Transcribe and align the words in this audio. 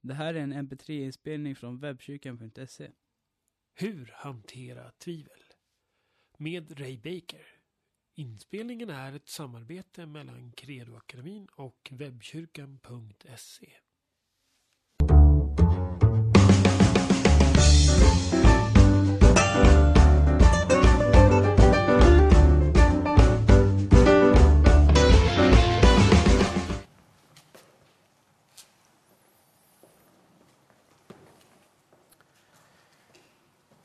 Det 0.00 0.14
här 0.14 0.34
är 0.34 0.38
en 0.38 0.52
mp3-inspelning 0.52 1.54
från 1.54 1.78
webbkyrkan.se. 1.78 2.90
Hur 3.74 4.12
hantera 4.14 4.90
tvivel? 4.90 5.42
Med 6.38 6.80
Ray 6.80 6.96
Baker. 6.96 7.46
Inspelningen 8.14 8.90
är 8.90 9.12
ett 9.12 9.28
samarbete 9.28 10.06
mellan 10.06 10.52
Credoakademin 10.52 11.46
och 11.46 11.92
webbkyrkan.se. 11.92 13.72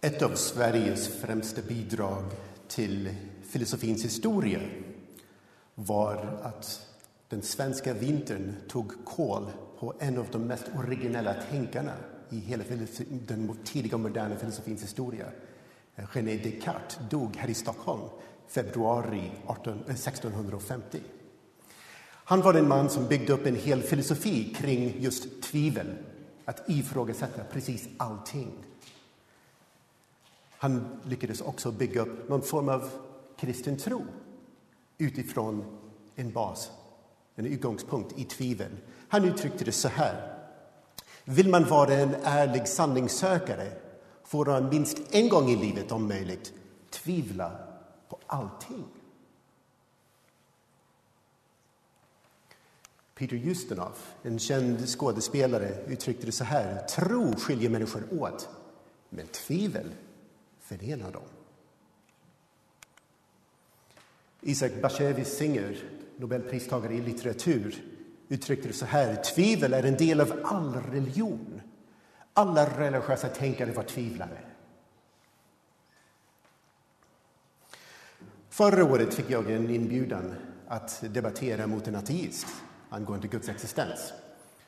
Ett 0.06 0.22
av 0.22 0.36
Sveriges 0.36 1.08
främsta 1.08 1.62
bidrag 1.62 2.24
till 2.68 3.16
filosofins 3.50 4.06
historia 4.06 4.60
var 5.76 6.40
att 6.44 6.88
den 7.30 7.42
svenska 7.42 7.94
vintern 7.94 8.56
tog 8.68 9.06
kål 9.06 9.52
på 9.80 9.94
en 10.00 10.18
av 10.18 10.28
de 10.32 10.42
mest 10.42 10.66
originella 10.78 11.34
tänkarna 11.34 11.94
i 12.30 12.40
hela 12.40 12.64
den 13.28 13.58
tidiga 13.64 13.98
moderna 13.98 14.36
filosofins 14.36 14.84
historia. 14.84 15.26
René 15.96 16.38
Descartes 16.38 17.00
dog 17.10 17.36
här 17.36 17.50
i 17.50 17.54
Stockholm 17.54 18.10
februari 18.48 19.32
18, 19.46 19.74
1650. 19.88 20.98
Eh, 20.98 21.04
Han 22.14 22.42
var 22.42 22.54
en 22.54 22.68
man 22.68 22.90
som 22.90 23.08
byggde 23.08 23.34
upp 23.34 23.46
en 23.46 23.56
hel 23.56 23.82
filosofi 23.82 24.54
kring 24.54 24.96
just 25.00 25.42
tvivel, 25.44 25.96
att 26.46 26.70
ifrågasätta 26.70 27.44
precis 27.44 27.88
allting. 27.98 28.52
Han 30.58 31.00
lyckades 31.04 31.42
också 31.42 31.72
bygga 31.72 32.02
upp 32.02 32.30
någon 32.30 32.42
form 32.42 32.70
av 32.70 32.90
kristen 33.38 33.78
tro 33.78 34.06
utifrån 34.98 35.66
en 36.16 36.32
bas, 36.32 36.72
en 37.36 37.46
utgångspunkt 37.46 38.20
i 38.20 38.24
tvivel. 38.24 38.72
Han 39.08 39.26
uttryckte 39.26 39.66
det 39.66 39.72
så 39.72 39.88
här. 39.88 40.38
Vill 41.24 41.50
man 41.50 41.70
vara 41.70 41.94
en 41.94 42.16
ärlig 42.24 42.68
sanningssökare 42.68 43.72
får 44.24 44.46
man 44.46 44.70
minst 44.70 44.98
en 45.12 45.30
gång 45.30 45.50
i 45.50 45.56
livet, 45.56 45.92
om 45.92 46.08
möjligt, 46.08 46.54
tvivla 46.90 47.52
på 48.10 48.20
allting. 48.28 48.86
Peter 53.16 53.36
Ustinov, 53.36 53.98
en 54.24 54.40
känd 54.40 54.90
skådespelare, 54.90 55.86
uttryckte 55.88 56.26
det 56.26 56.32
så 56.32 56.44
här. 56.44 56.88
Tro 56.88 57.36
skiljer 57.36 57.70
människor 57.70 58.04
åt, 58.12 58.50
men 59.10 59.28
tvivel 59.28 59.92
Förena 60.66 61.12
dem. 61.12 61.28
Isaac 64.42 64.72
Bashevis 64.82 65.38
Singer, 65.38 65.78
nobelpristagare 66.18 66.94
i 66.94 67.02
litteratur, 67.02 67.84
uttryckte 68.28 68.68
det 68.68 68.74
så 68.74 68.86
här. 68.86 69.16
Tvivel 69.16 69.74
är 69.74 69.84
en 69.84 69.98
del 69.98 70.22
av 70.22 70.42
all 70.44 70.74
religion. 70.74 71.62
Alla 72.34 72.80
religiösa 72.80 73.28
tänkare 73.28 73.72
var 73.72 73.84
tvivlare. 73.84 74.40
Förra 78.50 78.86
året 78.86 79.14
fick 79.14 79.30
jag 79.30 79.52
en 79.52 79.70
inbjudan 79.70 80.36
att 80.68 81.04
debattera 81.14 81.68
mot 81.68 81.88
en 81.88 81.96
ateist 81.96 82.48
angående 82.90 83.28
Guds 83.28 83.50
existens. 83.50 84.14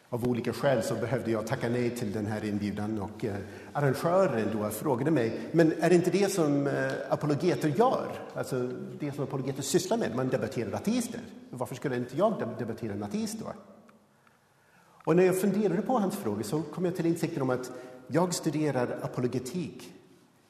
Av 0.09 0.29
olika 0.29 0.53
skäl 0.53 0.83
så 0.83 0.95
behövde 0.95 1.31
jag 1.31 1.47
tacka 1.47 1.69
nej 1.69 1.89
till 1.89 2.11
den 2.11 2.25
här 2.25 2.45
inbjudan 2.45 3.01
och 3.01 3.25
eh, 3.25 3.35
arrangören 3.73 4.49
då 4.53 4.69
frågade 4.69 5.11
mig, 5.11 5.39
men 5.51 5.73
är 5.79 5.89
det 5.89 5.95
inte 5.95 6.11
det 6.11 6.31
som 6.31 6.67
eh, 6.67 6.91
apologeter 7.09 7.69
gör? 7.69 8.11
Alltså 8.33 8.71
det 8.99 9.11
som 9.11 9.23
apologeter 9.23 9.61
sysslar 9.61 9.97
med, 9.97 10.15
man 10.15 10.27
debatterar 10.27 10.73
ateister. 10.73 11.19
Varför 11.49 11.75
skulle 11.75 11.95
inte 11.95 12.17
jag 12.17 12.55
debattera 12.59 12.93
en 12.93 13.03
ateist 13.03 13.39
då? 13.39 13.53
Och 15.05 15.15
när 15.15 15.23
jag 15.23 15.41
funderade 15.41 15.81
på 15.81 15.97
hans 15.97 16.15
fråga 16.15 16.43
så 16.43 16.61
kom 16.61 16.85
jag 16.85 16.95
till 16.95 17.05
insikten 17.05 17.41
om 17.41 17.49
att 17.49 17.71
jag 18.07 18.33
studerar 18.33 18.99
apologetik 19.01 19.93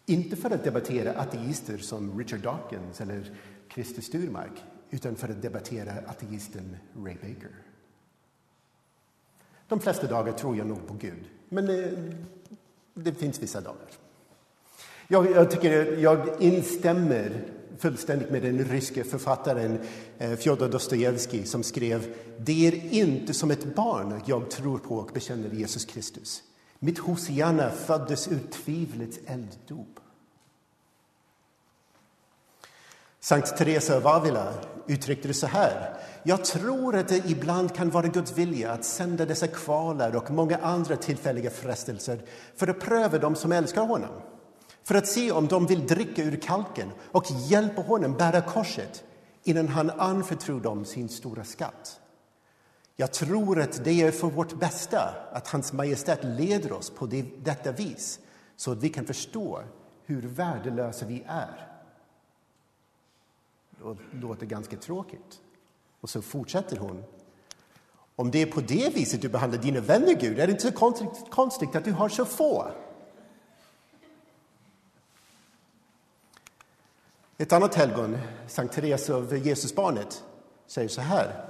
inte 0.05 0.35
för 0.35 0.51
att 0.51 0.63
debattera 0.63 1.13
ateister 1.13 1.77
som 1.77 2.19
Richard 2.19 2.39
Dawkins 2.39 3.01
eller 3.01 3.31
Christer 3.73 4.01
Sturmark 4.01 4.63
utan 4.89 5.15
för 5.15 5.29
att 5.29 5.41
debattera 5.41 5.91
ateisten 6.07 6.77
Ray 6.95 7.15
Baker. 7.15 7.66
De 9.67 9.79
flesta 9.79 10.07
dagar 10.07 10.33
tror 10.33 10.57
jag 10.57 10.67
nog 10.67 10.87
på 10.87 10.93
Gud, 10.93 11.23
men 11.49 11.69
eh, 11.69 11.89
det 12.93 13.13
finns 13.13 13.39
vissa 13.39 13.61
dagar. 13.61 13.87
Jag, 15.07 15.31
jag, 15.31 15.51
tycker, 15.51 15.97
jag 15.97 16.41
instämmer 16.41 17.45
fullständigt 17.77 18.31
med 18.31 18.41
den 18.41 18.65
ryske 18.65 19.03
författaren 19.03 19.79
eh, 20.17 20.35
Fjodor 20.35 20.69
Dostojevskij 20.69 21.45
som 21.45 21.63
skrev 21.63 22.15
Det 22.39 22.67
är 22.67 22.93
inte 22.93 23.33
som 23.33 23.51
ett 23.51 23.75
barn 23.75 24.21
jag 24.25 24.49
tror 24.49 24.77
på 24.77 24.95
och 24.95 25.11
bekänner 25.13 25.49
Jesus 25.49 25.85
Kristus. 25.85 26.43
Mitt 26.79 26.99
Hosianna 26.99 27.69
föddes 27.69 28.27
ur 28.27 28.39
tvivlets 28.51 29.19
elddop. 29.25 29.99
Sankt 33.27 33.57
Teresa 33.57 33.97
av 33.97 34.07
Avila 34.07 34.53
uttryckte 34.85 35.27
det 35.27 35.33
så 35.33 35.47
här. 35.47 35.93
Jag 36.23 36.45
tror 36.45 36.95
att 36.95 37.07
det 37.07 37.29
ibland 37.29 37.75
kan 37.75 37.89
vara 37.89 38.07
Guds 38.07 38.31
vilja 38.31 38.71
att 38.71 38.85
sända 38.85 39.25
dessa 39.25 39.47
kvalar 39.47 40.15
och 40.15 40.31
många 40.31 40.57
andra 40.57 40.95
tillfälliga 40.95 41.49
frestelser 41.49 42.21
för 42.55 42.67
att 42.67 42.79
pröva 42.79 43.17
dem 43.17 43.35
som 43.35 43.51
älskar 43.51 43.81
honom. 43.81 44.09
För 44.83 44.95
att 44.95 45.07
se 45.07 45.31
om 45.31 45.47
de 45.47 45.65
vill 45.65 45.87
dricka 45.87 46.23
ur 46.23 46.35
kalken 46.35 46.91
och 47.11 47.25
hjälpa 47.47 47.81
honom 47.81 48.13
bära 48.13 48.41
korset 48.41 49.03
innan 49.43 49.67
han 49.67 49.89
anförtror 49.89 50.59
dem 50.59 50.85
sin 50.85 51.09
stora 51.09 51.43
skatt. 51.43 51.99
Jag 52.95 53.11
tror 53.11 53.61
att 53.61 53.83
det 53.83 54.01
är 54.01 54.11
för 54.11 54.27
vårt 54.27 54.59
bästa 54.59 55.13
att 55.31 55.47
Hans 55.47 55.73
Majestät 55.73 56.23
leder 56.23 56.71
oss 56.71 56.89
på 56.89 57.05
det, 57.05 57.25
detta 57.43 57.71
vis 57.71 58.19
så 58.55 58.71
att 58.71 58.83
vi 58.83 58.89
kan 58.89 59.05
förstå 59.05 59.61
hur 60.05 60.21
värdelösa 60.21 61.05
vi 61.05 61.23
är. 61.27 61.76
Det 63.83 64.17
låter 64.17 64.45
ganska 64.45 64.77
tråkigt. 64.77 65.41
Och 66.01 66.09
så 66.09 66.21
fortsätter 66.21 66.77
hon. 66.77 67.03
Om 68.15 68.31
det 68.31 68.41
är 68.41 68.45
på 68.45 68.61
det 68.61 68.95
viset 68.95 69.21
du 69.21 69.29
behandlar 69.29 69.61
dina 69.61 69.79
vänner, 69.79 70.13
Gud, 70.13 70.39
är 70.39 70.47
det 70.47 70.51
inte 70.51 70.63
så 70.63 70.71
konstigt, 70.71 71.31
konstigt 71.31 71.75
att 71.75 71.85
du 71.85 71.91
har 71.91 72.09
så 72.09 72.25
få. 72.25 72.71
Ett 77.37 77.53
annat 77.53 77.75
helgon, 77.75 78.17
Sankt 78.47 78.73
Therese 78.73 79.09
av 79.09 79.37
Jesusbarnet, 79.37 80.23
säger 80.67 80.89
så 80.89 81.01
här. 81.01 81.47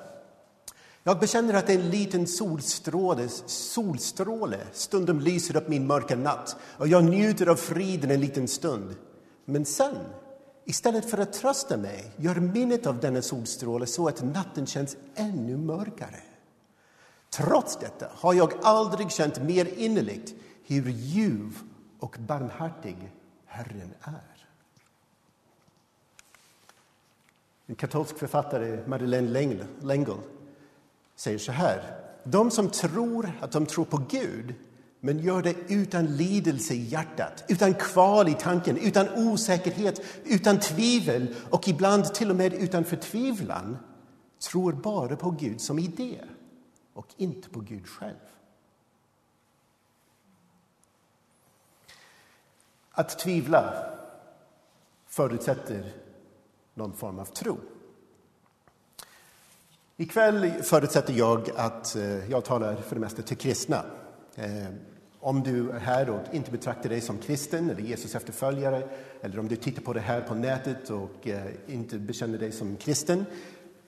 Jag 1.04 1.20
bekänner 1.20 1.54
att 1.54 1.70
en 1.70 1.90
liten 1.90 2.28
solstråle, 2.28 3.30
solstråle 3.46 4.60
stundom 4.74 5.20
lyser 5.20 5.58
upp 5.58 5.68
min 5.68 5.88
mörka 5.88 6.16
natt 6.16 6.56
och 6.78 6.88
jag 6.88 7.04
njuter 7.04 7.48
av 7.48 7.56
friden 7.56 8.12
en 8.12 8.22
liten 8.22 8.48
stund. 8.48 8.96
Men 9.46 9.66
sen 9.66 9.96
Istället 10.70 11.10
för 11.10 11.18
att 11.18 11.34
trösta 11.34 11.78
mig 11.78 12.12
gör 12.18 12.36
minnet 12.36 12.86
av 12.86 13.00
denna 13.00 13.22
solstråle 13.22 13.86
så 13.86 14.08
att 14.08 14.24
natten 14.24 14.66
känns 14.66 14.98
ännu 15.16 15.58
mörkare. 15.58 16.20
Trots 17.30 17.78
detta 17.78 18.08
har 18.14 18.34
jag 18.34 18.54
aldrig 18.64 19.12
känt 19.12 19.42
mer 19.42 19.66
innerligt 19.66 20.36
hur 20.66 20.90
ljuv 20.90 21.60
och 22.00 22.18
barmhärtig 22.20 23.12
Herren 23.46 23.94
är. 24.02 24.48
En 27.66 27.76
katolsk 27.76 28.18
författare, 28.18 28.88
Madeleine 28.88 29.30
Lengel, 29.82 30.18
säger 31.16 31.38
så 31.38 31.52
här. 31.52 32.00
De 32.24 32.52
som 32.52 32.70
tror 32.70 33.32
att 33.42 33.52
de 33.52 33.66
tror 33.66 33.86
på 33.86 34.02
Gud 34.10 34.56
men 35.00 35.20
gör 35.20 35.42
det 35.42 35.56
utan 35.68 36.06
lidelse 36.06 36.74
i 36.74 36.84
hjärtat, 36.84 37.44
utan 37.48 37.74
kval 37.74 38.30
i 38.30 38.34
tanken, 38.34 38.78
utan 38.78 39.08
osäkerhet, 39.16 40.02
utan 40.26 40.60
tvivel 40.60 41.36
och 41.50 41.68
ibland 41.68 42.14
till 42.14 42.30
och 42.30 42.36
med 42.36 42.54
utan 42.54 42.84
förtvivlan 42.84 43.78
tror 44.52 44.74
bara 44.74 45.16
på 45.16 45.32
Gud 45.32 45.62
som 45.62 45.80
idé 45.80 46.24
och 46.94 47.08
inte 47.18 47.50
på 47.50 47.60
Gud 47.60 47.88
själv. 47.88 48.16
Att 52.92 53.20
tvivla 53.20 53.74
förutsätter 55.08 55.94
någon 56.74 56.94
form 56.94 57.20
av 57.20 57.26
tro. 57.26 57.58
Ikväll 59.98 60.64
förutsätter 60.64 61.14
jag 61.14 61.50
att 61.56 61.96
eh, 61.96 62.32
jag 62.32 62.46
talar 62.46 62.76
för 62.76 62.96
det 62.96 63.02
mesta 63.02 63.22
till 63.22 63.38
kristna. 63.38 63.86
Eh, 64.36 64.68
om 65.20 65.44
du 65.44 65.70
är 65.70 65.80
här 65.80 66.10
och 66.10 66.22
inte 66.32 66.52
betraktar 66.52 66.90
dig 66.90 67.02
som 67.02 67.18
kristen 67.18 67.70
eller 67.70 67.82
Jesus 67.82 68.16
efterföljare 68.16 68.88
eller 69.22 69.40
om 69.40 69.48
du 69.48 69.56
tittar 69.56 69.82
på 69.82 69.94
det 69.94 70.00
här 70.00 70.22
på 70.22 70.36
nätet 70.36 70.90
och 70.90 71.28
eh, 71.28 71.52
inte 71.68 72.00
bekänner 72.00 72.38
dig 72.38 72.52
som 72.52 72.76
kristen 72.76 73.26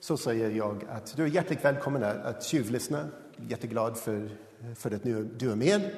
så 0.00 0.16
säger 0.16 0.50
jag 0.50 0.84
att 0.90 1.16
du 1.16 1.22
är 1.22 1.26
hjärtligt 1.26 1.64
välkommen 1.64 2.04
att 2.04 2.44
tjuvlyssna. 2.44 3.08
Jätteglad 3.48 3.96
för, 3.96 4.30
för 4.76 4.94
att 4.94 5.04
nu 5.04 5.28
du 5.38 5.50
är 5.50 5.56
med. 5.56 5.90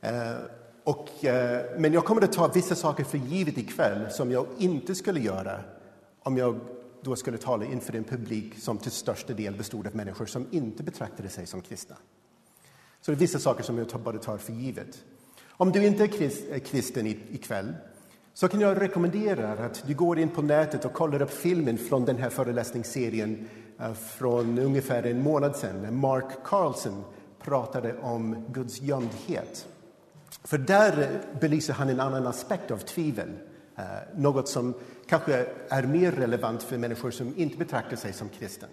Eh, 0.00 0.36
och, 0.84 1.24
eh, 1.24 1.64
men 1.78 1.92
jag 1.92 2.04
kommer 2.04 2.22
att 2.22 2.32
ta 2.32 2.48
vissa 2.48 2.74
saker 2.74 3.04
för 3.04 3.18
givet 3.18 3.58
ikväll 3.58 4.10
som 4.10 4.30
jag 4.30 4.46
inte 4.58 4.94
skulle 4.94 5.20
göra 5.20 5.60
om 6.22 6.36
jag 6.36 6.60
då 7.02 7.16
skulle 7.16 7.38
tala 7.38 7.64
inför 7.64 7.96
en 7.96 8.04
publik 8.04 8.58
som 8.58 8.78
till 8.78 8.90
största 8.90 9.32
del 9.32 9.56
bestod 9.56 9.86
av 9.86 9.96
människor 9.96 10.26
som 10.26 10.46
inte 10.50 10.82
betraktade 10.82 11.28
sig 11.28 11.46
som 11.46 11.60
kristna. 11.60 11.96
Så 13.06 13.12
det 13.12 13.16
är 13.16 13.18
vissa 13.18 13.38
saker 13.38 13.62
som 13.62 13.78
jag 13.78 14.00
bara 14.00 14.18
tar 14.18 14.38
för 14.38 14.52
givet. 14.52 15.04
Om 15.48 15.72
du 15.72 15.86
inte 15.86 16.04
är 16.04 16.58
kristen 16.58 17.06
ikväll 17.06 17.74
så 18.34 18.48
kan 18.48 18.60
jag 18.60 18.80
rekommendera 18.80 19.52
att 19.52 19.84
du 19.86 19.94
går 19.94 20.18
in 20.18 20.28
på 20.28 20.42
nätet 20.42 20.84
och 20.84 20.92
kollar 20.92 21.22
upp 21.22 21.30
filmen 21.30 21.78
från 21.78 22.04
den 22.04 22.16
här 22.16 22.30
föreläsningsserien 22.30 23.48
eh, 23.80 23.92
från 23.92 24.58
ungefär 24.58 25.02
en 25.02 25.22
månad 25.22 25.56
sedan. 25.56 26.00
Mark 26.00 26.44
Carlson 26.44 27.04
pratade 27.42 27.94
om 28.00 28.44
Guds 28.52 28.80
gömdhet. 28.80 29.66
För 30.44 30.58
där 30.58 31.02
eh, 31.02 31.40
belyser 31.40 31.72
han 31.72 31.88
en 31.88 32.00
annan 32.00 32.26
aspekt 32.26 32.70
av 32.70 32.78
tvivel. 32.78 33.30
Eh, 33.76 33.84
något 34.16 34.48
som 34.48 34.74
kanske 35.08 35.46
är 35.68 35.82
mer 35.82 36.12
relevant 36.12 36.62
för 36.62 36.78
människor 36.78 37.10
som 37.10 37.34
inte 37.36 37.58
betraktar 37.58 37.96
sig 37.96 38.12
som 38.12 38.28
kristen. 38.28 38.68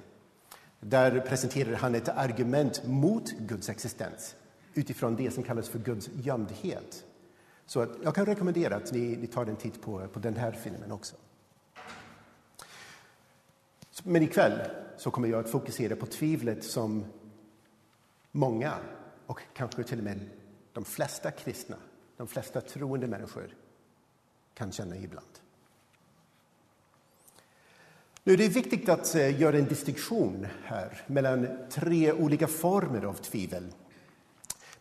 Där 0.85 1.19
presenterar 1.19 1.73
han 1.73 1.95
ett 1.95 2.09
argument 2.09 2.81
mot 2.85 3.31
Guds 3.31 3.69
existens 3.69 4.35
utifrån 4.73 5.15
det 5.15 5.31
som 5.31 5.43
kallas 5.43 5.69
för 5.69 5.79
Guds 5.79 6.09
gömdhet. 6.13 7.05
Så 7.65 7.79
att 7.79 7.89
jag 8.03 8.15
kan 8.15 8.25
rekommendera 8.25 8.75
att 8.75 8.91
ni, 8.91 9.15
ni 9.15 9.27
tar 9.27 9.45
en 9.45 9.55
titt 9.55 9.81
på, 9.81 10.07
på 10.07 10.19
den 10.19 10.35
här 10.35 10.51
filmen 10.51 10.91
också. 10.91 11.15
Men 14.03 14.23
ikväll 14.23 14.59
så 14.97 15.11
kommer 15.11 15.27
jag 15.27 15.39
att 15.39 15.49
fokusera 15.49 15.95
på 15.95 16.05
tvivlet 16.05 16.63
som 16.63 17.05
många, 18.31 18.73
och 19.27 19.41
kanske 19.53 19.83
till 19.83 19.97
och 19.97 20.03
med 20.03 20.19
de 20.73 20.85
flesta 20.85 21.31
kristna, 21.31 21.75
de 22.17 22.27
flesta 22.27 22.61
troende 22.61 23.07
människor 23.07 23.55
kan 24.53 24.71
känna 24.71 24.97
ibland. 24.97 25.32
Nu, 28.25 28.35
det 28.35 28.45
är 28.45 28.49
viktigt 28.49 28.89
att 28.89 29.15
eh, 29.15 29.41
göra 29.41 29.57
en 29.57 29.65
distinktion 29.65 30.47
här 30.63 31.01
mellan 31.07 31.47
tre 31.69 32.11
olika 32.11 32.47
former 32.47 33.05
av 33.05 33.13
tvivel. 33.13 33.73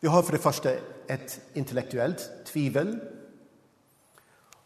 Vi 0.01 0.09
har 0.09 0.23
för 0.23 0.33
det 0.33 0.39
första 0.39 0.71
ett 1.07 1.41
intellektuellt 1.53 2.31
tvivel. 2.45 2.99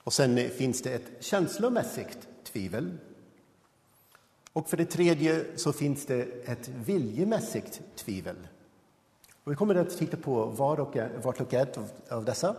Och 0.03 0.13
sen 0.13 0.51
finns 0.51 0.83
det 0.83 0.95
ett 0.95 1.25
känslomässigt 1.25 2.19
tvivel. 2.45 2.99
Och 4.53 4.71
för 4.71 4.77
det 4.77 4.85
tredje 4.85 5.45
så 5.57 5.73
finns 5.73 6.07
det 6.07 6.23
ett 6.45 6.69
viljemässigt 6.69 7.81
tvivel. 7.97 8.49
Och 9.45 9.53
vi 9.53 9.57
kommer 9.57 9.75
att 9.75 9.99
titta 9.99 10.17
på 10.17 10.45
var 10.45 10.81
och, 10.81 10.97
vart 11.23 11.41
och 11.41 11.55
ett 11.55 11.79
av 12.11 12.25
dessa. 12.25 12.57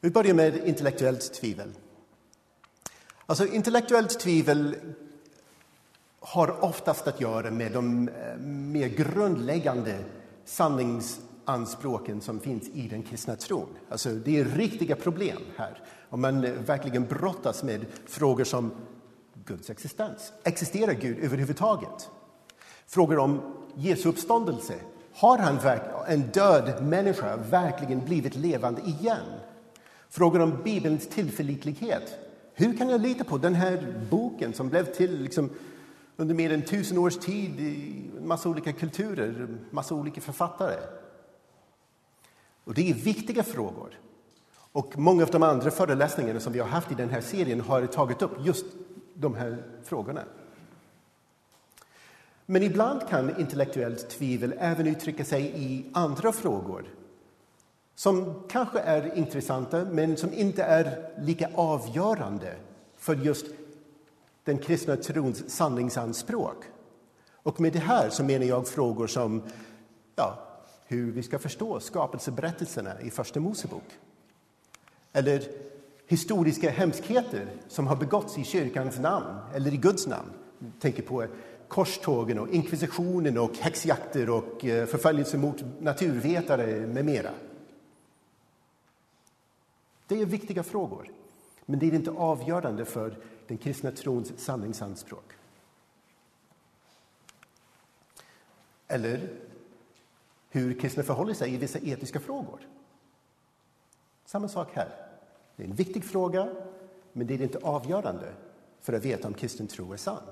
Vi 0.00 0.10
börjar 0.10 0.34
med 0.34 0.68
intellektuellt 0.68 1.34
tvivel. 1.34 1.72
Alltså, 3.30 3.46
intellektuellt 3.46 4.20
tvivel 4.20 4.76
har 6.20 6.64
oftast 6.64 7.06
att 7.06 7.20
göra 7.20 7.50
med 7.50 7.72
de 7.72 8.08
eh, 8.08 8.36
mer 8.40 8.88
grundläggande 8.88 9.98
sanningsanspråken 10.44 12.20
som 12.20 12.40
finns 12.40 12.68
i 12.68 12.88
den 12.88 13.02
kristna 13.02 13.36
tron. 13.36 13.68
Alltså, 13.88 14.10
det 14.10 14.40
är 14.40 14.44
riktiga 14.44 14.96
problem 14.96 15.38
här. 15.56 15.82
Om 16.08 16.20
man 16.20 16.44
eh, 16.44 16.52
verkligen 16.52 17.06
brottas 17.06 17.62
med 17.62 17.86
frågor 18.06 18.44
som 18.44 18.70
Guds 19.44 19.70
existens. 19.70 20.32
Existerar 20.42 20.92
Gud 20.92 21.18
överhuvudtaget? 21.18 22.10
Frågor 22.86 23.18
om 23.18 23.54
Jesu 23.74 24.08
uppståndelse. 24.08 24.74
Har 25.14 25.38
han 25.38 25.58
en 26.06 26.22
död 26.22 26.84
människa 26.84 27.36
verkligen 27.36 28.04
blivit 28.04 28.36
levande 28.36 28.80
igen? 28.80 29.26
Frågor 30.10 30.40
om 30.40 30.62
Bibelns 30.64 31.08
tillförlitlighet. 31.08 32.27
Hur 32.58 32.76
kan 32.76 32.88
jag 32.88 33.00
lita 33.00 33.24
på 33.24 33.38
den 33.38 33.54
här 33.54 33.94
boken 34.10 34.52
som 34.52 34.68
blev 34.68 34.84
till 34.84 35.22
liksom, 35.22 35.50
under 36.16 36.34
mer 36.34 36.52
än 36.52 36.62
tusen 36.62 36.98
års 36.98 37.16
tid 37.16 37.60
i 37.60 38.10
en 38.18 38.28
massa 38.28 38.48
olika 38.48 38.72
kulturer, 38.72 39.48
massa 39.70 39.94
olika 39.94 40.20
författare? 40.20 40.76
Och 42.64 42.74
det 42.74 42.90
är 42.90 42.94
viktiga 42.94 43.42
frågor. 43.42 44.00
Och 44.72 44.98
många 44.98 45.22
av 45.22 45.30
de 45.30 45.42
andra 45.42 45.70
föreläsningarna 45.70 46.40
som 46.40 46.52
vi 46.52 46.58
har 46.58 46.66
haft 46.66 46.92
i 46.92 46.94
den 46.94 47.10
här 47.10 47.20
serien 47.20 47.60
har 47.60 47.86
tagit 47.86 48.22
upp 48.22 48.32
just 48.44 48.66
de 49.14 49.34
här 49.34 49.64
frågorna. 49.84 50.22
Men 52.46 52.62
ibland 52.62 53.08
kan 53.08 53.40
intellektuellt 53.40 54.10
tvivel 54.10 54.54
även 54.58 54.86
uttrycka 54.86 55.24
sig 55.24 55.52
i 55.56 55.86
andra 55.92 56.32
frågor 56.32 56.84
som 57.98 58.42
kanske 58.48 58.78
är 58.78 59.18
intressanta, 59.18 59.84
men 59.84 60.16
som 60.16 60.32
inte 60.32 60.62
är 60.62 61.10
lika 61.20 61.48
avgörande 61.54 62.56
för 62.96 63.16
just 63.16 63.46
den 64.44 64.58
kristna 64.58 64.96
trons 64.96 65.50
sanningsanspråk. 65.50 66.64
Och 67.32 67.60
med 67.60 67.72
det 67.72 67.78
här 67.78 68.10
så 68.10 68.24
menar 68.24 68.46
jag 68.46 68.68
frågor 68.68 69.06
som 69.06 69.42
ja, 70.16 70.38
hur 70.86 71.12
vi 71.12 71.22
ska 71.22 71.38
förstå 71.38 71.80
skapelseberättelserna 71.80 73.00
i 73.00 73.10
Första 73.10 73.40
Mosebok. 73.40 73.98
Eller 75.12 75.42
historiska 76.06 76.70
hemskheter 76.70 77.46
som 77.68 77.86
har 77.86 77.96
begåtts 77.96 78.38
i 78.38 78.44
kyrkans 78.44 78.98
namn 78.98 79.36
eller 79.54 79.74
i 79.74 79.76
Guds 79.76 80.06
namn. 80.06 80.30
Jag 80.58 80.80
tänker 80.80 81.02
på 81.02 81.26
korstågen 81.68 82.38
och 82.38 82.48
inkvisitionen 82.48 83.38
och 83.38 83.56
häxjakter 83.56 84.30
och 84.30 84.64
eh, 84.64 84.86
förföljelse 84.86 85.38
mot 85.38 85.64
naturvetare 85.80 86.86
med 86.86 87.04
mera. 87.04 87.30
Det 90.08 90.20
är 90.20 90.26
viktiga 90.26 90.62
frågor, 90.62 91.10
men 91.66 91.78
det 91.78 91.86
är 91.86 91.94
inte 91.94 92.10
avgörande 92.10 92.84
för 92.84 93.16
den 93.46 93.58
kristna 93.58 93.90
trons 93.90 94.32
sanningsanspråk. 94.36 95.32
Eller 98.86 99.40
hur 100.50 100.80
kristna 100.80 101.02
förhåller 101.02 101.34
sig 101.34 101.54
i 101.54 101.56
vissa 101.56 101.78
etiska 101.78 102.20
frågor. 102.20 102.68
Samma 104.24 104.48
sak 104.48 104.68
här. 104.74 104.88
Det 105.56 105.62
är 105.62 105.68
en 105.68 105.74
viktig 105.74 106.04
fråga, 106.04 106.48
men 107.12 107.26
det 107.26 107.34
är 107.34 107.42
inte 107.42 107.58
avgörande 107.58 108.32
för 108.80 108.92
att 108.92 109.04
veta 109.04 109.28
om 109.28 109.34
kristen 109.34 109.66
tro 109.66 109.92
är 109.92 109.96
sann. 109.96 110.22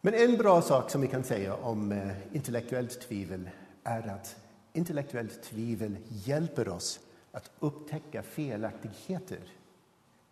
Men 0.00 0.14
en 0.14 0.36
bra 0.36 0.62
sak 0.62 0.90
som 0.90 1.00
vi 1.00 1.08
kan 1.08 1.24
säga 1.24 1.54
om 1.54 1.92
eh, 1.92 2.36
intellektuellt 2.36 3.00
tvivel 3.00 3.50
är 3.84 4.08
att 4.08 4.41
intellektuellt 4.72 5.42
tvivel 5.42 5.96
hjälper 6.08 6.68
oss 6.68 7.00
att 7.32 7.50
upptäcka 7.58 8.22
felaktigheter 8.22 9.52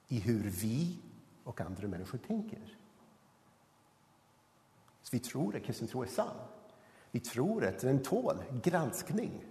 i 0.09 0.21
hur 0.21 0.51
vi 0.51 0.99
och 1.45 1.61
andra 1.61 1.89
människor 1.89 2.19
tänker. 2.19 2.77
Så 5.03 5.09
vi 5.13 5.19
tror 5.19 5.57
att 5.57 5.63
kristen 5.63 5.89
tro 5.89 6.03
är 6.03 6.07
sann. 6.07 6.37
Vi 7.11 7.21
tror 7.21 7.65
att 7.65 7.79
den 7.79 8.03
tål 8.03 8.43
granskning. 8.63 9.45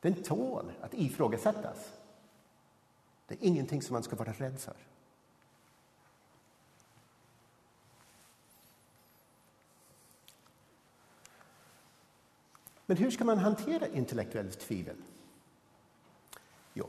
Den 0.00 0.14
tål 0.14 0.72
att 0.80 0.94
ifrågasättas. 0.94 1.92
Det 3.26 3.34
är 3.34 3.48
ingenting 3.48 3.82
som 3.82 3.92
man 3.94 4.02
ska 4.02 4.16
vara 4.16 4.32
rädd 4.32 4.60
för. 4.60 4.76
Men 12.86 12.96
hur 12.96 13.10
ska 13.10 13.24
man 13.24 13.38
hantera 13.38 13.86
intellektuellt 13.86 14.60
tvivel? 14.60 14.96
Jo, 16.74 16.88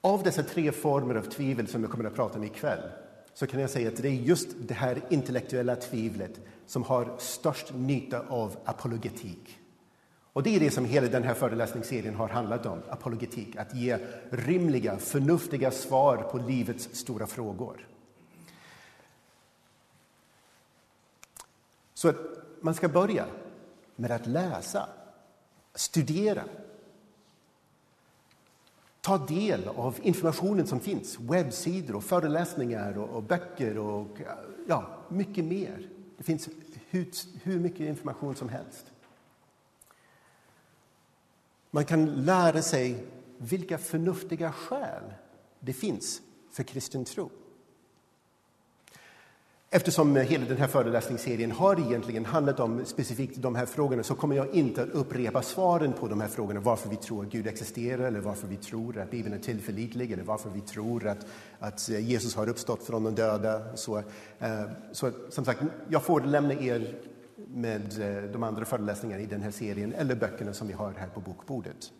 av 0.00 0.22
dessa 0.22 0.42
tre 0.42 0.72
former 0.72 1.14
av 1.14 1.22
tvivel 1.22 1.68
som 1.68 1.82
jag 1.82 1.90
kommer 1.90 2.04
att 2.04 2.14
prata 2.14 2.38
om 2.38 2.44
ikväll 2.44 2.90
så 3.34 3.46
kan 3.46 3.60
jag 3.60 3.70
säga 3.70 3.88
att 3.88 3.96
det 3.96 4.08
är 4.08 4.12
just 4.12 4.48
det 4.58 4.74
här 4.74 5.00
intellektuella 5.08 5.76
tvivlet 5.76 6.40
som 6.66 6.82
har 6.82 7.16
störst 7.18 7.74
nytta 7.74 8.20
av 8.28 8.56
apologetik. 8.64 9.58
Och 10.32 10.42
det 10.42 10.56
är 10.56 10.60
det 10.60 10.70
som 10.70 10.84
hela 10.84 11.06
den 11.06 11.22
här 11.22 11.34
föreläsningsserien 11.34 12.14
har 12.14 12.28
handlat 12.28 12.66
om, 12.66 12.82
apologetik. 12.88 13.56
Att 13.56 13.74
ge 13.74 13.98
rimliga, 14.30 14.98
förnuftiga 14.98 15.70
svar 15.70 16.16
på 16.16 16.38
livets 16.38 16.88
stora 16.92 17.26
frågor. 17.26 17.88
Så 21.94 22.08
att 22.08 22.16
man 22.60 22.74
ska 22.74 22.88
börja 22.88 23.26
med 23.98 24.10
att 24.10 24.26
läsa, 24.26 24.88
studera. 25.74 26.44
Ta 29.00 29.18
del 29.18 29.68
av 29.68 29.98
informationen 30.02 30.66
som 30.66 30.80
finns, 30.80 31.20
webbsidor 31.20 31.96
och 31.96 32.04
föreläsningar 32.04 32.98
och, 32.98 33.08
och 33.08 33.22
böcker 33.22 33.78
och 33.78 34.18
ja, 34.68 34.98
mycket 35.08 35.44
mer. 35.44 35.88
Det 36.16 36.24
finns 36.24 36.48
hur, 36.90 37.10
hur 37.42 37.60
mycket 37.60 37.80
information 37.80 38.34
som 38.34 38.48
helst. 38.48 38.84
Man 41.70 41.84
kan 41.84 42.24
lära 42.24 42.62
sig 42.62 43.06
vilka 43.38 43.78
förnuftiga 43.78 44.52
skäl 44.52 45.14
det 45.60 45.72
finns 45.72 46.22
för 46.50 46.62
kristen 46.62 47.04
tro. 47.04 47.30
Eftersom 49.70 50.16
hela 50.16 50.44
den 50.44 50.56
här 50.56 50.66
föreläsningsserien 50.66 51.50
har 51.50 51.80
egentligen 51.80 52.24
handlat 52.24 52.60
om 52.60 52.84
specifikt 52.84 53.42
de 53.42 53.54
här 53.54 53.66
frågorna 53.66 54.02
så 54.02 54.14
kommer 54.14 54.36
jag 54.36 54.54
inte 54.54 54.82
att 54.82 54.88
upprepa 54.88 55.42
svaren 55.42 55.92
på 55.92 56.08
de 56.08 56.20
här 56.20 56.28
frågorna. 56.28 56.60
Varför 56.60 56.88
vi 56.90 56.96
tror 56.96 57.24
att 57.24 57.32
Gud 57.32 57.46
existerar 57.46 58.04
eller 58.04 58.20
varför 58.20 58.46
vi 58.46 58.56
tror 58.56 58.98
att 58.98 59.10
Bibeln 59.10 59.34
är 59.34 59.38
tillförlitlig 59.38 60.12
eller 60.12 60.22
varför 60.22 60.50
vi 60.50 60.60
tror 60.60 61.06
att, 61.06 61.26
att 61.58 61.88
Jesus 61.88 62.34
har 62.34 62.48
uppstått 62.48 62.82
från 62.82 63.04
de 63.04 63.14
döda. 63.14 63.76
Så, 63.76 63.98
eh, 64.38 64.62
så 64.92 65.12
som 65.30 65.44
sagt, 65.44 65.62
jag 65.88 66.02
får 66.02 66.20
lämna 66.20 66.54
er 66.54 66.94
med 67.36 68.00
eh, 68.00 68.30
de 68.30 68.42
andra 68.42 68.64
föreläsningarna 68.64 69.22
i 69.22 69.26
den 69.26 69.42
här 69.42 69.50
serien 69.50 69.92
eller 69.92 70.14
böckerna 70.14 70.52
som 70.52 70.66
vi 70.68 70.72
har 70.72 70.92
här 70.92 71.08
på 71.08 71.20
bokbordet. 71.20 71.92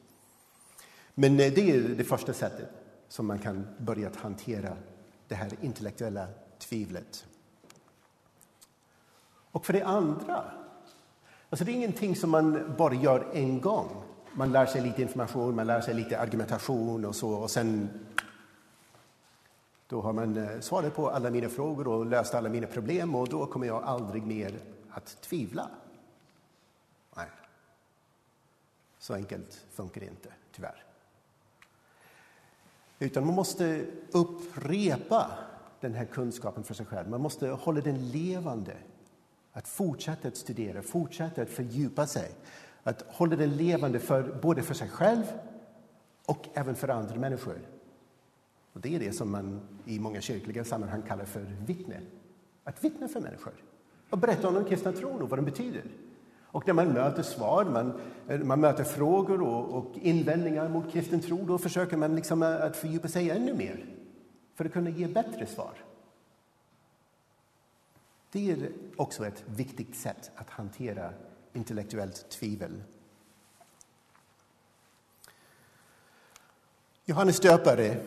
Men 1.15 1.41
eh, 1.41 1.53
det 1.53 1.71
är 1.71 1.81
det 1.81 2.05
första 2.05 2.33
sättet 2.33 2.69
som 3.09 3.27
man 3.27 3.39
kan 3.39 3.67
börja 3.79 4.11
hantera 4.17 4.77
det 5.29 5.35
här 5.35 5.51
intellektuella 5.63 6.27
tvivlet. 6.59 7.25
Och 9.59 9.67
för 9.67 9.73
det 9.73 9.83
andra, 9.83 10.45
alltså 11.51 11.65
det 11.65 11.73
är 11.73 11.75
ingenting 11.75 12.17
som 12.17 12.31
man 12.31 12.75
bara 12.79 12.95
gör 12.95 13.27
en 13.33 13.61
gång. 13.61 14.03
Man 14.33 14.53
lär 14.53 14.67
sig 14.67 14.83
lite 14.83 15.03
information, 15.03 15.57
man 15.57 15.67
lär 15.67 15.81
sig 15.81 15.95
lite 15.95 16.21
argumentation 16.21 17.05
och 17.05 17.17
så 17.17 17.31
och 17.31 17.51
sen 17.51 17.91
då 19.87 20.01
har 20.01 20.13
man 20.13 20.37
eh, 20.37 20.61
svarat 20.61 20.95
på 20.95 21.11
alla 21.11 21.31
mina 21.31 21.49
frågor 21.49 21.89
och 21.89 22.07
löst 22.07 22.35
alla 22.35 22.49
mina 22.49 22.67
problem 22.67 23.15
och 23.15 23.29
då 23.29 23.47
kommer 23.47 23.67
jag 23.67 23.83
aldrig 23.83 24.23
mer 24.23 24.59
att 24.91 25.21
tvivla. 25.23 25.71
Nej. 27.17 27.27
Så 28.99 29.15
enkelt 29.15 29.67
funkar 29.71 30.01
det 30.01 30.07
inte, 30.07 30.29
tyvärr. 30.53 30.85
Utan 32.99 33.27
man 33.27 33.35
måste 33.35 33.87
upprepa 34.13 35.31
den 35.81 35.95
här 35.95 36.05
kunskapen 36.05 36.65
för 36.65 36.75
sig 36.75 36.87
själv. 36.87 37.09
Man 37.09 37.21
måste 37.21 37.49
hålla 37.49 37.81
den 37.81 38.11
levande 38.11 38.77
att 39.59 39.69
fortsätta 39.69 40.29
att 40.29 40.37
studera, 40.37 40.83
fortsätta 40.83 41.43
att 41.43 41.51
fördjupa 41.51 42.07
sig. 42.07 42.31
Att 42.83 43.05
hålla 43.09 43.37
det 43.37 43.47
levande 43.47 43.99
för, 43.99 44.39
både 44.43 44.63
för 44.63 44.75
sig 44.75 44.89
själv 44.89 45.23
och 46.27 46.49
även 46.55 46.75
för 46.75 46.89
andra 46.89 47.17
människor. 47.17 47.59
Och 48.73 48.81
det 48.81 48.95
är 48.95 48.99
det 48.99 49.13
som 49.13 49.31
man 49.31 49.61
i 49.85 49.99
många 49.99 50.21
kyrkliga 50.21 50.65
sammanhang 50.65 51.03
kallar 51.03 51.25
för 51.25 51.47
vittne. 51.67 52.01
Att 52.65 52.85
vittna 52.85 53.09
för 53.09 53.21
människor 53.21 53.53
och 54.11 54.19
berätta 54.19 54.49
om 54.49 54.55
den 54.55 54.65
kristna 54.65 54.93
tron 54.93 55.23
och 55.23 55.31
vad 55.31 55.39
den 55.39 55.45
betyder. 55.45 55.83
Och 56.43 56.67
när 56.67 56.75
man 56.75 56.89
möter 56.89 57.23
svar, 57.23 57.65
man, 57.65 58.01
eh, 58.29 58.41
man 58.41 58.61
möter 58.61 58.85
frågor 58.85 59.43
och, 59.43 59.75
och 59.79 59.93
invändningar 59.95 60.69
mot 60.69 60.93
kristen 60.93 61.21
tro, 61.21 61.45
då 61.45 61.59
försöker 61.59 61.97
man 61.97 62.17
liksom 62.17 62.43
eh, 62.43 62.63
att 62.63 62.77
fördjupa 62.77 63.09
sig 63.09 63.31
ännu 63.31 63.55
mer 63.55 63.87
för 64.55 64.65
att 64.65 64.73
kunna 64.73 64.91
ge 64.91 65.07
bättre 65.07 65.47
svar. 65.47 65.88
Det 68.33 68.51
är 68.51 68.73
också 68.97 69.27
ett 69.27 69.45
viktigt 69.47 69.97
sätt 69.97 70.31
att 70.35 70.51
hantera 70.51 71.13
intellektuellt 71.53 72.31
tvivel. 72.31 72.83
Johannes 77.05 77.41
döpare 77.41 78.01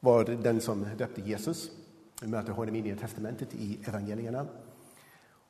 var 0.00 0.24
den 0.24 0.60
som 0.60 0.86
döpte 0.96 1.20
Jesus. 1.20 1.70
Vi 2.20 2.28
möter 2.28 2.52
honom 2.52 2.76
i 2.76 2.82
Nya 2.82 2.96
testamentet 2.96 3.54
i 3.54 3.78
evangelierna. 3.86 4.46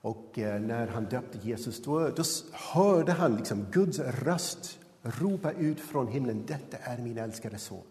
Och 0.00 0.38
eh, 0.38 0.61
när 0.61 0.87
han 0.87 1.04
döpte 1.04 1.38
Jesus 1.42 1.82
då, 1.82 2.08
då 2.08 2.23
hörde 2.52 3.12
han 3.12 3.37
liksom 3.37 3.66
Guds 3.70 3.99
röst 3.99 4.78
ropa 5.02 5.52
ut 5.52 5.80
från 5.80 6.08
himlen, 6.08 6.46
detta 6.46 6.76
är 6.76 6.99
min 6.99 7.18
älskade 7.18 7.58
son. 7.58 7.82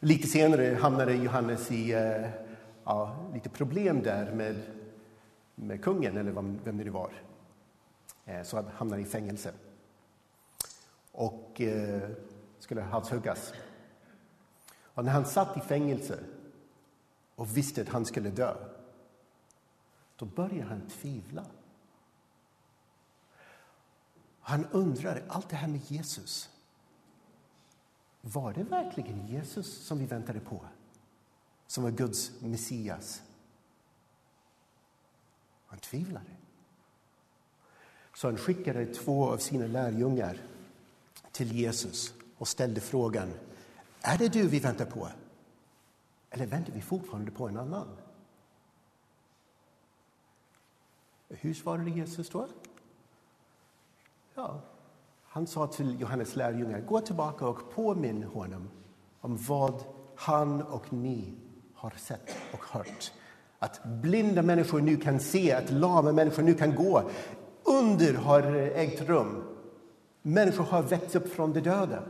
Lite 0.00 0.28
senare 0.28 0.78
hamnade 0.80 1.14
Johannes 1.14 1.70
i 1.70 1.92
eh, 1.92 2.47
ja, 2.88 3.16
lite 3.34 3.48
problem 3.48 4.02
där 4.02 4.32
med, 4.32 4.62
med 5.54 5.84
kungen, 5.84 6.16
eller 6.16 6.32
vem, 6.32 6.60
vem 6.64 6.78
det 6.78 6.84
nu 6.84 6.90
var. 6.90 7.12
Eh, 8.24 8.42
så 8.42 8.56
han 8.56 8.66
hamnade 8.66 9.02
i 9.02 9.04
fängelse 9.04 9.52
och 11.12 11.60
eh, 11.60 12.10
skulle 12.58 12.80
halshuggas. 12.80 13.52
Och 14.82 15.04
när 15.04 15.12
han 15.12 15.26
satt 15.26 15.56
i 15.56 15.60
fängelse 15.60 16.18
och 17.34 17.56
visste 17.56 17.82
att 17.82 17.88
han 17.88 18.06
skulle 18.06 18.30
dö, 18.30 18.54
då 20.16 20.26
började 20.26 20.68
han 20.68 20.88
tvivla. 20.88 21.46
Han 24.40 24.66
undrar, 24.66 25.22
allt 25.28 25.48
det 25.48 25.56
här 25.56 25.68
med 25.68 25.80
Jesus, 25.80 26.50
var 28.20 28.52
det 28.52 28.62
verkligen 28.62 29.26
Jesus 29.26 29.86
som 29.86 29.98
vi 29.98 30.06
väntade 30.06 30.40
på? 30.40 30.60
Som 31.68 31.84
var 31.84 31.90
Guds 31.90 32.32
Messias. 32.40 33.22
Han 35.66 35.78
tvivlade. 35.78 36.30
Så 38.14 38.28
han 38.28 38.36
skickade 38.36 38.86
två 38.86 39.28
av 39.30 39.38
sina 39.38 39.66
lärjungar 39.66 40.38
till 41.32 41.52
Jesus 41.52 42.14
och 42.38 42.48
ställde 42.48 42.80
frågan 42.80 43.32
Är 44.00 44.18
det 44.18 44.28
du 44.28 44.48
vi 44.48 44.58
väntar 44.58 44.84
på? 44.84 45.08
Eller 46.30 46.46
väntar 46.46 46.72
vi 46.72 46.80
fortfarande 46.80 47.30
på 47.30 47.48
en 47.48 47.56
annan? 47.56 47.96
Hur 51.28 51.54
svarade 51.54 51.90
Jesus 51.90 52.30
då? 52.30 52.48
Ja, 54.34 54.60
han 55.22 55.46
sa 55.46 55.66
till 55.66 56.00
Johannes 56.00 56.36
lärjungar, 56.36 56.80
gå 56.80 57.00
tillbaka 57.00 57.46
och 57.46 57.70
påminn 57.70 58.22
honom 58.22 58.70
om 59.20 59.36
vad 59.36 59.84
han 60.16 60.62
och 60.62 60.92
ni 60.92 61.34
har 61.78 61.90
sett 61.96 62.36
och 62.52 62.64
hört. 62.64 63.12
Att 63.58 63.84
blinda 63.84 64.42
människor 64.42 64.80
nu 64.80 64.96
kan 64.96 65.20
se, 65.20 65.52
att 65.52 65.70
lama 65.70 66.12
människor 66.12 66.42
nu 66.42 66.54
kan 66.54 66.74
gå. 66.74 67.10
Under 67.64 68.14
har 68.14 68.42
ägt 68.54 69.00
rum. 69.00 69.58
Människor 70.22 70.64
har 70.64 70.82
väckts 70.82 71.14
upp 71.14 71.32
från 71.32 71.52
de 71.52 71.60
döda. 71.60 72.02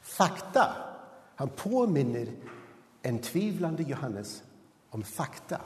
Fakta. 0.00 0.74
Han 1.36 1.48
påminner 1.48 2.28
en 3.02 3.18
tvivlande 3.18 3.82
Johannes 3.82 4.42
om 4.90 5.02
fakta. 5.02 5.60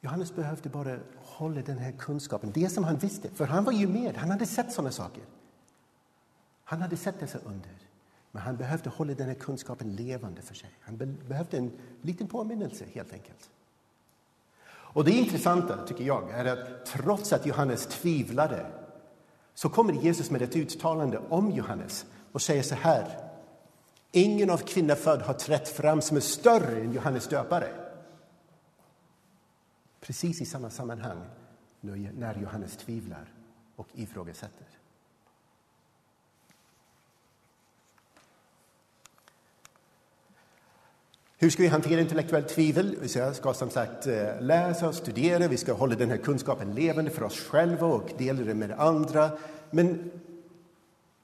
Johannes 0.00 0.34
behövde 0.34 0.68
bara 0.68 0.98
hålla 1.36 1.62
den 1.62 1.78
här 1.78 1.92
kunskapen, 1.92 2.50
det 2.54 2.68
som 2.68 2.84
han 2.84 2.96
visste, 2.96 3.28
för 3.28 3.44
han 3.46 3.64
var 3.64 3.72
ju 3.72 3.86
med, 3.86 4.16
han 4.16 4.30
hade 4.30 4.46
sett 4.46 4.72
sådana 4.72 4.90
saker. 4.90 5.22
Han 6.64 6.82
hade 6.82 6.96
sett 6.96 7.20
dessa 7.20 7.38
under. 7.38 7.70
Men 8.32 8.42
han 8.42 8.56
behövde 8.56 8.90
hålla 8.90 9.14
den 9.14 9.26
här 9.26 9.34
kunskapen 9.34 9.96
levande 9.96 10.42
för 10.42 10.54
sig. 10.54 10.70
Han 10.80 11.16
behövde 11.28 11.56
en 11.56 11.72
liten 12.02 12.26
påminnelse, 12.26 12.84
helt 12.92 13.12
enkelt. 13.12 13.50
Och 14.68 15.04
det 15.04 15.10
intressanta, 15.10 15.86
tycker 15.86 16.04
jag, 16.04 16.30
är 16.30 16.44
att 16.44 16.86
trots 16.86 17.32
att 17.32 17.46
Johannes 17.46 17.86
tvivlade 17.86 18.66
så 19.54 19.68
kommer 19.68 19.92
Jesus 19.92 20.30
med 20.30 20.42
ett 20.42 20.56
uttalande 20.56 21.18
om 21.28 21.50
Johannes 21.50 22.06
och 22.32 22.42
säger 22.42 22.62
så 22.62 22.74
här. 22.74 23.30
Ingen 24.12 24.50
av 24.50 24.58
kvinnor 24.58 24.94
född 24.94 25.22
har 25.22 25.34
trätt 25.34 25.68
fram 25.68 26.00
som 26.02 26.16
är 26.16 26.20
större 26.20 26.80
än 26.80 26.92
Johannes 26.92 27.28
döpare 27.28 27.85
precis 30.06 30.40
i 30.40 30.44
samma 30.44 30.70
sammanhang 30.70 31.22
när 31.80 32.40
Johannes 32.40 32.76
tvivlar 32.76 33.32
och 33.76 33.88
ifrågasätter. 33.94 34.66
Hur 41.38 41.50
ska 41.50 41.62
vi 41.62 41.68
hantera 41.68 42.00
intellektuellt 42.00 42.48
tvivel? 42.48 42.96
Vi 43.00 43.08
ska 43.08 43.54
som 43.54 43.70
sagt 43.70 44.06
eh, 44.06 44.40
läsa 44.40 44.88
och 44.88 44.94
studera, 44.94 45.48
vi 45.48 45.56
ska 45.56 45.72
hålla 45.72 45.94
den 45.94 46.10
här 46.10 46.16
kunskapen 46.16 46.74
levande 46.74 47.10
för 47.10 47.22
oss 47.22 47.40
själva 47.40 47.86
och 47.86 48.10
dela 48.18 48.42
den 48.42 48.58
med 48.58 48.70
andra. 48.70 49.30
Men 49.70 50.10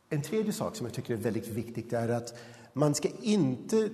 en 0.09 0.23
tredje 0.23 0.53
sak 0.53 0.77
som 0.77 0.87
jag 0.87 0.95
tycker 0.95 1.15
är 1.15 1.19
väldigt 1.19 1.49
viktigt 1.49 1.93
är 1.93 2.09
att 2.09 2.35
man 2.73 2.95
ska 2.95 3.09
inte 3.21 3.91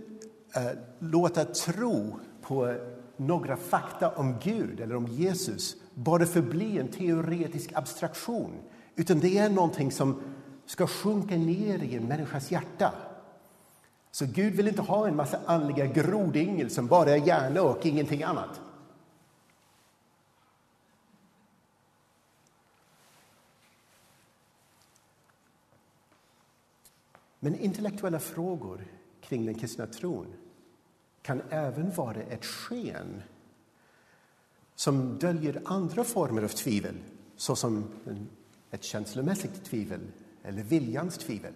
äh, 0.55 0.71
låta 0.99 1.45
tro 1.45 2.21
på 2.43 2.77
några 3.19 3.57
fakta 3.57 4.11
om 4.11 4.39
Gud 4.43 4.81
eller 4.81 4.97
om 4.97 5.07
Jesus 5.07 5.77
bara 5.95 6.27
förbli 6.27 6.79
en 6.79 6.89
teoretisk 6.89 7.73
abstraktion 7.75 8.53
utan 8.97 9.21
det 9.21 9.39
är 9.39 9.51
någonting 9.51 9.93
som 9.93 10.21
ska 10.67 10.87
sjunka 10.87 11.37
ner 11.37 11.83
i 11.83 11.97
en 11.97 12.09
människas 12.09 12.51
hjärta. 12.51 12.93
Så 14.11 14.27
Gud 14.27 14.55
vill 14.55 14.69
inte 14.69 14.83
ha 14.83 15.09
en 15.09 15.17
massa 15.17 15.41
andliga 15.47 15.87
grodyngel 15.87 16.71
som 16.71 16.87
bara 16.87 17.11
är 17.11 17.27
hjärna 17.27 17.63
och 17.63 17.87
ingenting 17.87 18.23
annat. 18.23 18.61
Men 27.41 27.55
intellektuella 27.55 28.19
frågor 28.21 28.85
kring 29.21 29.47
den 29.47 29.55
kristna 29.55 29.87
tron 29.87 30.35
kan 31.23 31.43
även 31.51 31.91
vara 31.91 32.23
ett 32.23 32.45
sken 32.45 33.23
som 34.75 35.19
döljer 35.19 35.63
andra 35.65 36.05
former 36.05 36.43
av 36.43 36.49
tvivel 36.49 36.95
såsom 37.37 37.85
ett 38.71 38.85
känslomässigt 38.85 39.65
tvivel 39.65 40.01
eller 40.43 40.63
viljans 40.63 41.19
tvivel. 41.19 41.53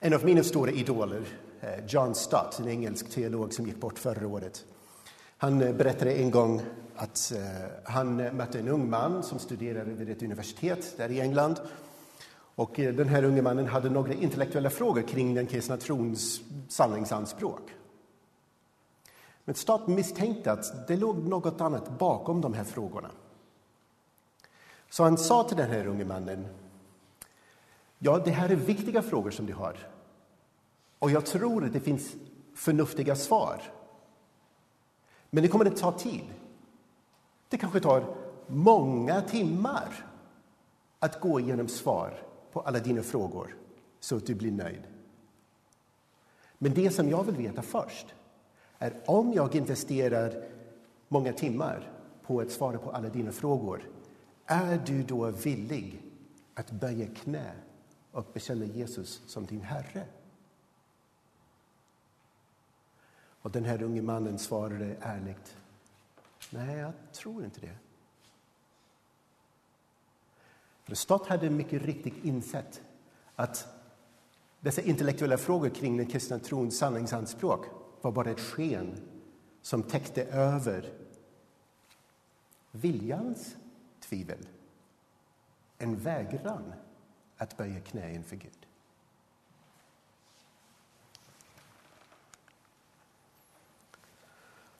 En 0.00 0.14
av 0.14 0.24
mina 0.24 0.42
stora 0.42 0.70
idoler, 0.70 1.22
eh, 1.60 1.86
John 1.88 2.14
Stott, 2.14 2.58
en 2.58 2.68
engelsk 2.68 3.10
teolog 3.10 3.54
som 3.54 3.66
gick 3.66 3.80
bort 3.80 3.98
förra 3.98 4.26
året, 4.26 4.64
han 5.36 5.62
eh, 5.62 5.74
berättade 5.74 6.12
en 6.14 6.30
gång 6.30 6.62
att 6.96 7.32
eh, 7.36 7.68
han 7.84 8.16
mötte 8.16 8.58
en 8.58 8.68
ung 8.68 8.90
man 8.90 9.22
som 9.22 9.38
studerade 9.38 9.90
vid 9.90 10.10
ett 10.10 10.22
universitet 10.22 10.94
där 10.96 11.10
i 11.10 11.20
England. 11.20 11.60
Och 12.58 12.80
eh, 12.80 12.94
den 12.94 13.08
här 13.08 13.24
unge 13.24 13.42
mannen 13.42 13.66
hade 13.66 13.90
några 13.90 14.12
intellektuella 14.12 14.70
frågor 14.70 15.02
kring 15.02 15.34
den 15.34 15.46
kristna 15.46 15.76
trons 15.76 16.40
sanningsanspråk. 16.68 17.70
Men 19.44 19.54
staten 19.54 19.94
misstänkte 19.94 20.52
att 20.52 20.88
det 20.88 20.96
låg 20.96 21.28
något 21.28 21.60
annat 21.60 21.98
bakom 21.98 22.40
de 22.40 22.54
här 22.54 22.64
frågorna. 22.64 23.10
Så 24.90 25.02
han 25.02 25.18
sa 25.18 25.44
till 25.44 25.56
den 25.56 25.70
här 25.70 25.86
unge 25.86 26.04
mannen 26.04 26.46
Ja, 27.98 28.18
det 28.18 28.30
här 28.30 28.48
är 28.48 28.56
viktiga 28.56 29.02
frågor 29.02 29.30
som 29.30 29.46
du 29.46 29.54
har. 29.54 29.88
Och 30.98 31.10
jag 31.10 31.26
tror 31.26 31.64
att 31.64 31.72
det 31.72 31.80
finns 31.80 32.14
förnuftiga 32.54 33.16
svar. 33.16 33.62
Men 35.30 35.42
det 35.42 35.48
kommer 35.48 35.66
att 35.66 35.76
ta 35.76 35.92
tid. 35.92 36.24
Det 37.48 37.58
kanske 37.58 37.80
tar 37.80 38.04
många 38.46 39.20
timmar 39.20 40.06
att 40.98 41.20
gå 41.20 41.40
igenom 41.40 41.68
svar 41.68 42.27
på 42.52 42.60
alla 42.60 42.78
dina 42.78 43.02
frågor 43.02 43.56
så 44.00 44.16
att 44.16 44.26
du 44.26 44.34
blir 44.34 44.52
nöjd. 44.52 44.82
Men 46.58 46.74
det 46.74 46.90
som 46.90 47.08
jag 47.08 47.24
vill 47.24 47.36
veta 47.36 47.62
först 47.62 48.14
är 48.78 48.92
om 49.06 49.32
jag 49.32 49.54
investerar 49.54 50.48
många 51.08 51.32
timmar 51.32 51.90
på 52.22 52.40
att 52.40 52.50
svara 52.50 52.78
på 52.78 52.90
alla 52.90 53.08
dina 53.08 53.32
frågor, 53.32 53.90
är 54.46 54.78
du 54.86 55.02
då 55.02 55.30
villig 55.30 56.02
att 56.54 56.70
böja 56.70 57.06
knä 57.06 57.52
och 58.12 58.26
bekänna 58.32 58.64
Jesus 58.64 59.22
som 59.26 59.46
din 59.46 59.60
Herre? 59.60 60.04
Och 63.42 63.50
den 63.50 63.64
här 63.64 63.82
unge 63.82 64.02
mannen 64.02 64.38
svarade 64.38 64.96
ärligt, 65.00 65.56
nej, 66.50 66.76
jag 66.76 66.92
tror 67.12 67.44
inte 67.44 67.60
det. 67.60 67.76
För 70.77 70.77
Stott 70.96 71.26
hade 71.26 71.50
mycket 71.50 71.82
riktigt 71.82 72.24
insett 72.24 72.82
att 73.36 73.66
dessa 74.60 74.82
intellektuella 74.82 75.38
frågor 75.38 75.68
kring 75.68 75.96
den 75.96 76.06
kristna 76.06 76.38
trons 76.38 76.78
sanningsanspråk 76.78 77.64
var 78.00 78.12
bara 78.12 78.30
ett 78.30 78.40
sken 78.40 79.00
som 79.62 79.82
täckte 79.82 80.24
över 80.24 80.92
viljans 82.70 83.56
tvivel. 84.00 84.48
En 85.78 85.96
vägran 85.96 86.72
att 87.36 87.56
böja 87.56 87.80
knä 87.80 88.14
inför 88.14 88.36
Gud. 88.36 88.66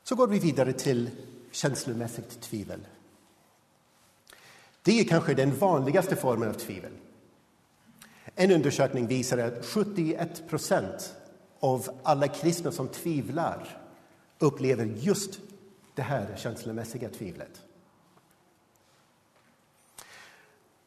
Så 0.02 0.14
går 0.14 0.28
vi 0.28 0.38
vidare 0.38 0.72
till 0.72 1.10
känslomässigt 1.50 2.40
tvivel. 2.40 2.86
Det 4.88 5.00
är 5.00 5.04
kanske 5.04 5.35
den 5.35 5.59
vanligaste 5.59 6.16
formen 6.16 6.49
av 6.49 6.52
tvivel. 6.52 6.92
En 8.35 8.50
undersökning 8.50 9.07
visar 9.07 9.38
att 9.38 9.66
71 9.66 10.49
procent 10.49 11.14
av 11.61 12.00
alla 12.02 12.28
kristna 12.28 12.73
som 12.73 12.88
tvivlar 12.88 13.83
upplever 14.38 14.85
just 14.85 15.40
det 15.95 16.02
här 16.02 16.37
känslomässiga 16.37 17.09
tvivlet. 17.09 17.62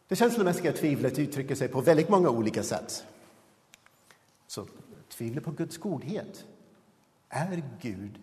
Det 0.07 0.15
känslomässiga 0.15 0.73
tvivlet 0.73 1.19
uttrycker 1.19 1.55
sig 1.55 1.67
på 1.67 1.81
väldigt 1.81 2.09
många 2.09 2.29
olika 2.29 2.63
sätt. 2.63 3.05
Så 4.47 4.67
tvivlet 5.09 5.43
på 5.43 5.51
Guds 5.51 5.77
godhet. 5.77 6.45
Är 7.29 7.63
Gud 7.81 8.19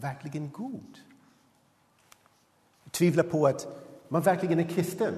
verkligen 0.00 0.50
god? 0.50 0.98
Tvivla 2.90 3.22
på 3.22 3.46
att 3.46 3.83
man 4.08 4.22
verkligen 4.22 4.58
är 4.58 4.68
kristen. 4.68 5.14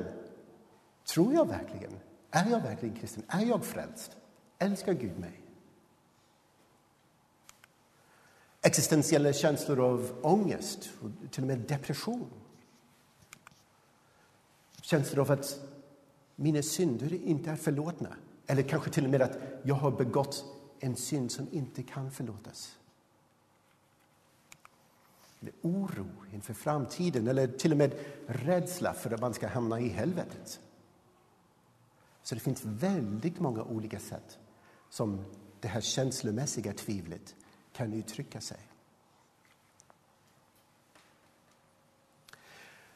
Tror 1.05 1.35
jag 1.35 1.49
verkligen? 1.49 1.93
Är 2.31 2.51
jag 2.51 2.61
verkligen 2.61 2.97
kristen? 2.97 3.23
Är 3.29 3.45
jag 3.45 3.65
frälst? 3.65 4.17
Älskar 4.59 4.93
Gud 4.93 5.19
mig? 5.19 5.41
Existentiella 8.63 9.33
känslor 9.33 9.81
av 9.81 10.19
ångest 10.23 10.91
och 11.01 11.11
till 11.31 11.43
och 11.43 11.47
med 11.47 11.59
depression. 11.59 12.31
Känslor 14.83 15.21
av 15.21 15.33
att 15.33 15.61
mina 16.37 16.63
synder 16.63 17.15
inte 17.15 17.51
är 17.51 17.57
förlåtna. 17.57 18.17
Eller 18.47 18.63
kanske 18.63 18.91
till 18.91 19.05
och 19.05 19.11
med 19.11 19.23
att 19.23 19.39
jag 19.63 19.75
har 19.75 19.91
begått 19.91 20.45
en 20.81 20.97
synd 20.97 21.33
som 21.33 21.49
inte 21.51 21.83
kan 21.83 22.11
förlåtas. 22.11 22.77
Eller 25.41 25.53
oro 25.63 26.07
inför 26.33 26.55
framtiden 26.55 27.29
eller 27.29 27.47
till 27.47 27.73
och 27.73 27.79
med 27.79 27.95
rädsla 28.27 28.95
för 28.95 29.15
att 29.15 29.21
man 29.21 29.35
ska 29.35 29.49
hamna 29.49 29.81
i 29.81 29.89
helvetet. 29.89 30.61
Så 32.23 32.35
det 32.35 32.41
finns 32.41 32.65
väldigt 32.65 33.41
många 33.41 33.63
olika 33.63 33.99
sätt 33.99 34.39
som 34.91 35.25
det 35.61 35.69
här 35.69 35.81
känslomässiga 35.81 36.73
tvivlet 36.73 37.35
kan 37.73 37.93
uttrycka 37.93 38.41
sig. 38.41 38.59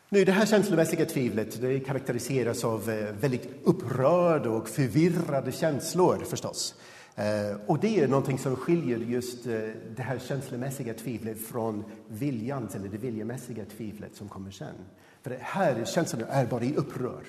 Nu, 0.08 0.24
det 0.24 0.32
här 0.32 0.46
känslomässiga 0.46 1.06
tvivlet 1.06 1.60
det 1.60 1.80
karaktäriseras 1.80 2.64
av 2.64 2.90
eh, 2.90 3.12
väldigt 3.12 3.48
upprörda 3.64 4.50
och 4.50 4.68
förvirrade 4.68 5.52
känslor 5.52 6.24
förstås. 6.24 6.74
Eh, 7.14 7.56
och 7.66 7.78
det 7.78 8.00
är 8.00 8.08
någonting 8.08 8.38
som 8.38 8.56
skiljer 8.56 8.98
just 8.98 9.46
eh, 9.46 9.52
det 9.96 10.02
här 10.02 10.18
känslomässiga 10.18 10.94
tvivlet 10.94 11.46
från 11.46 11.84
viljans 12.08 12.74
eller 12.74 12.88
det 12.88 12.98
viljemässiga 12.98 13.64
tvivlet 13.64 14.16
som 14.16 14.28
kommer 14.28 14.50
sen. 14.50 14.74
För 15.22 15.30
det 15.30 15.38
här 15.40 15.84
känslorna 15.84 16.26
är 16.26 16.46
bara 16.46 16.64
i 16.64 16.74
upprör. 16.74 17.24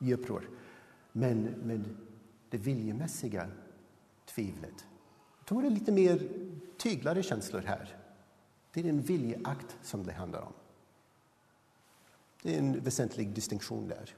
I 0.00 0.14
uppror. 0.14 0.50
Men, 1.12 1.42
men 1.42 1.96
det 2.50 2.58
viljemässiga 2.58 3.48
tvivlet, 4.34 4.86
då 5.48 5.58
är 5.58 5.62
det 5.62 5.70
lite 5.70 5.92
mer 5.92 6.28
tyglade 6.78 7.22
känslor 7.22 7.62
här. 7.66 7.96
Det 8.72 8.80
är 8.80 8.84
en 8.84 9.02
viljeakt 9.02 9.76
som 9.82 10.06
det 10.06 10.12
handlar 10.12 10.42
om. 10.42 10.52
Det 12.42 12.54
är 12.54 12.58
en 12.58 12.80
väsentlig 12.80 13.28
distinktion 13.28 13.88
där. 13.88 14.14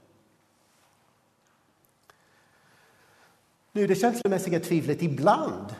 Nu, 3.71 3.87
det 3.87 3.95
känslomässiga 3.95 4.59
tvivlet 4.59 5.01
ibland 5.01 5.75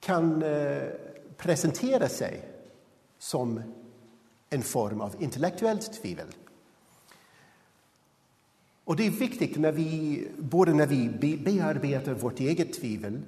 kan 0.00 0.42
eh, 0.42 0.82
presentera 1.36 2.08
sig 2.08 2.48
som 3.18 3.62
en 4.50 4.62
form 4.62 5.00
av 5.00 5.22
intellektuellt 5.22 5.92
tvivel. 6.02 6.26
Och 8.84 8.96
det 8.96 9.06
är 9.06 9.10
viktigt 9.10 9.56
när 9.56 9.72
vi, 9.72 10.28
både 10.38 10.74
när 10.74 10.86
vi 10.86 11.08
bearbetar 11.44 12.14
vårt 12.14 12.40
eget 12.40 12.72
tvivel 12.72 13.20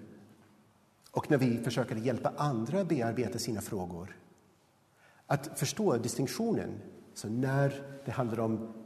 och 1.10 1.30
när 1.30 1.38
vi 1.38 1.58
försöker 1.58 1.96
hjälpa 1.96 2.32
andra 2.36 2.84
bearbeta 2.84 3.38
sina 3.38 3.60
frågor, 3.60 4.16
att 5.26 5.58
förstå 5.58 5.96
distinktionen. 5.96 6.80
Så 7.14 7.28
när 7.28 7.82
det 8.04 8.10
handlar 8.10 8.40
om 8.40 8.83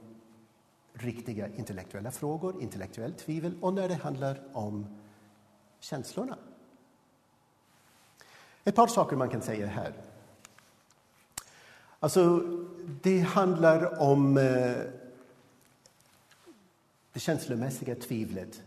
riktiga 0.99 1.49
intellektuella 1.57 2.11
frågor, 2.11 2.63
intellektuellt 2.63 3.19
tvivel 3.19 3.55
och 3.61 3.75
när 3.75 3.89
det 3.89 3.95
handlar 3.95 4.41
om 4.53 4.87
känslorna. 5.81 6.39
Ett 8.65 8.75
par 8.75 8.87
saker 8.87 9.17
man 9.17 9.29
kan 9.29 9.43
säga 9.43 9.67
här. 9.67 9.93
Alltså, 12.01 12.43
det 13.03 13.21
handlar 13.21 14.03
om 14.03 14.37
eh, 14.37 14.77
det 17.13 17.21
känslomässiga 17.21 17.95
tvivlet 17.95 18.63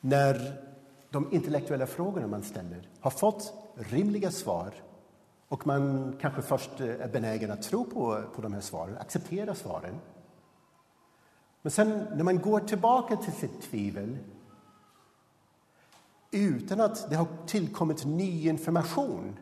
när 0.00 0.62
de 1.10 1.32
intellektuella 1.32 1.86
frågorna 1.86 2.26
man 2.26 2.42
ställer 2.42 2.88
har 3.00 3.10
fått 3.10 3.54
rimliga 3.74 4.30
svar 4.30 4.74
och 5.48 5.66
man 5.66 6.16
kanske 6.20 6.42
först 6.42 6.80
eh, 6.80 6.88
är 6.88 7.08
benägen 7.08 7.50
att 7.50 7.62
tro 7.62 7.84
på, 7.84 8.22
på 8.34 8.42
de 8.42 8.52
här 8.52 8.60
svaren, 8.60 8.98
acceptera 8.98 9.54
svaren. 9.54 9.94
Men 11.62 11.70
sen 11.70 11.88
när 11.88 12.24
man 12.24 12.38
går 12.38 12.60
tillbaka 12.60 13.16
till 13.16 13.32
sitt 13.32 13.62
tvivel 13.62 14.18
utan 16.30 16.80
att 16.80 17.10
det 17.10 17.16
har 17.16 17.26
tillkommit 17.46 18.04
ny 18.04 18.48
information 18.48 19.36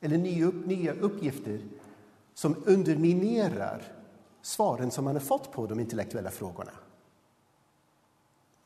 eller 0.00 0.18
nya, 0.66 0.92
uppgifter 0.92 1.60
som 2.34 2.56
underminerar 2.66 3.82
svaren 4.42 4.90
som 4.90 5.04
man 5.04 5.14
har 5.14 5.20
fått 5.20 5.52
på 5.52 5.66
de 5.66 5.80
intellektuella 5.80 6.30
frågorna. 6.30 6.72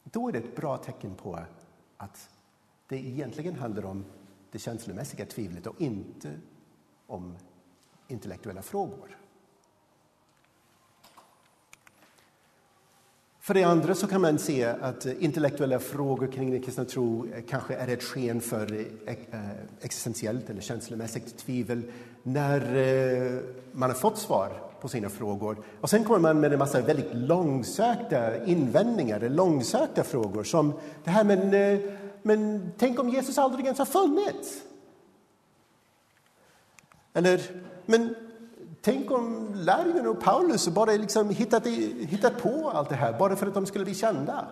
Då 0.04 0.28
är 0.28 0.32
det 0.32 0.38
ett 0.38 0.56
bra 0.56 0.76
tecken 0.76 1.14
på 1.14 1.38
att 1.96 2.30
det 2.88 2.96
egentligen 2.96 3.54
handlar 3.54 3.84
om 3.84 4.04
det 4.50 4.58
känslomässiga 4.58 5.26
tvivlet 5.26 5.66
och 5.66 5.80
inte 5.80 6.40
om 7.06 7.36
intellektuella 8.08 8.62
frågor. 8.62 9.21
För 13.42 13.54
det 13.54 13.64
andra 13.64 13.94
så 13.94 14.06
kan 14.06 14.20
man 14.20 14.38
se 14.38 14.64
att 14.64 15.06
intellektuella 15.06 15.78
frågor 15.78 16.26
kring 16.26 16.50
den 16.50 16.62
kristna 16.62 16.84
tro 16.84 17.26
kanske 17.48 17.74
är 17.74 17.88
ett 17.88 18.02
sken 18.02 18.40
för 18.40 18.86
eh, 19.06 19.14
existentiellt 19.80 20.50
eller 20.50 20.60
känslomässigt 20.60 21.38
tvivel 21.38 21.82
när 22.22 22.76
eh, 22.76 23.40
man 23.72 23.90
har 23.90 23.96
fått 23.96 24.18
svar 24.18 24.62
på 24.80 24.88
sina 24.88 25.08
frågor. 25.08 25.64
Och 25.80 25.90
sen 25.90 26.04
kommer 26.04 26.18
man 26.18 26.40
med 26.40 26.52
en 26.52 26.58
massa 26.58 26.80
väldigt 26.80 27.14
långsökta 27.14 28.44
invändningar, 28.44 29.28
långsökta 29.28 30.04
frågor 30.04 30.44
som 30.44 30.72
det 31.04 31.10
här 31.10 31.24
men, 31.24 31.54
eh, 31.54 31.78
men 32.22 32.72
tänk 32.78 33.00
om 33.00 33.08
Jesus 33.08 33.38
aldrig 33.38 33.64
ens 33.64 33.78
har 33.78 33.86
funnits? 33.86 34.62
Eller, 37.12 37.40
men 37.86 38.14
Tänk 38.84 39.10
om 39.10 39.54
lärjungarna 39.54 40.10
och 40.10 40.20
Paulus 40.20 40.68
bara 40.68 40.92
liksom 40.92 41.30
hittat, 41.30 41.66
hittat 41.66 42.42
på 42.42 42.70
allt 42.70 42.88
det 42.88 42.94
här 42.94 43.18
bara 43.18 43.36
för 43.36 43.46
att 43.46 43.54
de 43.54 43.66
skulle 43.66 43.84
bli 43.84 43.94
kända. 43.94 44.48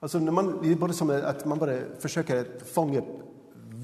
Alltså 0.00 0.18
när 0.18 0.32
man, 0.32 0.62
det 0.62 0.72
är 0.72 0.76
bara 0.76 0.92
som 0.92 1.10
att 1.10 1.44
man 1.44 1.58
bara 1.58 1.78
försöker 1.98 2.64
fånga 2.64 2.98
upp 2.98 3.20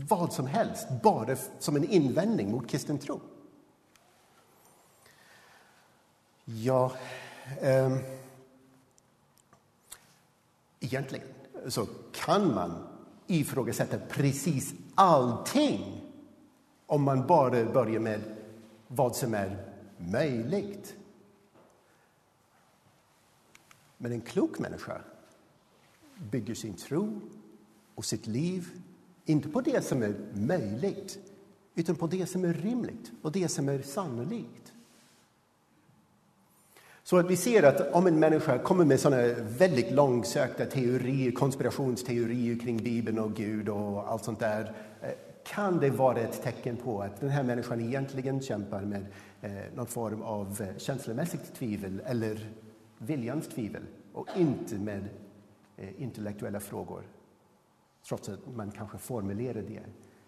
vad 0.09 0.32
som 0.32 0.46
helst 0.46 0.88
bara 1.02 1.37
som 1.59 1.76
en 1.76 1.85
invändning 1.85 2.50
mot 2.50 2.68
kristen 2.70 2.98
tro. 2.98 3.20
Ja, 6.44 6.92
eh, 7.61 7.96
egentligen 10.80 11.26
så 11.68 11.87
kan 12.12 12.54
man 12.54 12.87
ifrågasätta 13.26 13.98
precis 13.98 14.74
allting 14.94 16.06
om 16.87 17.03
man 17.03 17.27
bara 17.27 17.64
börjar 17.64 18.01
med 18.01 18.20
vad 18.88 19.16
som 19.16 19.35
är 19.35 19.57
möjligt. 19.99 20.94
Men 23.99 24.12
en 24.12 24.20
klok 24.20 24.59
människa 24.59 25.01
bygger 26.31 26.55
sin 26.55 26.75
tro 26.75 27.20
och 27.94 28.05
sitt 28.05 28.27
liv 28.27 28.68
inte 29.25 29.49
på 29.49 29.61
det 29.61 29.85
som 29.85 30.03
är 30.03 30.14
möjligt 30.33 31.18
utan 31.75 31.96
på 31.96 32.07
det 32.07 32.27
som 32.27 32.44
är 32.44 32.53
rimligt 32.53 33.12
och 33.22 33.33
det 33.33 33.49
som 33.49 33.68
är 33.68 33.83
sannolikt. 33.83 34.72
Så 37.03 37.16
att 37.16 37.31
vi 37.31 37.37
ser 37.37 37.62
att 37.62 37.94
om 37.94 38.07
en 38.07 38.18
människa 38.18 38.59
kommer 38.59 38.85
med 38.85 39.01
såna 39.01 39.16
väldigt 39.38 39.90
långsökta 39.90 40.66
teorier, 40.66 41.33
konspirationsteorier 41.33 42.59
kring 42.59 42.77
Bibeln 42.77 43.18
och 43.18 43.35
Gud 43.35 43.68
och 43.68 44.11
allt 44.11 44.25
sånt 44.25 44.40
där 44.40 44.61
eh, 44.61 44.86
kan 45.46 45.80
det 45.80 45.90
vara 45.90 46.20
ett 46.20 46.42
tecken 46.42 46.76
på 46.76 47.02
att 47.02 47.20
den 47.20 47.30
här 47.30 47.42
människan 47.42 47.80
egentligen 47.80 48.40
kämpar 48.40 48.80
med 48.80 49.06
eh, 49.40 49.74
någon 49.74 49.87
form 49.87 50.22
av 50.22 50.62
eh, 50.62 50.76
känslomässigt 50.76 51.54
tvivel 51.54 52.02
eller 52.06 52.52
viljans 52.98 53.48
tvivel 53.48 53.82
och 54.12 54.28
inte 54.37 54.78
med 54.78 55.09
eh, 55.76 56.02
intellektuella 56.02 56.61
frågor. 56.61 57.02
Trots 58.09 58.28
att 58.28 58.54
man 58.54 58.70
kanske 58.70 58.98
formulerar 58.98 59.62
det 59.62 59.82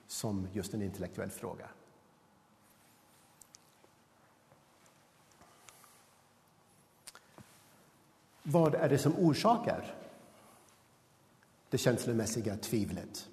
som 0.06 0.48
just 0.52 0.74
en 0.74 0.82
intellektuell 0.82 1.30
fråga. 1.30 1.68
Vad 8.42 8.74
är 8.74 8.88
det 8.88 8.98
som 8.98 9.12
orsakar 9.18 9.94
det 11.70 11.78
känslomässiga 11.78 12.56
tvivlet? 12.56 13.28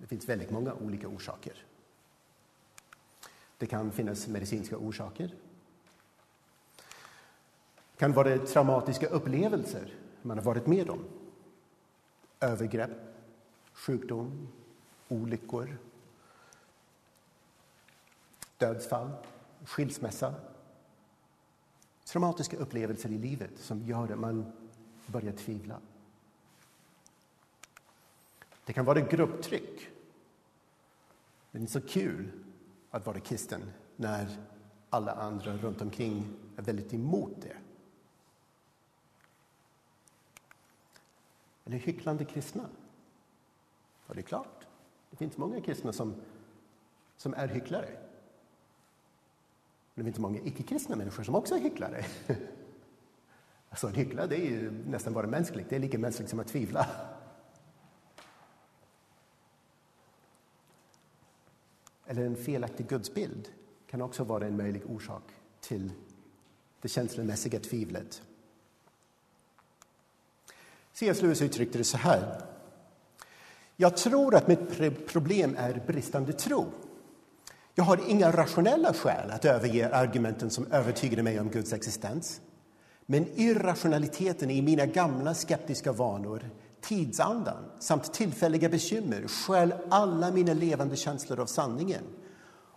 Det 0.00 0.06
finns 0.06 0.28
väldigt 0.28 0.50
många 0.50 0.74
olika 0.74 1.08
orsaker. 1.08 1.64
Det 3.58 3.66
kan 3.66 3.92
finnas 3.92 4.28
medicinska 4.28 4.76
orsaker. 4.76 5.34
Det 7.92 7.98
kan 7.98 8.12
vara 8.12 8.38
traumatiska 8.38 9.06
upplevelser 9.06 9.94
man 10.22 10.38
har 10.38 10.44
varit 10.44 10.66
med 10.66 10.90
om. 10.90 11.04
Övergrepp, 12.40 12.90
sjukdom, 13.72 14.48
olyckor, 15.08 15.76
dödsfall, 18.58 19.10
skilsmässa. 19.64 20.34
Traumatiska 22.04 22.56
upplevelser 22.56 23.08
i 23.08 23.18
livet 23.18 23.58
som 23.58 23.82
gör 23.82 24.12
att 24.12 24.18
man 24.18 24.52
börjar 25.06 25.32
tvivla. 25.32 25.80
Det 28.64 28.72
kan 28.72 28.84
vara 28.84 29.00
grupptryck. 29.00 29.90
Det 31.50 31.58
är 31.58 31.60
inte 31.60 31.72
så 31.72 31.80
kul 31.80 32.30
att 32.90 33.06
vara 33.06 33.20
kristen 33.20 33.72
när 33.96 34.36
alla 34.90 35.12
andra 35.12 35.56
runt 35.56 35.80
omkring 35.80 36.36
är 36.56 36.62
väldigt 36.62 36.94
emot 36.94 37.36
det. 37.42 37.56
Eller 41.64 41.76
hycklande 41.76 42.24
kristna. 42.24 42.64
Och 44.06 44.14
det 44.14 44.20
är 44.20 44.22
klart, 44.22 44.66
det 45.10 45.16
finns 45.16 45.36
många 45.36 45.60
kristna 45.60 45.92
som, 45.92 46.14
som 47.16 47.34
är 47.34 47.48
hycklare. 47.48 47.88
Men 49.94 50.04
det 50.04 50.12
finns 50.12 50.18
många 50.18 50.40
icke-kristna 50.40 50.96
människor 50.96 51.22
som 51.22 51.34
också 51.34 51.54
är 51.54 51.60
hycklare. 51.60 52.04
Alltså, 53.72 53.86
att 53.86 53.94
hyckla 53.94 54.26
det 54.26 54.36
är 54.36 54.50
ju 54.50 54.70
nästan 54.70 55.12
bara 55.12 55.26
mänskligt. 55.26 55.70
Det 55.70 55.76
är 55.76 55.80
lika 55.80 55.98
mänskligt 55.98 56.30
som 56.30 56.40
att 56.40 56.48
tvivla. 56.48 56.86
Eller 62.10 62.24
en 62.24 62.36
felaktig 62.36 62.88
gudsbild 62.88 63.48
kan 63.90 64.02
också 64.02 64.24
vara 64.24 64.46
en 64.46 64.56
möjlig 64.56 64.82
orsak 64.88 65.22
till 65.60 65.92
det 66.82 66.88
känslomässiga 66.88 67.60
tvivlet. 67.60 68.22
C.S. 70.92 71.22
Lewis 71.22 71.42
uttryckte 71.42 71.78
det 71.78 71.84
så 71.84 71.96
här. 71.96 72.42
Jag 73.76 73.96
tror 73.96 74.34
att 74.34 74.48
mitt 74.48 75.06
problem 75.06 75.56
är 75.58 75.82
bristande 75.86 76.32
tro. 76.32 76.66
Jag 77.74 77.84
har 77.84 78.00
inga 78.08 78.32
rationella 78.32 78.92
skäl 78.92 79.30
att 79.30 79.44
överge 79.44 79.94
argumenten 79.94 80.50
som 80.50 80.66
övertygade 80.72 81.22
mig 81.22 81.40
om 81.40 81.48
Guds 81.48 81.72
existens. 81.72 82.40
Men 83.06 83.26
irrationaliteten 83.34 84.50
i 84.50 84.62
mina 84.62 84.86
gamla 84.86 85.34
skeptiska 85.34 85.92
vanor, 85.92 86.50
tidsandan 86.80 87.64
samt 87.78 88.12
tillfälliga 88.12 88.68
bekymmer 88.68 89.28
stjäl 89.28 89.74
alla 89.88 90.30
mina 90.30 90.52
levande 90.52 90.96
känslor 90.96 91.40
av 91.40 91.46
sanningen. 91.46 92.02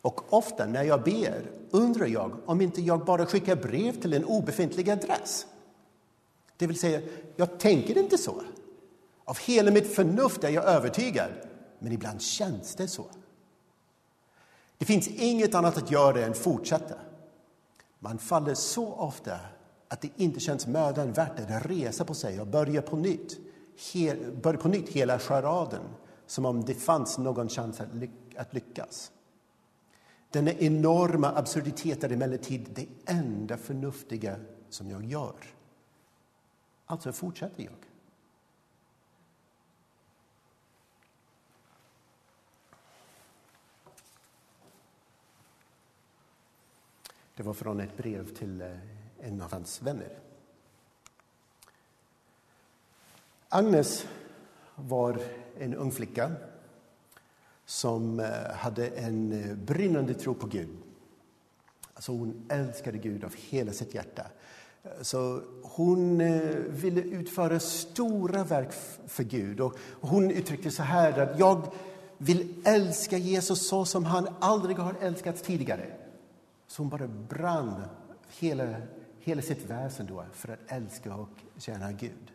Och 0.01 0.33
ofta 0.33 0.65
när 0.65 0.83
jag 0.83 1.03
ber 1.03 1.51
undrar 1.71 2.05
jag 2.05 2.31
om 2.45 2.61
inte 2.61 2.81
jag 2.81 3.05
bara 3.05 3.25
skickar 3.25 3.55
brev 3.55 4.01
till 4.01 4.13
en 4.13 4.25
obefintlig 4.25 4.89
adress. 4.89 5.45
Det 6.57 6.67
vill 6.67 6.79
säga, 6.79 7.01
jag 7.35 7.59
tänker 7.59 7.97
inte 7.97 8.17
så. 8.17 8.43
Av 9.25 9.37
hela 9.37 9.71
mitt 9.71 9.95
förnuft 9.95 10.43
är 10.43 10.49
jag 10.49 10.65
övertygad, 10.65 11.31
men 11.79 11.91
ibland 11.91 12.21
känns 12.21 12.75
det 12.75 12.87
så. 12.87 13.05
Det 14.77 14.85
finns 14.85 15.07
inget 15.07 15.55
annat 15.55 15.77
att 15.77 15.91
göra 15.91 16.25
än 16.25 16.33
fortsätta. 16.33 16.95
Man 17.99 18.17
faller 18.17 18.53
så 18.53 18.93
ofta 18.93 19.35
att 19.87 20.01
det 20.01 20.09
inte 20.15 20.39
känns 20.39 20.67
mödan 20.67 21.11
värt 21.11 21.39
att 21.39 21.65
resa 21.65 22.05
på 22.05 22.13
sig 22.13 22.41
och 22.41 22.47
börja 22.47 22.81
på 22.81 22.95
nytt 22.95 23.37
börja 24.41 24.59
på 24.59 24.67
nytt 24.67 24.89
hela 24.89 25.19
charaden, 25.19 25.83
som 26.25 26.45
om 26.45 26.65
det 26.65 26.73
fanns 26.73 27.17
någon 27.17 27.49
chans 27.49 27.81
att, 27.81 27.95
ly 27.95 28.09
att 28.37 28.53
lyckas. 28.53 29.11
Denna 30.29 30.51
enorma 30.51 31.31
absurditet 31.35 32.03
är 32.03 32.09
emellertid 32.09 32.69
det 32.73 32.87
enda 33.05 33.57
förnuftiga 33.57 34.35
som 34.69 34.89
jag 34.89 35.05
gör. 35.05 35.35
Alltså 36.85 37.11
fortsätter 37.11 37.63
jag. 37.63 37.73
Det 47.35 47.43
var 47.43 47.53
från 47.53 47.79
ett 47.79 47.97
brev 47.97 48.35
till 48.35 48.61
eh, 48.61 48.77
en 49.19 49.41
av 49.41 49.51
hans 49.51 49.81
vänner. 49.81 50.22
Agnes 53.55 54.05
var 54.75 55.19
en 55.59 55.73
ung 55.73 55.91
flicka 55.91 56.31
som 57.65 58.19
eh, 58.19 58.55
hade 58.55 58.87
en 58.87 59.31
eh, 59.31 59.55
brinnande 59.55 60.13
tro 60.13 60.33
på 60.33 60.47
Gud. 60.47 60.77
Alltså 61.93 62.11
hon 62.11 62.45
älskade 62.49 62.97
Gud 62.97 63.23
av 63.23 63.33
hela 63.35 63.71
sitt 63.71 63.93
hjärta. 63.93 64.25
Eh, 64.83 64.89
så 65.01 65.41
hon 65.63 66.17
ville 66.69 67.01
utföra 67.01 67.59
stora 67.59 68.43
verk 68.43 68.73
för 69.07 69.23
Gud. 69.23 69.59
Och 69.59 69.77
hon 70.01 70.31
uttryckte 70.31 70.71
så 70.71 70.83
här 70.83 71.19
att 71.19 71.39
jag 71.39 71.73
vill 72.17 72.61
älska 72.65 73.17
Jesus 73.17 73.67
så 73.67 73.85
som 73.85 74.05
han 74.05 74.27
aldrig 74.39 74.77
har 74.77 74.95
älskats 75.01 75.41
tidigare. 75.41 75.85
Så 76.67 76.81
hon 76.81 76.89
bara 76.89 77.07
brann 77.07 77.83
hela, 78.39 78.75
hela 79.19 79.41
sitt 79.41 79.65
väsen 79.65 80.05
då 80.05 80.25
för 80.33 80.53
att 80.53 80.59
älska 80.67 81.15
och 81.15 81.29
tjäna 81.57 81.91
Gud. 81.91 82.32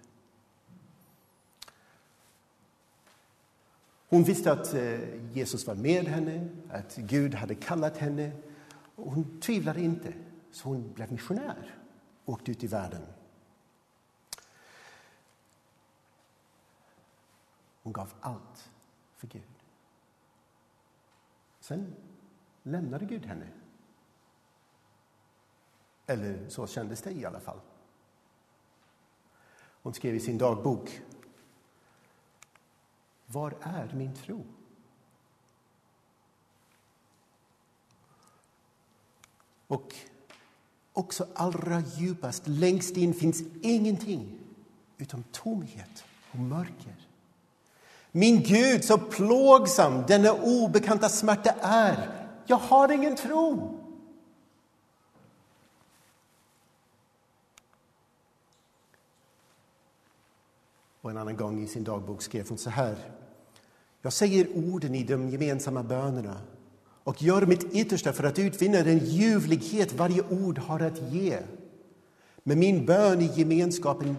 Hon 4.08 4.22
visste 4.22 4.52
att 4.52 4.74
eh, 4.74 5.34
Jesus 5.36 5.66
var 5.66 5.74
med 5.74 6.04
henne, 6.04 6.48
att 6.70 6.96
Gud 6.96 7.34
hade 7.34 7.54
kallat 7.54 7.96
henne. 7.96 8.32
Och 8.94 9.12
hon 9.12 9.40
tvivlade 9.40 9.80
inte, 9.80 10.12
så 10.50 10.68
hon 10.68 10.92
blev 10.92 11.12
missionär. 11.12 11.74
och 12.24 12.32
åkte 12.34 12.50
ut 12.50 12.64
i 12.64 12.66
världen. 12.66 13.02
Hon 17.82 17.92
gav 17.92 18.12
allt 18.20 18.70
för 19.16 19.26
Gud. 19.26 19.42
Sen 21.60 21.94
lämnade 22.62 23.04
Gud 23.04 23.26
henne. 23.26 23.48
Eller 26.06 26.48
så 26.48 26.66
kändes 26.66 27.02
det 27.02 27.12
i 27.12 27.24
alla 27.24 27.40
fall. 27.40 27.60
Hon 29.82 29.94
skrev 29.94 30.14
i 30.14 30.20
sin 30.20 30.38
dagbok. 30.38 31.02
Var 33.32 33.54
är 33.62 33.92
min 33.94 34.14
tro? 34.14 34.44
Och 39.66 39.94
också 40.92 41.26
allra 41.34 41.80
djupast, 41.80 42.42
längst 42.46 42.96
in, 42.96 43.14
finns 43.14 43.42
ingenting 43.62 44.38
utom 44.98 45.24
tomhet 45.32 46.04
och 46.30 46.38
mörker. 46.38 46.94
Min 48.12 48.42
Gud, 48.42 48.84
så 48.84 48.98
plågsam 48.98 50.04
denna 50.08 50.32
obekanta 50.32 51.08
smärta 51.08 51.54
är. 51.60 52.26
Jag 52.46 52.56
har 52.56 52.92
ingen 52.92 53.16
tro. 53.16 53.77
Och 61.08 61.12
en 61.12 61.18
annan 61.18 61.36
gång 61.36 61.60
i 61.60 61.66
sin 61.66 61.84
dagbok 61.84 62.22
skrev 62.22 62.48
hon 62.48 62.58
så 62.58 62.70
här. 62.70 62.96
Jag 64.02 64.12
säger 64.12 64.48
orden 64.56 64.94
i 64.94 65.04
de 65.04 65.28
gemensamma 65.28 65.82
bönerna 65.82 66.40
och 66.80 67.22
gör 67.22 67.46
mitt 67.46 67.64
yttersta 67.74 68.12
för 68.12 68.24
att 68.24 68.38
utvinna 68.38 68.82
den 68.82 68.98
ljuvlighet 68.98 69.92
varje 69.92 70.22
ord 70.28 70.58
har 70.58 70.80
att 70.80 71.12
ge. 71.12 71.42
Men 72.42 72.58
min 72.58 72.86
bön 72.86 73.20
i 73.20 73.32
gemenskapen 73.34 74.16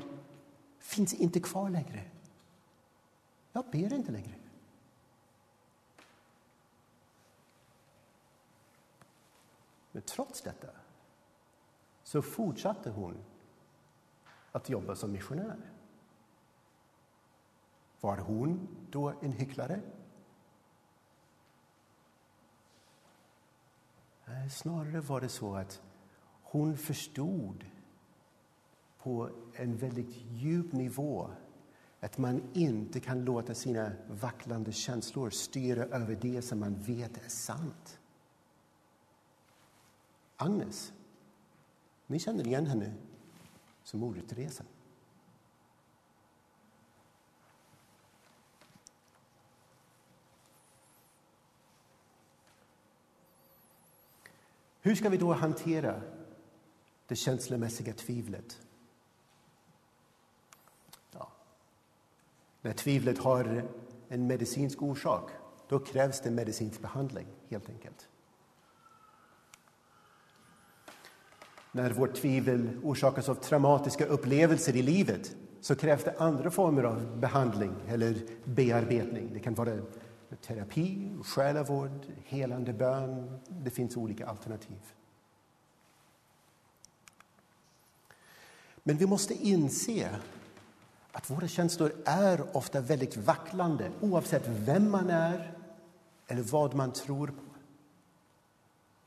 finns 0.80 1.13
inte 1.13 1.39
kvar 1.39 1.69
längre. 1.69 2.04
Jag 3.52 3.65
ber 3.71 3.93
inte 3.93 4.12
längre. 4.12 4.36
Men 9.91 10.02
trots 10.02 10.41
detta 10.41 10.67
så 12.04 12.21
fortsatte 12.21 12.89
hon 12.89 13.17
att 14.52 14.69
jobba 14.69 14.95
som 14.95 15.12
missionär. 15.12 15.58
Var 18.01 18.17
hon 18.17 18.67
då 18.89 19.13
en 19.21 19.31
hycklare? 19.31 19.81
Nej, 24.25 24.49
snarare 24.49 24.99
var 24.99 25.21
det 25.21 25.29
så 25.29 25.55
att 25.55 25.81
hon 26.43 26.77
förstod 26.77 27.65
på 28.97 29.29
en 29.53 29.77
väldigt 29.77 30.15
djup 30.15 30.71
nivå 30.71 31.29
att 31.99 32.17
man 32.17 32.41
inte 32.53 32.99
kan 32.99 33.25
låta 33.25 33.55
sina 33.55 33.91
vacklande 34.09 34.71
känslor 34.71 35.29
styra 35.29 35.83
över 35.83 36.15
det 36.21 36.41
som 36.41 36.59
man 36.59 36.75
vet 36.75 37.25
är 37.25 37.29
sant. 37.29 37.99
Agnes, 40.38 40.93
ni 42.07 42.19
känner 42.19 42.47
igen 42.47 42.65
henne 42.65 42.93
som 43.83 43.99
Moder 43.99 44.21
Teresa. 44.21 44.63
Hur 54.81 54.95
ska 54.95 55.09
vi 55.09 55.17
då 55.17 55.33
hantera 55.33 56.01
det 57.07 57.15
känslomässiga 57.15 57.93
tvivlet? 57.93 58.61
Ja. 61.11 61.31
När 62.61 62.73
tvivlet 62.73 63.17
har 63.17 63.63
en 64.07 64.27
medicinsk 64.27 64.81
orsak, 64.81 65.31
då 65.67 65.79
krävs 65.79 66.21
det 66.21 66.31
medicinsk 66.31 66.81
behandling, 66.81 67.27
helt 67.49 67.69
enkelt. 67.69 68.07
När 71.71 71.91
vårt 71.91 72.15
tvivel 72.15 72.69
orsakas 72.83 73.29
av 73.29 73.35
traumatiska 73.35 74.05
upplevelser 74.05 74.75
i 74.75 74.81
livet 74.81 75.35
så 75.61 75.75
krävs 75.75 76.03
det 76.03 76.15
andra 76.17 76.51
former 76.51 76.83
av 76.83 77.19
behandling 77.19 77.75
eller 77.87 78.15
bearbetning. 78.43 79.29
Det 79.33 79.39
kan 79.39 79.53
vara 79.53 79.79
terapi, 80.35 81.17
själavård, 81.23 82.05
helande 82.25 82.73
bön. 82.73 83.39
Det 83.47 83.69
finns 83.69 83.97
olika 83.97 84.27
alternativ. 84.27 84.93
Men 88.83 88.97
vi 88.97 89.05
måste 89.05 89.33
inse 89.33 90.19
att 91.11 91.29
våra 91.29 91.47
känslor 91.47 91.91
är 92.05 92.57
ofta 92.57 92.81
väldigt 92.81 93.17
vacklande 93.17 93.91
oavsett 94.01 94.47
vem 94.47 94.91
man 94.91 95.09
är 95.09 95.57
eller 96.27 96.43
vad 96.43 96.75
man 96.75 96.93
tror 96.93 97.27
på. 97.27 97.43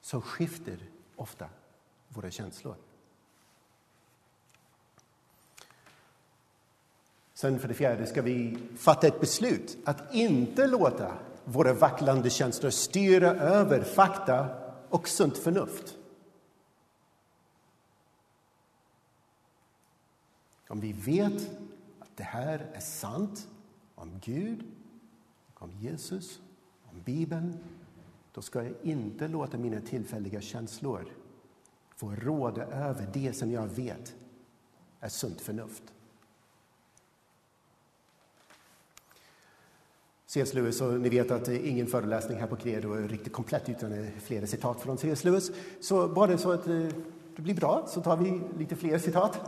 Så 0.00 0.20
skiftar 0.20 0.78
ofta 1.16 1.48
våra 2.08 2.30
känslor. 2.30 2.76
Sen 7.42 7.58
för 7.58 7.68
det 7.68 7.74
fjärde 7.74 8.06
ska 8.06 8.22
vi 8.22 8.58
fatta 8.76 9.06
ett 9.06 9.20
beslut 9.20 9.78
att 9.84 10.14
inte 10.14 10.66
låta 10.66 11.18
våra 11.44 11.72
vacklande 11.74 12.30
känslor 12.30 12.70
styra 12.70 13.30
över 13.30 13.82
fakta 13.82 14.48
och 14.88 15.08
sunt 15.08 15.38
förnuft. 15.38 15.96
Om 20.68 20.80
vi 20.80 20.92
vet 20.92 21.50
att 21.98 22.16
det 22.16 22.24
här 22.24 22.66
är 22.72 22.80
sant 22.80 23.48
om 23.94 24.20
Gud, 24.24 24.64
om 25.54 25.72
Jesus, 25.72 26.40
om 26.90 27.02
Bibeln 27.04 27.58
då 28.32 28.42
ska 28.42 28.62
jag 28.62 28.74
inte 28.82 29.28
låta 29.28 29.58
mina 29.58 29.80
tillfälliga 29.80 30.40
känslor 30.40 31.06
få 31.96 32.10
råda 32.10 32.64
över 32.64 33.10
det 33.12 33.32
som 33.32 33.50
jag 33.52 33.66
vet 33.66 34.14
är 35.00 35.08
sunt 35.08 35.40
förnuft. 35.40 35.82
C.S. 40.34 40.54
Lewis, 40.54 40.80
och 40.80 41.00
ni 41.00 41.08
vet 41.08 41.30
att 41.30 41.48
eh, 41.48 41.68
ingen 41.68 41.86
föreläsning 41.86 42.40
här 42.40 42.46
på 42.46 42.56
Credo 42.56 42.92
är 42.92 43.08
riktigt 43.08 43.32
komplett 43.32 43.68
utan 43.68 44.06
flera 44.24 44.46
citat 44.46 44.80
från 44.80 44.98
C.S. 44.98 45.24
Lewis. 45.24 45.50
Så 45.80 46.08
bara 46.08 46.38
så 46.38 46.52
att 46.52 46.66
eh, 46.66 46.86
det 47.36 47.42
blir 47.42 47.54
bra 47.54 47.86
så 47.88 48.00
tar 48.00 48.16
vi 48.16 48.40
lite 48.58 48.76
fler 48.76 48.98
citat. 48.98 49.40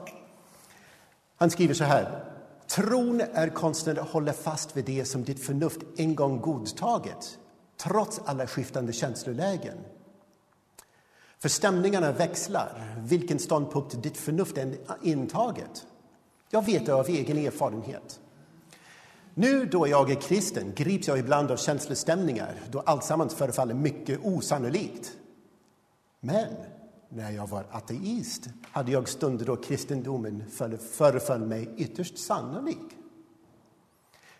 Han 1.36 1.50
skriver 1.50 1.74
så 1.74 1.84
här. 1.84 2.24
Tron 2.66 3.20
är 3.20 3.48
konsten 3.48 3.98
att 3.98 4.08
hålla 4.08 4.32
fast 4.32 4.76
vid 4.76 4.84
det 4.84 5.04
som 5.04 5.24
ditt 5.24 5.44
förnuft 5.44 5.80
en 5.96 6.14
gång 6.14 6.40
godtagit 6.40 7.38
trots 7.76 8.20
alla 8.24 8.46
skiftande 8.46 8.92
känslolägen. 8.92 9.76
För 11.38 11.48
stämningarna 11.48 12.12
växlar, 12.12 12.96
vilken 12.98 13.38
ståndpunkt 13.38 14.02
ditt 14.02 14.16
förnuft 14.16 14.58
än 14.58 14.76
intaget. 15.02 15.86
Jag 16.50 16.66
vet 16.66 16.86
det 16.86 16.94
av 16.94 17.08
egen 17.08 17.38
erfarenhet. 17.38 18.20
Nu 19.34 19.66
då 19.66 19.88
jag 19.88 20.10
är 20.10 20.20
kristen 20.20 20.72
grips 20.74 21.08
jag 21.08 21.18
ibland 21.18 21.50
av 21.50 21.56
känslostämningar 21.56 22.60
då 22.70 22.80
alltsammans 22.80 23.34
förefaller 23.34 23.74
mycket 23.74 24.20
osannolikt. 24.22 25.12
Men 26.20 26.54
när 27.08 27.30
jag 27.30 27.46
var 27.46 27.66
ateist 27.70 28.48
hade 28.62 28.92
jag 28.92 29.08
stunder 29.08 29.46
då 29.46 29.56
kristendomen 29.56 30.44
föreföll 30.92 31.40
mig 31.46 31.68
ytterst 31.76 32.18
sannolik. 32.18 32.96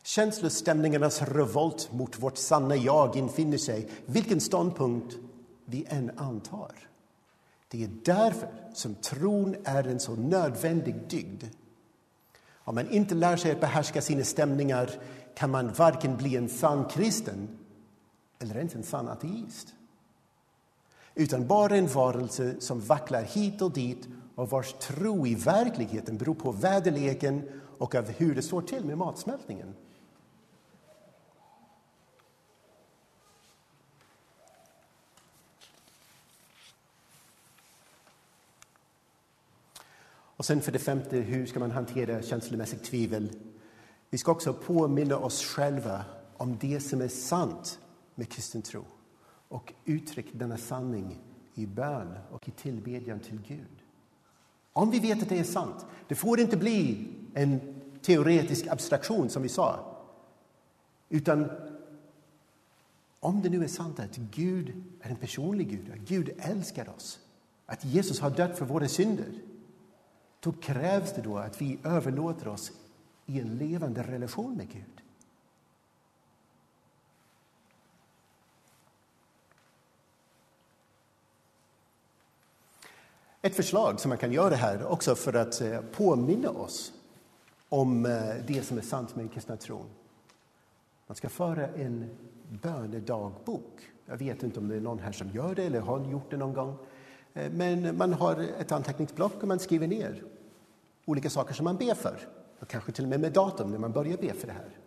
Känslostämningarnas 0.03 1.23
revolt 1.23 1.93
mot 1.93 2.19
vårt 2.19 2.37
sanna 2.37 2.77
jag 2.77 3.17
infinner 3.17 3.59
sig 3.59 3.89
vilken 4.07 4.41
ståndpunkt 4.41 5.17
vi 5.65 5.87
än 5.89 6.11
antar. 6.17 6.73
Det 7.69 7.85
är 7.85 7.91
därför 8.05 8.49
som 8.75 8.95
tron 8.95 9.57
är 9.65 9.85
en 9.85 10.01
så 10.01 10.17
nödvändig 10.17 10.95
dygd 11.09 11.45
om 12.65 12.75
man 12.75 12.91
inte 12.91 13.15
lär 13.15 13.37
sig 13.37 13.53
att 13.53 13.61
behärska 13.61 14.03
sina 14.03 14.25
stämningar 14.25 14.91
kan 15.35 15.51
man 15.51 15.73
varken 15.73 16.17
bli 16.17 16.37
en 16.37 16.49
sann 16.49 16.85
kristen 16.85 17.49
eller 18.39 18.57
ens 18.57 18.75
en 18.75 18.83
sann 18.83 19.09
ateist. 19.09 19.75
Utan 21.15 21.47
bara 21.47 21.77
en 21.77 21.87
varelse 21.87 22.61
som 22.61 22.81
vacklar 22.81 23.23
hit 23.23 23.63
och 23.63 23.73
dit 23.73 24.09
och 24.35 24.51
vars 24.51 24.73
tro 24.73 25.27
i 25.27 25.35
verkligheten 25.35 26.17
beror 26.17 26.35
på 26.35 26.53
väderleken 26.53 27.43
och 27.79 27.95
av 27.95 28.09
hur 28.09 28.35
det 28.35 28.43
står 28.43 28.63
till 28.63 28.85
med 28.85 28.99
matsmältningen. 28.99 29.75
Och 40.37 40.45
sen 40.45 40.61
för 40.61 40.73
det 40.73 40.79
femte, 40.79 41.17
hur 41.17 41.47
ska 41.47 41.61
man 41.61 41.71
hantera 41.71 42.23
känslomässigt 42.23 42.85
tvivel? 42.85 43.31
Vi 44.11 44.19
ska 44.19 44.33
också 44.33 44.53
påminna 44.53 45.17
oss 45.17 45.45
själva 45.45 46.05
om 46.37 46.57
det 46.61 46.81
som 46.81 47.01
är 47.01 47.09
sant 47.09 47.79
med 48.15 48.29
kristen 48.29 48.63
tro 48.63 48.85
och 49.49 49.73
uttrycka 49.85 50.31
denna 50.33 50.57
sanning 50.57 51.19
i 51.55 51.67
bön 51.67 52.19
och 52.31 52.49
i 52.49 52.51
tillbedjan 52.51 53.21
till 53.21 53.41
Gud. 53.49 53.85
Om 54.73 54.91
vi 54.91 54.99
vet 54.99 55.23
att 55.23 55.29
det 55.29 55.39
är 55.39 55.45
sant. 55.45 55.87
Det 56.09 56.15
får 56.15 56.41
inte 56.41 56.57
bli 56.57 57.09
en 57.35 57.61
teoretisk 58.03 58.67
abstraktion 58.67 59.31
som 59.31 59.43
vi 59.43 59.49
sa. 59.49 59.97
Utan 61.09 61.51
om 63.21 63.43
det 63.43 63.49
nu 63.49 63.65
är 63.65 63.69
sant 63.69 64.01
att 64.01 64.17
Gud 64.17 64.83
är 65.01 65.11
en 65.11 65.17
personlig 65.17 65.71
Gud, 65.71 65.93
att 65.93 66.09
Gud 66.09 66.31
älskar 66.39 66.89
oss, 66.97 67.19
att 67.67 67.85
Jesus 67.85 68.21
har 68.21 68.31
dött 68.31 68.59
för 68.59 68.65
våra 68.65 68.89
synder, 68.89 69.33
då 70.45 70.53
krävs 70.53 71.13
det 71.13 71.23
då 71.23 71.39
att 71.39 71.63
vi 71.63 71.79
överlåter 71.85 72.49
oss 72.49 72.73
i 73.27 73.41
en 73.41 73.59
levande 73.59 74.03
relation 74.03 74.57
med 74.57 74.69
Gud. 74.69 74.85
Ett 83.43 83.57
förslag 83.57 84.01
som 84.01 84.09
man 84.09 84.19
kan 84.19 84.33
göra 84.33 84.55
här 84.55 84.87
också 84.87 85.15
för 85.15 85.35
att 85.35 85.61
eh, 85.61 85.81
påminna 85.81 86.51
oss 86.51 86.93
om 87.69 88.07
eh, 88.07 88.13
det 88.47 88.67
som 88.67 88.79
är 88.79 88.83
sant 88.83 89.17
med 89.17 89.25
den 89.25 89.29
kristna 89.29 89.57
tron. 89.57 89.87
Man 91.07 91.17
ska 91.17 91.29
föra 91.29 91.69
en 91.69 92.17
bönedagbok. 92.63 93.81
Jag 94.07 94.17
vet 94.17 94.43
inte 94.43 94.61
om 94.61 94.69
det 94.69 94.77
är 94.77 94.81
någon 94.81 94.99
här 94.99 95.13
som 95.13 95.31
gör 95.31 95.55
det 95.55 95.65
eller 95.65 95.81
har 95.81 96.11
gjort 96.11 96.31
det 96.31 96.37
någon 96.37 96.53
gång. 96.53 96.77
Eh, 97.35 97.53
men 97.53 97.97
man 97.97 98.13
har 98.13 98.47
ett 98.61 98.73
anteckningsblock 98.73 99.43
och 99.43 99.49
man 99.49 99.59
skriver 99.59 99.87
ner 99.87 100.23
olika 101.05 101.31
saker 101.31 101.55
som 101.55 101.65
man 101.65 101.77
ber 101.77 101.95
för. 101.95 102.29
Och 102.61 102.69
kanske 102.69 102.93
till 102.93 103.05
och 103.05 103.11
med 103.11 103.21
med 103.21 103.33
datum 103.33 103.71
när 103.71 103.79
man 103.79 103.93
börjar 103.93 104.17
be 104.17 104.33
för 104.33 104.47
det 104.47 104.53
här. 104.53 104.79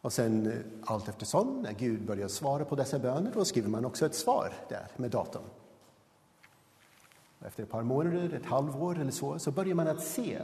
Och 0.00 0.12
sen 0.12 0.46
eh, 0.46 0.58
allt 0.84 1.08
eftersom, 1.08 1.62
när 1.62 1.72
Gud 1.72 2.06
börjar 2.06 2.28
svara 2.28 2.64
på 2.64 2.76
dessa 2.76 2.98
böner, 2.98 3.32
då 3.34 3.44
skriver 3.44 3.68
man 3.68 3.84
också 3.84 4.06
ett 4.06 4.14
svar 4.14 4.52
där 4.68 4.86
med 4.96 5.10
datum. 5.10 5.42
Efter 7.40 7.62
ett 7.62 7.70
par 7.70 7.82
månader, 7.82 8.34
ett 8.34 8.46
halvår 8.46 8.98
eller 8.98 9.10
så, 9.10 9.38
så 9.38 9.50
börjar 9.50 9.74
man 9.74 9.88
att 9.88 10.02
se 10.02 10.42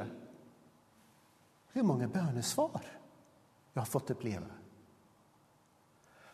hur 1.73 1.83
många 1.83 2.09
bönesvar 2.09 2.81
jag 3.73 3.81
har 3.81 3.87
fått 3.87 4.11
uppleva. 4.11 4.47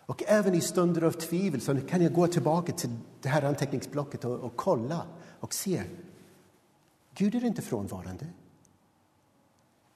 Och 0.09 0.23
även 0.27 0.55
i 0.55 0.61
stunder 0.61 1.03
av 1.03 1.13
tvivel 1.13 1.61
så 1.61 1.81
kan 1.81 2.03
jag 2.03 2.13
gå 2.13 2.27
tillbaka 2.27 2.73
till 2.73 2.91
det 3.21 3.29
här 3.29 3.43
anteckningsblocket 3.43 4.25
och, 4.25 4.41
och 4.41 4.57
kolla 4.57 5.07
och 5.41 5.55
se. 5.55 5.83
Gud 7.19 7.35
är 7.35 7.45
inte 7.45 7.63
frånvarande. 7.63 8.27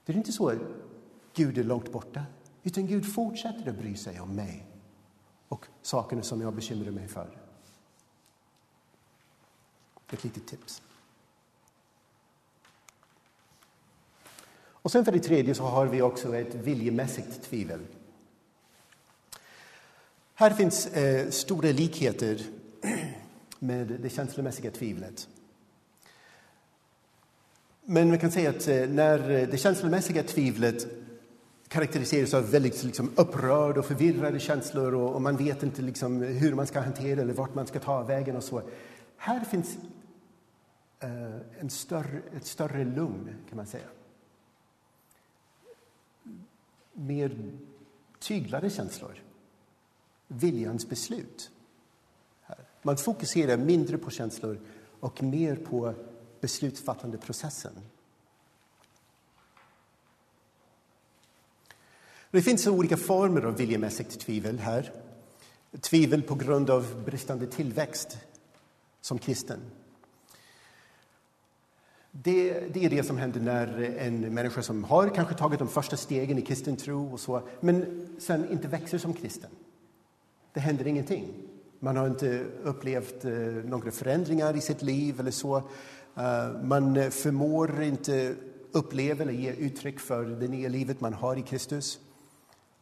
Det 0.05 0.13
är 0.13 0.17
inte 0.17 0.33
så 0.33 0.49
att 0.49 0.59
Gud 1.35 1.59
är 1.59 1.65
långt 1.65 1.93
borta, 1.93 2.25
utan 2.63 2.87
Gud 2.87 3.15
fortsätter 3.15 3.71
att 3.71 3.79
bry 3.79 3.97
sig 3.97 4.21
om 4.21 4.35
mig 4.35 4.67
och 5.49 5.67
sakerna 5.83 6.23
som 6.23 6.41
jag 6.41 6.55
bekymrar 6.55 6.91
mig 6.91 7.09
för. 7.09 7.39
Ett 10.11 10.25
litet 10.25 10.47
tips. 10.47 10.83
Och 14.55 14.93
sen 14.93 15.05
för 15.05 15.13
det 15.13 15.21
tredje 15.21 15.55
så 15.55 15.63
har 15.63 15.87
vi 15.87 16.03
också 16.03 16.37
ett 16.37 16.55
viljemässigt 16.55 17.43
tvivel. 17.43 17.81
Här 20.35 20.51
finns 20.51 20.87
eh, 20.87 21.31
stora 21.31 21.73
likheter 21.73 22.47
med 23.59 23.87
det 23.87 24.11
känslomässiga 24.11 24.71
tvivlet. 24.71 25.29
Men 27.93 28.09
man 28.09 28.19
kan 28.19 28.31
säga 28.31 28.51
att 28.51 28.69
eh, 28.69 28.89
när 28.89 29.31
eh, 29.31 29.49
det 29.49 29.57
känslomässiga 29.57 30.23
tvivlet 30.23 30.87
karaktäriseras 31.69 32.35
av 32.35 32.51
väldigt 32.51 32.85
liksom, 32.85 33.11
upprörd 33.17 33.79
och 33.79 33.85
förvirrade 33.85 34.41
känslor 34.41 34.95
och, 34.95 35.15
och 35.15 35.23
man 35.23 35.37
vet 35.37 35.63
inte 35.63 35.83
liksom, 35.83 36.23
hur 36.23 36.55
man 36.55 36.67
ska 36.67 36.81
hantera 36.81 37.21
eller 37.21 37.35
vart 37.35 37.55
man 37.55 37.67
ska 37.67 37.81
ta 37.81 38.03
vägen 38.03 38.37
och 38.37 38.45
så. 38.45 38.63
Här 39.17 39.45
finns 39.45 39.77
eh, 41.01 41.61
en 41.61 41.71
större, 41.71 42.23
ett 42.37 42.47
större 42.47 42.85
lugn, 42.85 43.29
kan 43.49 43.57
man 43.57 43.67
säga. 43.67 43.87
Mer 46.93 47.37
tyglade 48.19 48.71
känslor. 48.71 49.23
Viljans 50.29 50.89
beslut. 50.89 51.51
Man 52.83 52.97
fokuserar 52.97 53.57
mindre 53.57 53.99
på 53.99 54.11
känslor 54.11 54.59
och 55.01 55.23
mer 55.23 55.57
på 55.57 55.95
beslutsfattande 56.43 57.19
processen. 57.19 57.73
Det 62.31 62.43
finns 62.43 62.67
olika 62.67 62.97
former 62.97 63.43
av 63.43 63.57
viljemässigt 63.57 64.21
tvivel 64.21 64.59
här. 64.59 64.93
Tvivel 65.81 66.23
på 66.23 66.35
grund 66.35 66.71
av 66.71 67.05
bristande 67.05 67.47
tillväxt 67.47 68.19
som 69.01 69.19
kristen. 69.19 69.61
Det, 72.11 72.61
det, 72.75 72.85
är 72.85 72.91
det 72.91 73.03
som 73.03 73.17
händer 73.17 73.41
när 73.41 73.81
en 73.99 74.35
människa 74.35 74.63
som 74.63 74.85
har 74.85 75.15
kanske 75.15 75.35
tagit 75.35 75.59
de 75.59 75.69
första 75.69 75.97
stegen 75.97 76.39
i 76.39 76.43
kristen 76.43 76.77
tro 76.77 77.13
och 77.13 77.21
så, 77.21 77.49
men 77.61 78.07
sen 78.19 78.53
inte 78.53 78.69
växer 78.69 78.99
som 78.99 79.15
kristen. 79.15 79.51
Det 80.53 80.61
händer 80.61 80.87
ingenting. 80.87 81.35
Man 81.79 81.97
har 81.97 82.07
inte 82.07 82.45
upplevt 82.63 83.25
eh, 83.25 83.33
några 83.65 83.91
förändringar 83.91 84.57
i 84.57 84.61
sitt 84.61 84.83
liv 84.83 85.21
eller 85.21 85.31
så. 85.31 85.63
Eh, 86.17 86.63
man 86.63 87.11
förmår 87.11 87.83
inte 87.83 88.37
uppleva 88.73 89.23
eller 89.23 89.33
ge 89.33 89.53
uttryck 89.53 90.01
för 90.01 90.25
det 90.25 90.49
nya 90.49 90.69
livet 90.69 91.01
man 91.01 91.13
har 91.13 91.37
i 91.37 91.43
Kristus. 91.43 92.01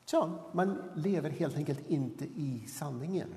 Så 0.05 0.39
man 0.53 0.83
lever 0.95 1.31
helt 1.31 1.57
enkelt 1.57 1.81
inte 1.89 2.25
i 2.25 2.67
sanningen. 2.69 3.29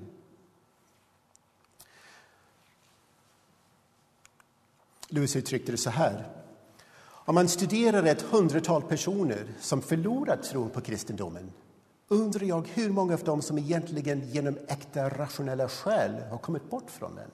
Lewis 5.08 5.36
uttryckte 5.36 5.72
det 5.72 5.78
så 5.78 5.90
här. 5.90 6.28
Om 7.26 7.34
man 7.34 7.48
studerar 7.48 8.04
ett 8.04 8.22
hundratal 8.22 8.82
personer 8.82 9.46
som 9.60 9.82
förlorat 9.82 10.42
tron 10.42 10.70
på 10.70 10.80
kristendomen 10.80 11.52
undrar 12.08 12.46
jag 12.46 12.68
hur 12.68 12.90
många 12.90 13.14
av 13.14 13.20
dem 13.20 13.42
som 13.42 13.58
egentligen 13.58 14.30
genom 14.30 14.58
äkta 14.68 15.08
rationella 15.08 15.68
skäl 15.68 16.22
har 16.30 16.38
kommit 16.38 16.70
bort 16.70 16.90
från 16.90 17.14
den. 17.14 17.30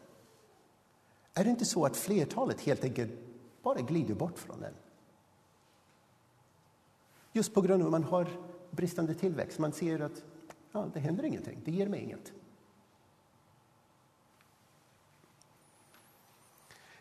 Är 1.35 1.45
det 1.45 1.51
inte 1.51 1.65
så 1.65 1.85
att 1.85 1.97
flertalet 1.97 2.61
helt 2.61 2.85
enkelt 2.85 3.13
bara 3.63 3.81
glider 3.81 4.15
bort 4.15 4.39
från 4.39 4.61
den? 4.61 4.75
Just 7.33 7.55
på 7.55 7.61
grund 7.61 7.83
av 7.83 7.87
att 7.87 7.93
man 7.93 8.05
har 8.05 8.29
bristande 8.71 9.15
tillväxt. 9.15 9.59
Man 9.59 9.73
ser 9.73 10.01
att 10.01 10.23
ja, 10.73 10.91
det 10.95 11.01
händer 11.01 11.25
ingenting, 11.25 11.61
det 11.65 11.71
ger 11.71 11.89
mig 11.89 12.01
inget. 12.01 12.33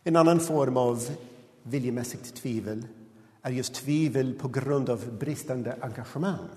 En 0.04 0.16
annan 0.16 0.40
form 0.40 0.78
av 0.78 1.10
viljemässigt 1.64 2.36
tvivel 2.36 2.88
är 3.42 3.52
just 3.52 3.74
tvivel 3.74 4.34
på 4.34 4.48
grund 4.48 4.90
av 4.90 5.18
bristande 5.18 5.78
engagemang. 5.82 6.50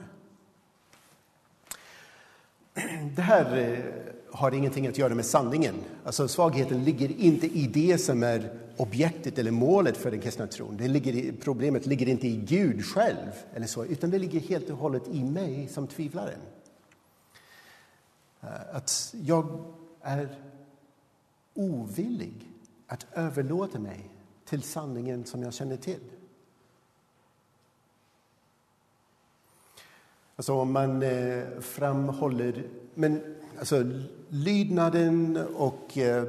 Det 3.16 3.22
här 3.22 3.56
eh, 3.56 4.01
har 4.32 4.54
ingenting 4.54 4.86
att 4.86 4.98
göra 4.98 5.14
med 5.14 5.26
sanningen. 5.26 5.74
Alltså, 6.04 6.28
svagheten 6.28 6.84
ligger 6.84 7.20
inte 7.20 7.46
i 7.46 7.66
det 7.66 7.98
som 7.98 8.22
är 8.22 8.58
objektet 8.76 9.38
eller 9.38 9.50
målet 9.50 9.96
för 9.96 10.10
den 10.10 10.20
kristna 10.20 10.46
tron. 10.46 10.76
Det 10.76 10.88
ligger 10.88 11.32
problemet 11.32 11.86
ligger 11.86 12.08
inte 12.08 12.28
i 12.28 12.36
Gud 12.36 12.84
själv, 12.84 13.32
eller 13.54 13.66
så, 13.66 13.84
utan 13.84 14.10
det 14.10 14.18
ligger 14.18 14.40
helt 14.40 14.70
och 14.70 14.76
hållet 14.76 15.08
i 15.08 15.24
mig 15.24 15.68
som 15.68 15.86
tvivlaren. 15.86 16.40
Eh, 18.40 18.76
att 18.76 19.14
jag 19.22 19.64
är 20.00 20.28
ovillig 21.54 22.52
att 22.86 23.06
överlåta 23.12 23.78
mig 23.78 24.10
till 24.44 24.62
sanningen 24.62 25.24
som 25.24 25.42
jag 25.42 25.54
känner 25.54 25.76
till. 25.76 26.00
Alltså 30.36 30.54
om 30.54 30.72
man 30.72 31.02
eh, 31.02 31.44
framhåller 31.60 32.64
men, 32.94 33.36
alltså, 33.62 33.84
lydnaden 34.28 35.38
och, 35.56 35.98
eh, 35.98 36.24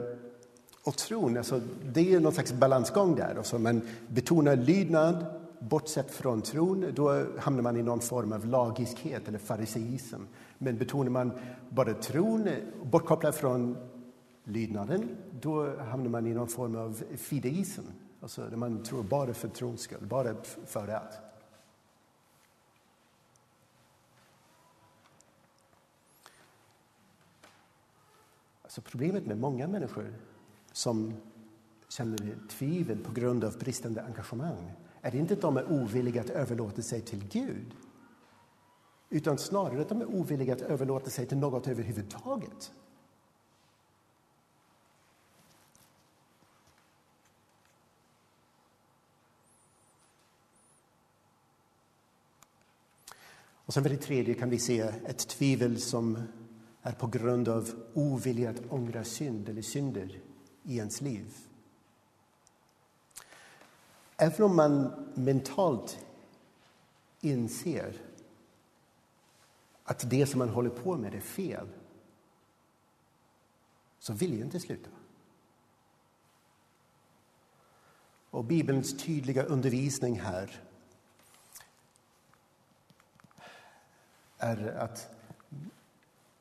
och 0.84 0.98
tron, 0.98 1.38
alltså, 1.38 1.62
det 1.94 2.14
är 2.14 2.20
någon 2.20 2.34
slags 2.34 2.54
balansgång 2.54 3.16
där. 3.16 3.36
Alltså, 3.38 3.60
man 3.60 3.82
betonar 4.08 4.56
lydnad, 4.56 5.26
bortsett 5.60 6.12
från 6.12 6.42
tron, 6.42 6.86
då 6.96 7.26
hamnar 7.40 7.62
man 7.62 7.78
i 7.78 7.82
någon 7.82 8.00
form 8.00 8.34
av 8.34 8.46
lagiskhet 8.46 9.28
eller 9.28 9.40
fariseism. 9.40 10.22
Men 10.58 10.78
betonar 10.78 11.10
man 11.10 11.32
bara 11.70 11.94
tron, 11.94 12.50
bortkopplad 12.84 13.36
från 13.36 13.78
lydnaden, 14.44 15.10
då 15.42 15.76
hamnar 15.78 16.10
man 16.10 16.28
i 16.28 16.34
någon 16.34 16.48
form 16.48 16.76
av 16.76 17.04
fideism, 17.18 17.82
alltså 18.22 18.42
där 18.42 18.58
man 18.58 18.84
tror 18.84 19.04
bara 19.04 19.34
för 19.34 19.48
trons 19.48 19.82
skull, 19.82 20.06
bara 20.08 20.36
för 20.66 20.88
att. 20.88 21.33
Så 28.74 28.82
problemet 28.82 29.26
med 29.26 29.38
många 29.38 29.68
människor 29.68 30.14
som 30.72 31.14
känner 31.90 32.48
tvivel 32.50 33.04
på 33.04 33.12
grund 33.12 33.44
av 33.44 33.58
bristande 33.58 34.04
engagemang 34.04 34.72
är 35.02 35.16
inte 35.16 35.34
att 35.34 35.42
de 35.42 35.58
är 35.58 35.72
ovilliga 35.72 36.22
att 36.22 36.30
överlåta 36.30 36.82
sig 36.82 37.02
till 37.02 37.28
Gud 37.28 37.76
utan 39.10 39.38
snarare 39.38 39.82
att 39.82 39.90
de 39.90 40.02
är 40.02 40.06
ovilliga 40.06 40.54
att 40.54 40.62
överlåta 40.62 41.10
sig 41.10 41.26
till 41.26 41.38
något 41.38 41.68
överhuvudtaget. 41.68 42.72
Och 53.66 53.74
sen 53.74 53.84
för 53.84 53.90
det 53.90 53.98
tredje 53.98 54.34
kan 54.34 54.50
vi 54.50 54.60
se 54.60 54.80
ett 54.80 55.28
tvivel 55.28 55.82
som 55.82 56.28
är 56.84 56.92
på 56.92 57.08
grund 57.08 57.50
av 57.50 57.70
ovilja 57.94 58.50
att 58.50 58.72
ångra 58.72 59.04
synd 59.04 59.50
eller 59.50 59.62
synder 59.62 60.20
i 60.64 60.78
ens 60.78 61.02
liv. 61.02 61.36
Även 64.18 64.44
om 64.44 64.56
man 64.56 64.92
mentalt 65.14 66.00
inser 67.22 68.02
att 69.84 70.10
det 70.10 70.26
som 70.26 70.40
man 70.40 70.50
håller 70.50 70.70
på 70.70 70.98
med 70.98 71.16
är 71.16 71.20
fel 71.20 71.68
så 74.00 74.14
vill 74.14 74.34
jag 74.34 74.42
inte 74.42 74.60
sluta. 74.60 74.90
Och 78.30 78.44
Bibelns 78.44 78.98
tydliga 78.98 79.44
undervisning 79.44 80.20
här 80.20 80.64
är 84.38 84.66
att 84.68 85.13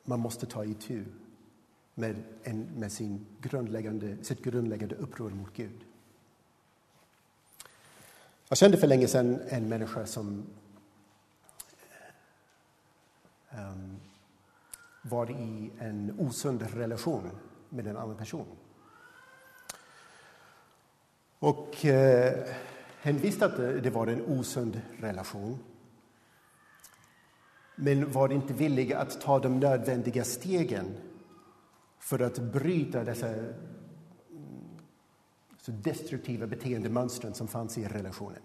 man 0.04 0.20
måste 0.20 0.46
ta 0.46 0.64
itu 0.64 1.04
med, 1.94 2.22
en, 2.42 2.68
med 2.76 2.92
sin 2.92 3.26
grundläggande, 3.40 4.24
sitt 4.24 4.42
grundläggande 4.42 4.94
uppror 4.94 5.30
mot 5.30 5.54
Gud. 5.54 5.84
Jag 8.48 8.58
kände 8.58 8.76
för 8.76 8.86
länge 8.86 9.08
sedan 9.08 9.40
en 9.48 9.68
människa 9.68 10.06
som 10.06 10.46
um, 13.50 13.96
var 15.02 15.30
i 15.30 15.70
en 15.78 16.16
osund 16.18 16.62
relation 16.62 17.30
med 17.68 17.86
en 17.86 17.96
annan 17.96 18.16
person. 18.16 18.46
Och 21.38 21.84
eh, 21.84 22.48
hen 23.00 23.18
visste 23.18 23.46
att 23.46 23.56
det 23.56 23.90
var 23.90 24.06
en 24.06 24.22
osund 24.26 24.80
relation 24.98 25.58
men 27.76 28.12
var 28.12 28.32
inte 28.32 28.54
villiga 28.54 28.98
att 28.98 29.20
ta 29.20 29.38
de 29.38 29.60
nödvändiga 29.60 30.24
stegen 30.24 30.96
för 31.98 32.22
att 32.22 32.38
bryta 32.38 33.04
dessa 33.04 33.28
mm, 33.28 33.50
så 35.58 35.72
destruktiva 35.72 36.46
beteendemönstren 36.46 37.34
som 37.34 37.48
fanns 37.48 37.78
i 37.78 37.84
relationen. 37.84 38.42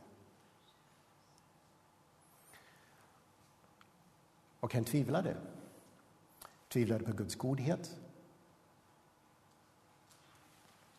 Och 4.60 4.74
han 4.74 4.84
tvivlade. 4.84 5.38
Tvivlade 6.68 7.04
på 7.04 7.12
Guds 7.12 7.36
godhet. 7.36 7.98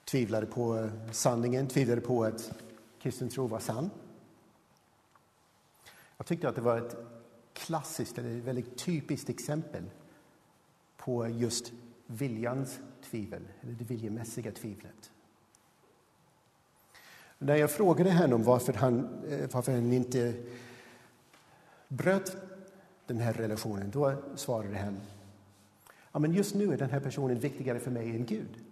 Tvivlade 0.05 0.47
på 0.47 0.77
eh, 0.77 0.91
sanningen, 1.13 1.69
tvivlade 1.69 2.01
på 2.01 2.25
att 2.25 2.53
kristen 2.99 3.29
tro 3.29 3.47
var 3.47 3.61
sann. 3.61 3.91
Jag 6.17 6.27
tyckte 6.27 6.49
att 6.49 6.55
det 6.55 6.61
var 6.61 6.79
ett 6.79 6.97
klassiskt, 7.59 8.19
eller 8.19 8.41
väldigt 8.41 8.79
typiskt 8.79 9.29
exempel 9.29 9.85
på 10.97 11.29
just 11.29 11.73
viljans 12.07 12.81
tvivel, 13.11 13.43
eller 13.61 13.73
det 13.73 13.85
viljemässiga 13.85 14.53
tvivlet. 14.53 15.13
När 17.39 17.57
jag 17.57 17.71
frågade 17.71 18.13
honom 18.13 18.43
varför 18.43 18.73
han, 18.73 19.25
eh, 19.29 19.49
varför 19.53 19.73
han 19.73 19.93
inte 19.93 20.35
bröt 21.89 22.37
den 23.07 23.19
här 23.19 23.33
relationen, 23.33 23.91
då 23.91 24.23
svarade 24.37 24.79
han 24.79 25.01
ja, 26.13 26.19
men 26.19 26.33
just 26.33 26.55
nu 26.55 26.73
är 26.73 26.77
den 26.77 26.91
här 26.91 27.01
personen 27.01 27.39
viktigare 27.39 27.81
för 27.81 27.91
mig 27.91 28.11
än 28.11 28.27
Gud. 28.27 28.65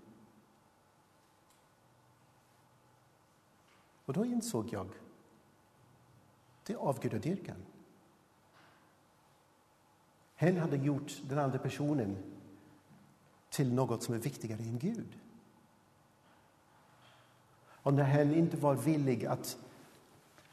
Och 4.04 4.12
då 4.12 4.24
insåg 4.24 4.72
jag 4.72 4.88
det 6.66 6.72
är 6.72 6.76
avgudadyrkan. 6.76 7.56
Hen 10.36 10.56
hade 10.56 10.76
gjort 10.76 11.12
den 11.28 11.38
andra 11.38 11.58
personen 11.58 12.16
till 13.50 13.72
något 13.72 14.02
som 14.02 14.14
är 14.14 14.18
viktigare 14.18 14.62
än 14.62 14.78
Gud. 14.78 15.18
Och 17.86 17.94
när 17.94 18.04
hen 18.04 18.34
inte 18.34 18.56
var 18.56 18.74
villig 18.74 19.26
att 19.26 19.58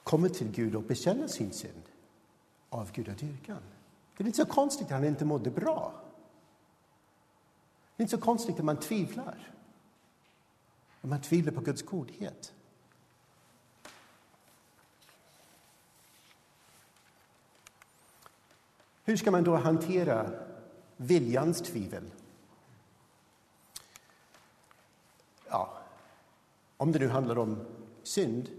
komma 0.04 0.30
till 0.30 0.52
Gud 0.52 0.76
och 0.76 0.84
bekänna 0.84 1.28
sin 1.28 1.52
synd 1.52 1.84
av 2.70 2.92
gudadyrkan. 2.92 3.62
Det 4.18 4.24
är 4.24 4.26
inte 4.26 4.38
så 4.38 4.46
konstigt 4.46 4.86
att 4.86 4.92
han 4.92 5.06
inte 5.06 5.26
mådde 5.26 5.52
bra. 5.52 5.94
Det 7.96 8.02
är 8.02 8.04
inte 8.04 8.18
så 8.18 8.24
konstigt 8.24 8.60
att 8.60 8.66
man 8.66 8.80
tvivlar. 8.80 9.54
Att 11.02 11.10
man 11.10 11.22
tvivlar 11.22 11.54
på 11.54 11.62
Guds 11.62 11.82
godhet. 11.82 12.54
Hur 19.04 19.18
ska 19.18 19.32
man 19.32 19.44
då 19.44 19.56
hantera 19.56 20.32
viljans 20.98 21.62
tvivel? 21.62 22.04
Ja, 25.50 25.78
om 26.78 26.92
det 26.92 27.00
nu 27.00 27.08
handlar 27.08 27.38
om 27.38 27.66
synd, 28.04 28.50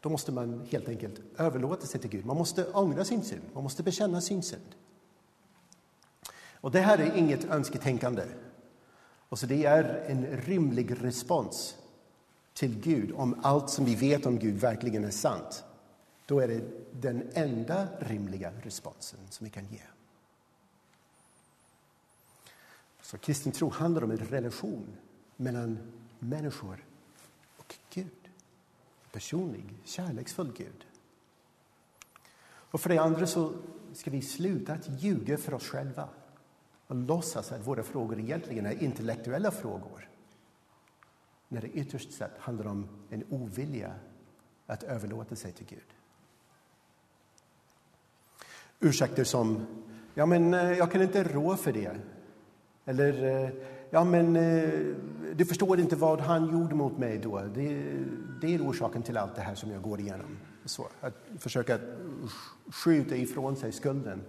då 0.00 0.08
måste 0.08 0.32
man 0.32 0.66
helt 0.70 0.88
enkelt 0.88 1.20
överlåta 1.36 1.86
sig 1.86 2.00
till 2.00 2.10
Gud. 2.10 2.26
Man 2.26 2.36
måste 2.36 2.72
ångra 2.72 3.04
sin 3.04 3.22
synd, 3.22 3.42
man 3.54 3.62
måste 3.62 3.82
bekänna 3.82 4.20
sin 4.20 4.42
synd. 4.42 4.74
Och 6.52 6.70
det 6.70 6.80
här 6.80 6.98
är 6.98 7.16
inget 7.16 7.44
önsketänkande. 7.44 8.22
Och 9.28 9.38
så 9.38 9.46
det 9.46 9.64
är 9.64 10.04
en 10.06 10.26
rimlig 10.26 11.04
respons 11.04 11.76
till 12.54 12.80
Gud 12.80 13.12
om 13.12 13.40
allt 13.42 13.70
som 13.70 13.84
vi 13.84 13.94
vet 13.94 14.26
om 14.26 14.38
Gud 14.38 14.54
verkligen 14.54 15.04
är 15.04 15.10
sant. 15.10 15.64
Då 16.30 16.40
är 16.40 16.48
det 16.48 16.62
den 16.92 17.30
enda 17.34 17.88
rimliga 17.98 18.52
responsen 18.62 19.20
som 19.30 19.44
vi 19.44 19.50
kan 19.50 19.66
ge. 19.66 19.82
Så 23.00 23.18
kristen 23.18 23.52
tro 23.52 23.70
handlar 23.70 24.04
om 24.04 24.10
en 24.10 24.16
relation 24.18 24.96
mellan 25.36 25.78
människor 26.18 26.84
och 27.56 27.74
Gud. 27.90 28.30
Personlig, 29.12 29.64
kärleksfull 29.84 30.52
Gud. 30.56 30.86
Och 32.44 32.80
för 32.80 32.88
det 32.88 32.98
andra 32.98 33.26
så 33.26 33.52
ska 33.94 34.10
vi 34.10 34.22
sluta 34.22 34.72
att 34.72 35.02
ljuga 35.02 35.38
för 35.38 35.54
oss 35.54 35.68
själva 35.68 36.08
och 36.86 36.96
låtsas 36.96 37.52
att 37.52 37.66
våra 37.66 37.82
frågor 37.82 38.20
egentligen 38.20 38.66
är 38.66 38.82
intellektuella 38.82 39.50
frågor 39.50 40.08
när 41.48 41.60
det 41.60 41.68
ytterst 41.68 42.12
sett 42.12 42.38
handlar 42.38 42.66
om 42.66 42.88
en 43.10 43.24
ovilja 43.30 43.94
att 44.66 44.82
överlåta 44.82 45.36
sig 45.36 45.52
till 45.52 45.66
Gud. 45.66 45.94
Ursäkter 48.80 49.24
som 49.24 49.66
ja, 50.14 50.26
men 50.26 50.54
eh, 50.54 50.72
jag 50.72 50.92
kan 50.92 51.02
inte 51.02 51.24
rå 51.24 51.56
för 51.56 51.72
det. 51.72 51.96
Eller 52.84 53.44
eh, 53.44 53.50
ja, 53.90 54.04
men 54.04 54.36
eh, 54.36 54.70
du 55.34 55.44
förstår 55.44 55.80
inte 55.80 55.96
vad 55.96 56.20
han 56.20 56.52
gjorde 56.52 56.74
mot 56.74 56.98
mig 56.98 57.18
då. 57.18 57.40
Det, 57.54 57.94
det 58.40 58.54
är 58.54 58.68
orsaken 58.68 59.02
till 59.02 59.16
allt 59.16 59.36
det 59.36 59.42
här 59.42 59.54
som 59.54 59.70
jag 59.70 59.82
går 59.82 60.00
igenom. 60.00 60.38
Så, 60.64 60.88
att 61.00 61.14
försöka 61.38 61.78
skjuta 62.66 63.16
ifrån 63.16 63.56
sig 63.56 63.72
skulden. 63.72 64.22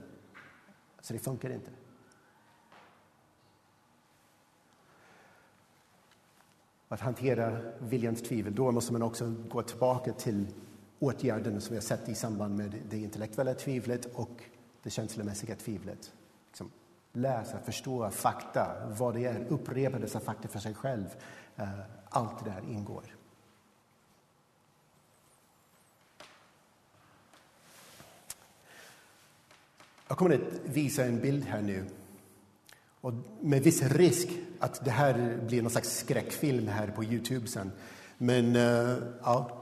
Så 1.01 1.13
det 1.13 1.19
funkar 1.19 1.49
inte. 1.49 1.71
Att 6.87 6.99
hantera 6.99 7.57
viljans 7.79 8.21
tvivel, 8.21 8.55
då 8.55 8.71
måste 8.71 8.93
man 8.93 9.01
också 9.01 9.33
gå 9.49 9.61
tillbaka 9.61 10.13
till 10.13 10.47
åtgärderna 11.01 11.59
som 11.59 11.73
vi 11.73 11.77
har 11.77 11.81
sett 11.81 12.09
i 12.09 12.15
samband 12.15 12.57
med 12.57 12.75
det 12.89 12.97
intellektuella 12.97 13.53
tvivlet 13.53 14.05
och 14.05 14.43
det 14.83 14.89
känslomässiga 14.89 15.55
tvivlet. 15.55 16.13
Liksom 16.47 16.71
läsa, 17.13 17.59
förstå 17.59 18.09
fakta, 18.09 18.87
vad 18.87 19.13
det 19.13 19.25
är, 19.25 19.45
upprepa 19.49 19.99
dessa 19.99 20.19
fakta 20.19 20.47
för 20.47 20.59
sig 20.59 20.73
själv. 20.73 21.05
Eh, 21.55 21.79
allt 22.09 22.45
det 22.45 22.51
där 22.51 22.73
ingår. 22.73 23.03
Jag 30.07 30.17
kommer 30.17 30.35
att 30.35 30.41
visa 30.63 31.05
en 31.05 31.21
bild 31.21 31.45
här 31.45 31.61
nu. 31.61 31.85
Och 33.01 33.13
med 33.41 33.63
viss 33.63 33.81
risk 33.81 34.29
att 34.59 34.85
det 34.85 34.91
här 34.91 35.39
blir 35.47 35.61
någon 35.61 35.71
slags 35.71 35.97
skräckfilm 35.97 36.67
här 36.67 36.87
på 36.87 37.03
Youtube 37.03 37.47
sen. 37.47 37.71
Men 38.17 38.55
uh, 38.55 38.97
ja, 39.23 39.60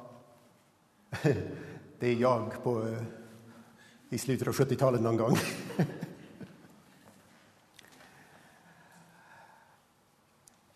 det 2.00 2.08
är 2.08 2.16
jag 2.16 2.64
på, 2.64 2.88
eh, 2.88 3.04
i 4.10 4.18
slutet 4.18 4.48
av 4.48 4.54
70-talet 4.54 5.02
någon 5.02 5.18
gång. 5.18 5.38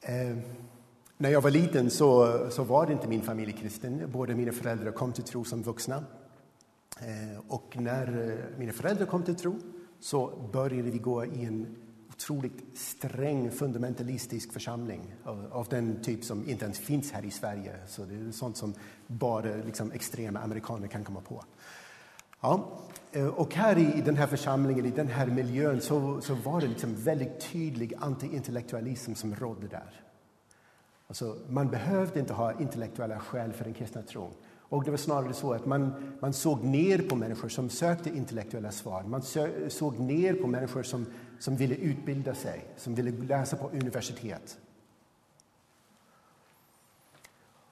Eh, 0.05 0.37
när 1.17 1.29
jag 1.29 1.41
var 1.41 1.51
liten 1.51 1.89
så, 1.89 2.39
så 2.51 2.63
var 2.63 2.91
inte 2.91 3.07
min 3.07 3.21
familj 3.21 3.51
kristen. 3.51 4.11
Båda 4.11 4.35
mina 4.35 4.51
föräldrar 4.51 4.91
kom 4.91 5.13
till 5.13 5.23
tro 5.23 5.43
som 5.43 5.61
vuxna. 5.61 6.03
Eh, 6.99 7.39
och 7.47 7.77
när 7.79 8.37
mina 8.57 8.73
föräldrar 8.73 9.05
kom 9.05 9.23
till 9.23 9.35
tro 9.35 9.59
så 9.99 10.49
började 10.53 10.91
vi 10.91 10.97
gå 10.97 11.25
i 11.25 11.45
en 11.45 11.75
otroligt 12.13 12.77
sträng 12.77 13.51
fundamentalistisk 13.51 14.53
församling 14.53 15.15
av, 15.23 15.47
av, 15.51 15.67
den 15.69 16.01
typ 16.03 16.23
som 16.23 16.49
inte 16.49 16.65
ens 16.65 16.79
finns 16.79 17.11
här 17.11 17.25
i 17.25 17.31
Sverige. 17.31 17.75
Så 17.87 18.05
det 18.05 18.15
är 18.15 18.31
sånt 18.31 18.57
som 18.57 18.73
bara 19.07 19.55
liksom, 19.55 19.91
extrema 19.91 20.39
amerikaner 20.39 20.87
kan 20.87 21.03
komma 21.03 21.21
på. 21.21 21.43
Ja, 22.41 22.81
eh, 23.11 23.27
och 23.27 23.55
här 23.55 23.77
i 23.77 24.01
den 24.05 24.17
här 24.17 24.27
församlingen, 24.27 24.85
i 24.85 24.91
den 24.91 25.07
här 25.07 25.27
miljön, 25.27 25.81
så, 25.81 26.21
så 26.21 26.33
var 26.33 26.61
det 26.61 26.67
liksom 26.67 26.95
väldigt 26.95 27.51
tydlig 27.51 27.93
antiintellektualism 27.99 29.13
som 29.13 29.35
rådde 29.35 29.67
där. 29.67 30.01
Alltså, 31.07 31.37
man 31.49 31.69
behövde 31.69 32.19
inte 32.19 32.33
ha 32.33 32.59
intellektuella 32.59 33.19
skäl 33.19 33.53
för 33.53 33.63
den 33.63 33.73
kristna 33.73 34.01
tron. 34.01 34.33
Och 34.73 34.83
det 34.83 34.91
var 34.91 34.97
snarare 34.97 35.33
så 35.33 35.53
att 35.53 35.65
man, 35.65 35.93
man 36.19 36.33
såg 36.33 36.63
ner 36.63 36.97
på 36.97 37.15
människor 37.15 37.49
som 37.49 37.69
sökte 37.69 38.09
intellektuella 38.09 38.71
svar. 38.71 39.03
Man 39.03 39.21
sö, 39.21 39.69
såg 39.69 39.99
ner 39.99 40.33
på 40.33 40.47
människor 40.47 40.83
som, 40.83 41.05
som 41.43 41.55
ville 41.55 41.75
utbilda 41.75 42.35
sig, 42.35 42.65
som 42.77 42.95
ville 42.95 43.11
läsa 43.11 43.57
på 43.57 43.69
universitet. 43.69 44.57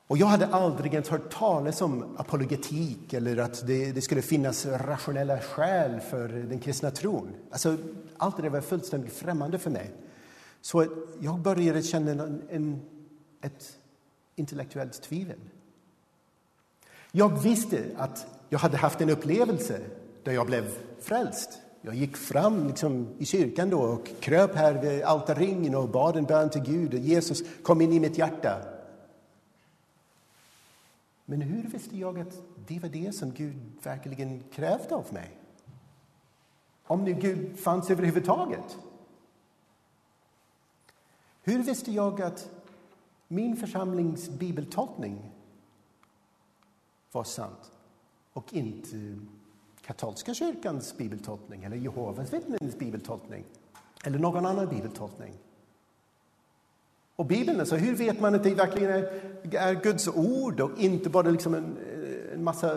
Och 0.08 0.18
jag 0.18 0.28
hade 0.28 0.48
aldrig 0.48 0.94
ens 0.94 1.10
hört 1.10 1.34
talas 1.34 1.82
om 1.82 2.18
apologetik 2.18 3.14
eller 3.14 3.38
att 3.38 3.68
det, 3.68 3.92
det, 3.92 4.02
skulle 4.02 4.22
finnas 4.22 4.66
rationella 4.66 5.40
skäl 5.40 6.00
för 6.00 6.28
den 6.28 6.60
kristna 6.60 6.92
tron. 6.92 7.36
Alltså, 7.52 7.78
allt 8.18 8.38
det 8.38 8.50
var 8.50 8.62
fullständigt 8.62 9.14
främmande 9.14 9.60
för 9.60 9.70
mig. 9.70 9.92
Så 10.62 10.86
jag 11.20 11.40
började 11.40 11.82
känna 11.82 12.12
en, 12.12 12.42
en, 12.50 12.82
ett 13.42 13.78
intellektuellt 14.36 15.02
tvivel. 15.02 15.40
Jag 17.12 17.42
visste 17.42 17.86
att 17.98 18.28
jag 18.50 18.60
hade 18.60 18.78
haft 18.78 19.02
en 19.02 19.10
upplevelse 19.10 19.80
där 20.24 20.32
jag 20.32 20.48
blev 20.48 20.78
frälst. 21.02 21.62
Jag 21.82 21.96
gick 21.96 22.18
fram 22.18 22.68
liksom 22.68 23.08
i 23.18 23.26
kyrkan 23.26 23.70
då 23.70 23.82
och 23.82 24.08
kröp 24.20 24.56
här 24.56 24.74
vid 24.74 25.04
altarringen 25.04 25.76
och 25.76 25.90
bad 25.90 26.18
en 26.18 26.26
bön 26.26 26.50
till 26.50 26.62
Gud 26.62 26.94
och 26.94 27.00
Jesus 27.00 27.44
kom 27.64 27.82
in 27.82 27.94
i 27.94 28.00
mitt 28.00 28.18
hjärta. 28.18 28.62
Men 31.26 31.42
hur 31.42 31.64
visste 31.64 31.98
jag 31.98 32.20
att 32.20 32.42
det 32.68 32.80
var 32.80 32.90
det 32.90 33.16
som 33.16 33.32
Gud 33.32 33.56
verkligen 33.84 34.44
krävde 34.52 34.96
av 34.96 35.14
mig? 35.14 35.38
Om 36.84 37.04
nu 37.04 37.14
Gud 37.14 37.60
fanns 37.60 37.90
överhuvudtaget. 37.90 38.78
Hur 41.44 41.64
visste 41.64 41.92
jag 41.92 42.22
att 42.22 42.50
min 43.28 43.58
församlings 43.58 44.30
bibeltolkning 44.30 45.32
var 47.12 47.24
sant 47.24 47.72
och 48.34 48.54
inte 48.54 49.20
katolska 49.82 50.34
kyrkans 50.34 50.98
bibeltolkning 50.98 51.64
eller 51.64 51.78
Jehovas 51.78 52.34
vittnens 52.34 52.78
bibeltolkning 52.78 53.44
eller 54.04 54.20
någon 54.20 54.46
annan 54.46 54.70
bibeltolkning? 54.70 55.34
Och 57.16 57.26
Bibeln, 57.26 57.60
alltså, 57.60 57.76
hur 57.76 57.96
vet 57.96 58.20
man 58.20 58.36
att 58.36 58.44
det 58.44 58.54
verkligen 58.54 58.92
är, 58.92 59.04
är 59.56 59.74
Guds 59.84 60.08
ord 60.08 60.60
och 60.60 60.80
inte 60.80 61.10
bara 61.10 61.30
liksom 61.30 61.54
en, 61.54 61.78
en 62.34 62.44
massa 62.44 62.74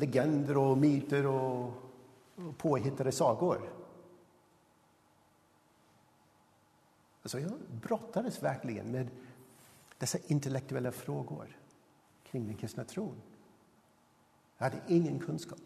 legender 0.00 0.56
och 0.56 0.78
myter 0.78 1.26
och, 1.26 1.64
och 2.36 2.58
påhittade 2.58 3.12
sagor? 3.12 3.72
Alltså, 7.22 7.40
jag 7.40 7.52
brottades 7.82 8.42
verkligen 8.42 8.90
med 8.90 9.08
dessa 9.98 10.18
intellektuella 10.26 10.92
frågor 10.92 11.56
kring 12.30 12.46
den 12.46 12.56
kristna 12.56 12.84
tron. 12.84 13.22
Jag 14.58 14.64
hade 14.64 14.80
ingen 14.88 15.18
kunskap. 15.18 15.58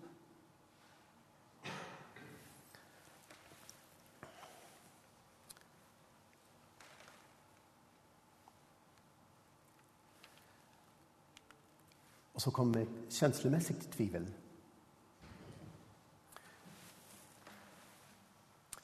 Och 12.41 12.45
så 12.45 12.51
kom 12.51 12.75
ett 12.75 12.89
känslomässigt 13.09 13.91
tvivel. 13.91 14.27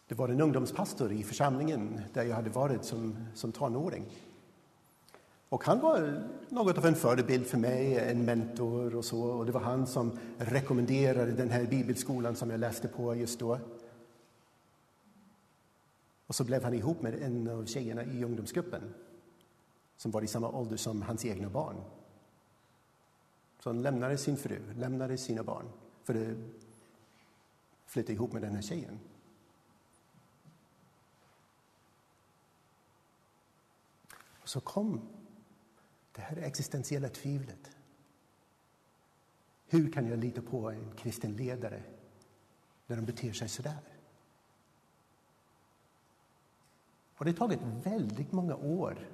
Det 0.07 0.15
var 0.15 0.29
en 0.29 0.41
ungdomspastor 0.41 1.13
i 1.13 1.23
församlingen 1.23 2.01
där 2.13 2.25
jag 2.25 2.37
hade 2.37 2.51
varit 2.51 2.85
som, 2.85 3.17
som 3.35 3.53
tonåring. 3.53 4.05
Och 5.49 5.65
han 5.65 5.81
var 5.81 6.29
något 6.49 6.79
av 6.79 6.87
en 6.87 6.95
förebild 6.95 7.47
för 7.47 7.59
mig, 7.59 7.99
en 7.99 8.25
mentor 8.25 8.97
och 8.97 9.05
så. 9.05 9.23
Och 9.23 9.47
det 9.47 9.53
var 9.53 9.61
han 9.61 9.87
som 9.87 10.19
rekommenderade 10.39 11.33
den 11.33 11.51
här 11.51 11.67
bibelskolan 11.67 12.37
som 12.37 12.51
jag 12.51 12.61
läste 12.61 12.89
på 12.89 13.15
just 13.15 13.39
då. 13.39 13.59
Och 16.27 16.35
så 16.35 16.45
blev 16.45 16.65
han 16.65 16.75
ihop 16.75 17.03
med 17.03 17.23
en 17.23 17.49
av 17.49 17.67
tjejerna 17.67 18.05
i 18.05 18.25
ungdomsgruppen 18.25 18.95
som 19.97 20.11
var 20.11 20.23
i 20.23 20.27
samma 20.27 20.51
ålder 20.51 20.77
som 20.77 21.03
hans 21.03 21.25
egna 21.25 21.49
barn. 21.49 21.77
Så 23.67 23.71
han 23.71 23.83
lämnade 23.83 24.19
sin 24.19 24.37
fru, 24.37 24.75
lämnade 24.75 25.19
sina 25.19 25.43
barn 25.43 25.69
för 26.03 26.14
att 26.14 26.37
flytta 27.87 28.12
ihop 28.12 28.33
med 28.33 28.43
den 28.43 28.55
här 28.55 28.62
tjejen. 28.62 28.99
Och 34.43 34.49
så 34.49 34.61
kom 34.61 35.09
det 36.12 36.21
här 36.21 36.37
existentiella 36.37 37.09
tvivlet. 37.09 37.71
Hur 39.67 39.93
kan 39.93 40.07
jag 40.07 40.19
lita 40.19 40.43
på 40.43 40.71
en 40.71 40.93
kristen 40.97 41.37
ledare 41.37 41.83
när 42.87 42.97
de 42.97 43.05
beter 43.05 43.33
sig 43.33 43.49
så 43.49 43.62
där? 43.62 43.99
Och 47.17 47.25
det 47.25 47.31
har 47.31 47.37
tagit 47.37 47.61
väldigt 47.62 48.33
många 48.33 48.57
år 48.57 49.09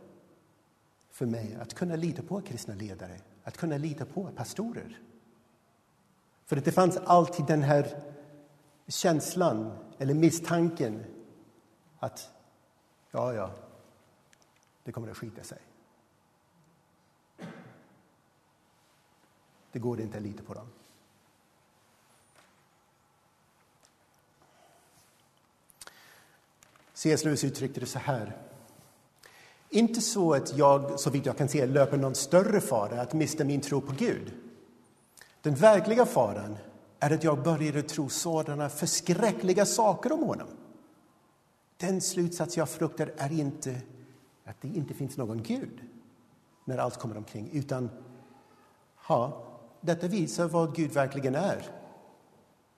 för 1.11 1.27
mig 1.27 1.55
att 1.55 1.75
kunna 1.75 1.97
lita 1.97 2.23
på 2.23 2.41
kristna 2.41 2.75
ledare 2.75 3.21
att 3.45 3.57
kunna 3.57 3.77
lita 3.77 4.05
på 4.05 4.31
pastorer. 4.37 5.01
För 6.45 6.57
att 6.57 6.65
det 6.65 6.73
fanns 6.73 6.97
alltid 6.97 7.47
den 7.47 7.63
här 7.63 8.03
känslan 8.87 9.79
eller 9.99 10.15
misstanken 10.15 11.05
att 11.99 12.31
ja, 13.11 13.35
ja, 13.35 13.55
det 14.85 14.93
kommer 14.93 15.11
att 15.11 15.17
skita 15.17 15.43
sig. 15.43 15.59
Det 19.73 19.79
går 19.79 20.01
inte 20.01 20.17
att 20.17 20.23
lita 20.23 20.43
på 20.43 20.55
dem. 20.55 20.67
C.S. 26.93 27.25
Lewis 27.25 27.45
uttryckte 27.45 27.81
det 27.81 27.87
så 27.87 27.99
här. 27.99 28.52
Inte 29.75 30.01
så 30.01 30.35
att 30.35 30.57
jag, 30.57 31.01
så 31.01 31.11
vitt 31.11 31.27
jag 31.27 31.37
kan 31.37 31.49
se, 31.49 31.67
löper 31.67 31.97
någon 31.97 32.15
större 32.15 32.61
fara 32.61 33.01
att 33.01 33.13
mista 33.13 33.45
min 33.45 33.61
tro 33.61 33.81
på 33.81 33.93
Gud. 33.99 34.33
Den 35.43 35.55
verkliga 35.55 36.07
faran 36.07 36.57
är 36.99 37.11
att 37.11 37.25
jag 37.25 37.43
började 37.43 37.83
tro 37.83 38.09
sådana 38.09 38.69
förskräckliga 38.69 39.67
saker 39.67 40.13
om 40.13 40.23
honom. 40.23 40.49
Den 41.77 42.01
slutsats 42.01 42.57
jag 42.57 42.69
fruktar 42.69 43.13
är 43.17 43.33
inte 43.33 43.81
att 44.45 44.61
det 44.61 44.69
inte 44.69 44.95
finns 44.95 45.17
någon 45.17 45.43
Gud 45.43 45.81
när 46.65 46.79
allt 46.79 46.97
kommer 46.97 47.17
omkring, 47.17 47.51
utan 47.53 47.91
ja, 49.09 49.47
detta 49.81 50.09
visar 50.09 50.49
vad 50.49 50.75
Gud 50.75 50.91
verkligen 50.91 51.35
är. 51.35 51.67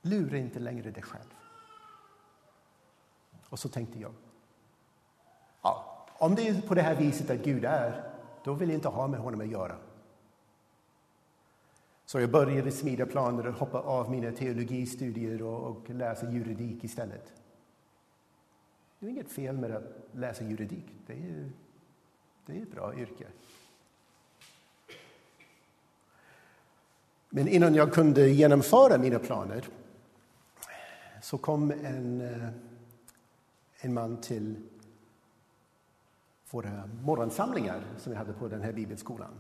Lura 0.03 0.39
inte 0.39 0.59
längre 0.59 0.91
dig 0.91 1.03
själv. 1.03 1.35
Och 3.49 3.59
så 3.59 3.69
tänkte 3.69 3.99
jag, 3.99 4.13
ja, 5.63 5.94
om 6.19 6.35
det 6.35 6.49
är 6.49 6.61
på 6.61 6.75
det 6.75 6.83
här 6.83 6.95
viset 6.95 7.31
att 7.31 7.45
Gud 7.45 7.65
är, 7.65 8.11
då 8.45 8.55
vill 8.55 8.69
jag 8.69 8.77
inte 8.77 8.89
ha 8.89 9.07
med 9.07 9.21
honom 9.21 9.41
att 9.41 9.49
göra. 9.49 9.77
Så 12.07 12.21
jag 12.21 12.31
började 12.31 12.71
smida 12.71 13.07
planer 13.07 13.49
att 13.49 13.59
hoppa 13.59 13.81
av 13.81 14.11
mina 14.11 14.33
teologistudier 14.33 15.43
och, 15.43 15.67
och 15.67 15.91
läsa 15.91 16.31
juridik 16.31 16.85
istället. 16.85 17.33
Det 18.99 19.07
är 19.07 19.11
inget 19.11 19.33
fel 19.33 19.57
med 19.57 19.71
att 19.71 19.83
läsa 20.13 20.45
juridik. 20.45 20.85
Det 21.07 21.13
är, 21.13 21.51
det 22.47 22.59
är 22.59 22.63
ett 22.63 22.71
bra 22.71 22.95
yrke. 22.95 23.27
Men 27.31 27.49
innan 27.49 27.75
jag 27.75 27.93
kunde 27.93 28.29
genomföra 28.29 28.99
mina 28.99 29.19
planer 29.19 29.65
så 31.23 31.39
kom 31.39 31.71
en, 31.71 32.21
eh, 32.21 32.49
en 33.81 33.95
man 33.95 34.21
till 34.21 34.57
våra 36.51 36.87
morgonsamlingar 37.03 37.83
som 37.99 38.13
vi 38.13 38.19
hade 38.19 38.33
på 38.33 38.49
den 38.49 38.63
här 38.63 38.73
bibelskolan. 38.73 39.35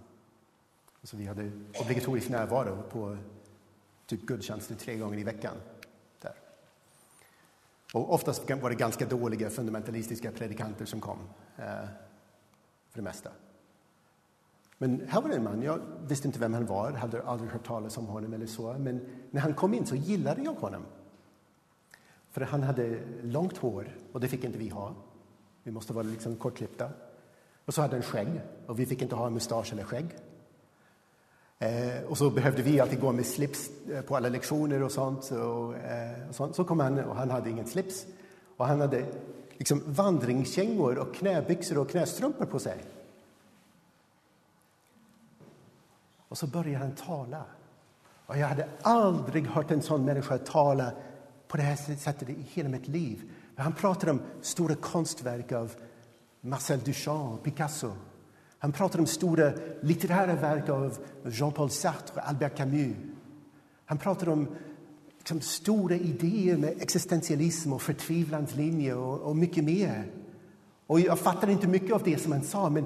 Så 1.02 1.16
vi 1.16 1.26
hade 1.26 1.50
obligatorisk 1.80 2.28
närvaro 2.28 2.82
på 2.90 3.16
typ 4.06 4.26
gudstjänster 4.26 4.74
tre 4.74 4.96
gånger 4.96 5.18
i 5.18 5.24
veckan. 5.24 5.54
Där. 6.20 6.34
Och 7.92 8.14
oftast 8.14 8.50
var 8.50 8.70
det 8.70 8.76
ganska 8.76 9.06
dåliga 9.06 9.50
fundamentalistiska 9.50 10.30
predikanter 10.32 10.84
som 10.84 11.00
kom, 11.00 11.18
eh, 11.56 11.64
för 12.90 12.98
det 12.98 13.02
mesta. 13.02 13.30
Men 14.78 15.08
här 15.08 15.20
var 15.20 15.28
det 15.28 15.36
en 15.36 15.44
man, 15.44 15.62
jag 15.62 15.80
visste 16.00 16.28
inte 16.28 16.38
vem 16.38 16.54
han 16.54 16.66
var, 16.66 16.92
hade 16.92 17.22
aldrig 17.22 17.50
hört 17.50 17.66
talas 17.66 17.98
om 17.98 18.06
honom 18.06 18.32
eller 18.32 18.46
så, 18.46 18.72
men 18.78 19.06
när 19.30 19.40
han 19.40 19.54
kom 19.54 19.74
in 19.74 19.86
så 19.86 19.96
gillade 19.96 20.42
jag 20.42 20.54
honom. 20.54 20.82
För 22.30 22.40
han 22.40 22.62
hade 22.62 22.98
långt 23.22 23.56
hår, 23.56 23.96
och 24.12 24.20
det 24.20 24.28
fick 24.28 24.44
inte 24.44 24.58
vi 24.58 24.68
ha. 24.68 24.94
Vi 25.64 25.70
måste 25.70 25.92
vara 25.92 26.06
liksom 26.06 26.36
kortklippta. 26.36 26.90
Och 27.64 27.74
så 27.74 27.82
hade 27.82 27.96
han 27.96 28.02
skägg, 28.02 28.40
och 28.66 28.78
vi 28.78 28.86
fick 28.86 29.02
inte 29.02 29.14
ha 29.14 29.30
mustasch 29.30 29.72
eller 29.72 29.84
skägg. 29.84 30.06
Eh, 31.58 32.02
och 32.08 32.18
så 32.18 32.30
behövde 32.30 32.62
vi 32.62 32.80
alltid 32.80 33.00
gå 33.00 33.12
med 33.12 33.26
slips 33.26 33.70
eh, 33.90 34.02
på 34.02 34.16
alla 34.16 34.28
lektioner 34.28 34.82
och 34.82 34.92
sånt. 34.92 35.30
Och, 35.30 35.76
eh, 35.76 36.28
och 36.28 36.34
sånt. 36.34 36.56
Så 36.56 36.64
kom 36.64 36.80
han 36.80 36.98
och 36.98 37.16
han 37.16 37.30
hade 37.30 37.50
ingen 37.50 37.66
slips. 37.66 38.06
Och 38.56 38.66
han 38.66 38.80
hade 38.80 39.06
liksom 39.50 39.82
vandringskängor 39.86 40.98
och 40.98 41.14
knäbyxor 41.14 41.78
och 41.78 41.90
knästrumpor 41.90 42.44
på 42.44 42.58
sig. 42.58 42.84
Och 46.28 46.38
så 46.38 46.46
började 46.46 46.84
han 46.84 46.94
tala. 46.94 47.44
Och 48.26 48.38
jag 48.38 48.46
hade 48.46 48.68
aldrig 48.82 49.46
hört 49.46 49.70
en 49.70 49.82
sån 49.82 50.04
människa 50.04 50.38
tala 50.38 50.92
på 51.48 51.56
det 51.56 51.62
här 51.62 51.96
sättet 51.96 52.28
i 52.28 52.46
hela 52.52 52.68
mitt 52.68 52.88
liv. 52.88 53.30
Han 53.56 53.72
pratar 53.72 54.10
om 54.10 54.20
stora 54.40 54.74
konstverk 54.74 55.52
av 55.52 55.72
Marcel 56.40 56.80
Duchamp 56.80 57.42
Picasso. 57.42 57.92
Han 58.58 58.72
pratar 58.72 58.98
om 58.98 59.06
stora 59.06 59.52
litterära 59.80 60.34
verk 60.34 60.68
av 60.68 60.98
Jean-Paul 61.24 61.70
Sartre 61.70 62.20
Albert 62.20 62.56
Camus. 62.56 62.96
Han 63.84 63.98
pratar 63.98 64.28
om 64.28 64.48
liksom, 65.18 65.40
stora 65.40 65.94
idéer 65.94 66.56
med 66.56 66.82
existentialism 66.82 67.72
och 67.72 67.82
förtvivlans 67.82 68.54
linje 68.54 68.94
och, 68.94 69.20
och, 69.20 69.36
mycket 69.36 69.64
mer. 69.64 70.10
Och 70.86 71.00
jag 71.00 71.18
fattade 71.18 71.52
inte 71.52 71.68
mycket 71.68 71.92
av 71.92 72.02
det 72.02 72.18
som 72.18 72.32
han 72.32 72.42
sa, 72.42 72.70
men 72.70 72.84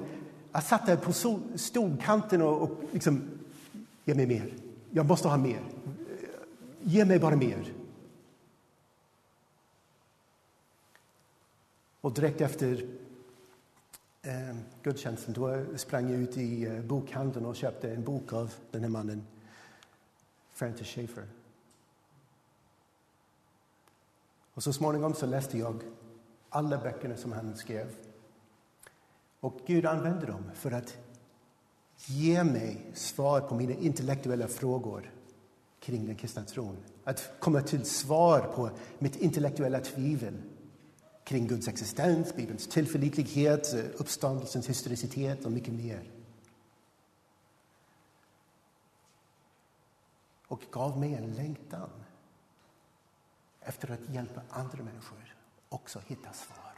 jag 0.51 0.63
satt 0.63 0.85
där 0.85 0.95
på 0.95 1.13
stolkanten 1.55 2.41
och, 2.41 2.61
och 2.61 2.71
liksom, 2.91 3.21
ge 4.05 4.15
mig 4.15 4.27
mer. 4.27 4.53
Jag 4.91 5.05
måste 5.05 5.27
ha 5.27 5.37
mer. 5.37 5.61
Ge 6.81 7.05
mig 7.05 7.19
bara 7.19 7.35
mer. 7.35 7.78
Och 12.01 12.13
direkt 12.13 12.41
efter 12.41 12.85
eh, 14.21 14.55
gudstjänsten 14.83 15.33
då 15.33 15.65
sprang 15.75 16.11
jag 16.11 16.19
ut 16.21 16.37
i 16.37 16.65
eh, 16.65 16.81
bokhandeln 16.81 17.45
och 17.45 17.55
köpte 17.55 17.91
en 17.91 18.03
bok 18.03 18.33
av 18.33 18.53
den 18.71 18.81
här 18.81 18.89
mannen, 18.89 19.27
Francis 20.49 20.87
Schaeffer. 20.87 21.25
Och 24.53 24.63
så 24.63 24.73
småningom 24.73 25.13
så 25.13 25.25
läste 25.25 25.57
jag 25.57 25.83
alla 26.49 26.77
böckerna 26.77 27.17
som 27.17 27.31
han 27.31 27.57
skrev. 27.57 27.95
Och 29.39 29.59
Gud 29.65 29.85
använde 29.85 30.25
dem 30.25 30.51
för 30.53 30.71
att 30.71 30.97
ge 31.95 32.43
mig 32.43 32.91
svar 32.93 33.41
på 33.41 33.55
mina 33.55 33.73
intellektuella 33.73 34.47
frågor 34.47 35.11
kring 35.79 36.05
den 36.05 36.15
kristna 36.15 36.43
tron. 36.43 36.77
Att 37.03 37.31
komma 37.39 37.61
till 37.61 37.85
svar 37.85 38.39
på 38.55 38.69
mitt 38.99 39.15
intellektuella 39.15 39.79
tvivel 39.79 40.33
kring 41.29 41.47
Guds 41.47 41.67
existens, 41.67 42.35
Bibelns 42.35 42.67
tillförlitlighet, 42.67 43.73
eh, 43.73 43.85
uppståndelsens 43.97 44.69
historicitet 44.69 45.45
och 45.45 45.51
mycket 45.51 45.73
mer. 45.73 46.11
Och 50.47 50.61
gav 50.71 50.99
mig 50.99 51.13
en 51.13 51.33
längtan 51.33 51.89
efter 53.61 53.91
att 53.91 54.09
hjälpa 54.09 54.41
andra 54.49 54.83
människor 54.83 55.35
också 55.69 56.01
hitta 56.07 56.33
svar. 56.33 56.68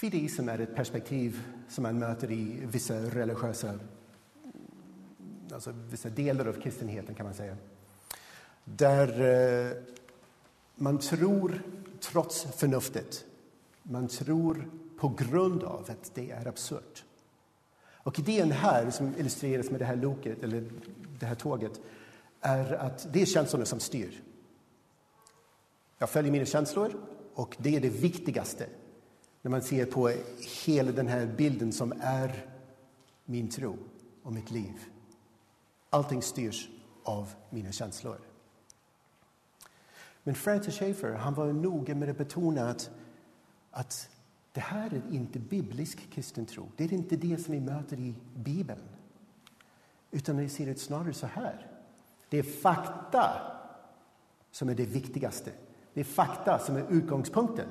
Fideism 0.00 0.48
är 0.48 0.58
ett 0.58 0.74
perspektiv 0.74 1.42
som 1.68 1.82
man 1.82 1.98
möter 1.98 2.30
i 2.30 2.58
vissa 2.66 2.94
religiösa, 2.94 3.78
alltså 5.52 5.74
vissa 5.90 6.08
delar 6.08 6.46
av 6.46 6.52
kristenheten 6.52 7.14
kan 7.14 7.26
man 7.26 7.34
säga. 7.34 7.56
Där 8.64 9.20
eh, 9.68 9.76
man 10.74 10.98
tror 10.98 11.62
trots 12.00 12.42
förnuftet. 12.42 13.24
Man 13.82 14.08
tror 14.08 14.70
på 15.00 15.08
grund 15.08 15.62
av 15.62 15.86
att 15.90 16.14
det 16.14 16.30
är 16.30 16.48
absurt. 16.48 17.04
Och 17.88 18.18
idén 18.18 18.50
här, 18.50 18.90
som 18.90 19.14
illustreras 19.18 19.70
med 19.70 19.80
det 19.80 19.86
här 19.86 19.96
loket, 19.96 20.42
eller 20.42 20.70
det 21.18 21.26
här 21.26 21.34
tåget, 21.34 21.80
är 22.40 22.72
att 22.72 23.12
det 23.12 23.22
är 23.22 23.26
känslorna 23.26 23.64
som 23.64 23.80
styr. 23.80 24.22
Jag 25.98 26.10
följer 26.10 26.32
mina 26.32 26.44
känslor 26.44 26.92
och 27.34 27.56
det 27.58 27.76
är 27.76 27.80
det 27.80 27.88
viktigaste 27.88 28.66
när 29.42 29.50
man 29.50 29.62
ser 29.62 29.86
på 29.86 30.12
hela 30.66 30.92
den 30.92 31.08
här 31.08 31.26
bilden 31.26 31.72
som 31.72 31.92
är 32.00 32.46
min 33.24 33.48
tro 33.48 33.76
och 34.22 34.32
mitt 34.32 34.50
liv. 34.50 34.74
Allting 35.90 36.22
styrs 36.22 36.68
av 37.04 37.34
mina 37.50 37.72
känslor. 37.72 38.20
Men 40.22 40.34
Francis 40.34 40.78
Schaeffer 40.78 41.12
han 41.12 41.34
var 41.34 41.52
noga 41.52 41.94
med 41.94 42.08
att 42.08 42.18
betona 42.18 42.68
att, 42.70 42.90
att 43.70 44.08
det 44.52 44.60
här 44.60 44.94
är 44.94 45.14
inte 45.14 45.38
biblisk 45.38 46.10
kristen 46.10 46.46
tro. 46.46 46.68
Det 46.76 46.84
är 46.84 46.92
inte 46.92 47.16
det 47.16 47.38
som 47.38 47.54
vi 47.54 47.60
möter 47.60 47.98
i 47.98 48.14
Bibeln. 48.34 48.82
Utan 50.10 50.36
vi 50.36 50.48
ser 50.48 50.66
det 50.66 50.78
snarare 50.78 51.12
så 51.12 51.26
här. 51.26 51.66
Det 52.28 52.38
är 52.38 52.42
fakta 52.42 53.42
som 54.50 54.68
är 54.68 54.74
det 54.74 54.84
viktigaste. 54.84 55.52
Det 55.94 56.00
är 56.00 56.04
fakta 56.04 56.58
som 56.58 56.76
är 56.76 56.86
utgångspunkten. 56.90 57.68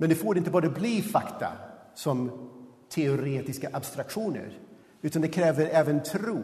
Men 0.00 0.08
det 0.08 0.14
får 0.14 0.38
inte 0.38 0.50
bara 0.50 0.68
bli 0.68 1.02
fakta 1.02 1.52
som 1.94 2.48
teoretiska 2.88 3.70
abstraktioner 3.72 4.58
utan 5.02 5.22
det 5.22 5.28
kräver 5.28 5.66
även 5.66 6.02
tro, 6.02 6.42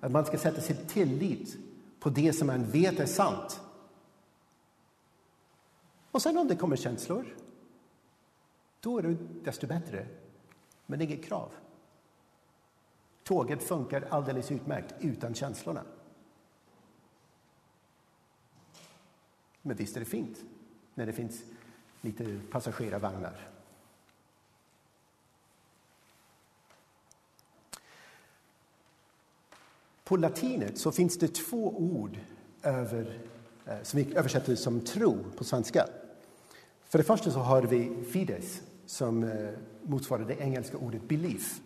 att 0.00 0.12
man 0.12 0.24
ska 0.26 0.38
sätta 0.38 0.60
sin 0.60 0.76
tillit 0.86 1.56
på 2.00 2.10
det 2.10 2.32
som 2.32 2.46
man 2.46 2.64
vet 2.64 3.00
är 3.00 3.06
sant. 3.06 3.60
Och 6.10 6.22
sen 6.22 6.38
om 6.38 6.48
det 6.48 6.56
kommer 6.56 6.76
känslor, 6.76 7.36
då 8.80 8.98
är 8.98 9.02
det 9.02 9.16
desto 9.44 9.66
bättre. 9.66 10.06
Men 10.86 11.00
inget 11.00 11.24
krav. 11.24 11.50
Tåget 13.24 13.62
funkar 13.62 14.06
alldeles 14.10 14.50
utmärkt 14.50 14.94
utan 15.00 15.34
känslorna. 15.34 15.82
Men 19.62 19.76
visst 19.76 19.96
är 19.96 20.00
det 20.00 20.06
fint 20.06 20.38
när 20.94 21.06
det 21.06 21.12
finns 21.12 21.42
lite 22.00 22.40
passagerarvagnar. 22.50 23.48
På 30.04 30.16
latinet 30.16 30.78
så 30.78 30.92
finns 30.92 31.18
det 31.18 31.34
två 31.34 31.78
ord 31.78 32.18
över, 32.62 33.18
eh, 33.66 33.82
som 33.82 34.00
vi 34.00 34.14
översätter 34.14 34.54
som 34.54 34.80
tro 34.80 35.24
på 35.36 35.44
svenska. 35.44 35.86
För 36.84 36.98
det 36.98 37.04
första 37.04 37.30
så 37.30 37.38
har 37.38 37.62
vi 37.62 38.04
fides 38.12 38.62
som 38.86 39.24
eh, 39.24 39.50
motsvarar 39.82 40.24
det 40.24 40.40
engelska 40.40 40.76
ordet 40.76 41.08
belief. 41.08 41.60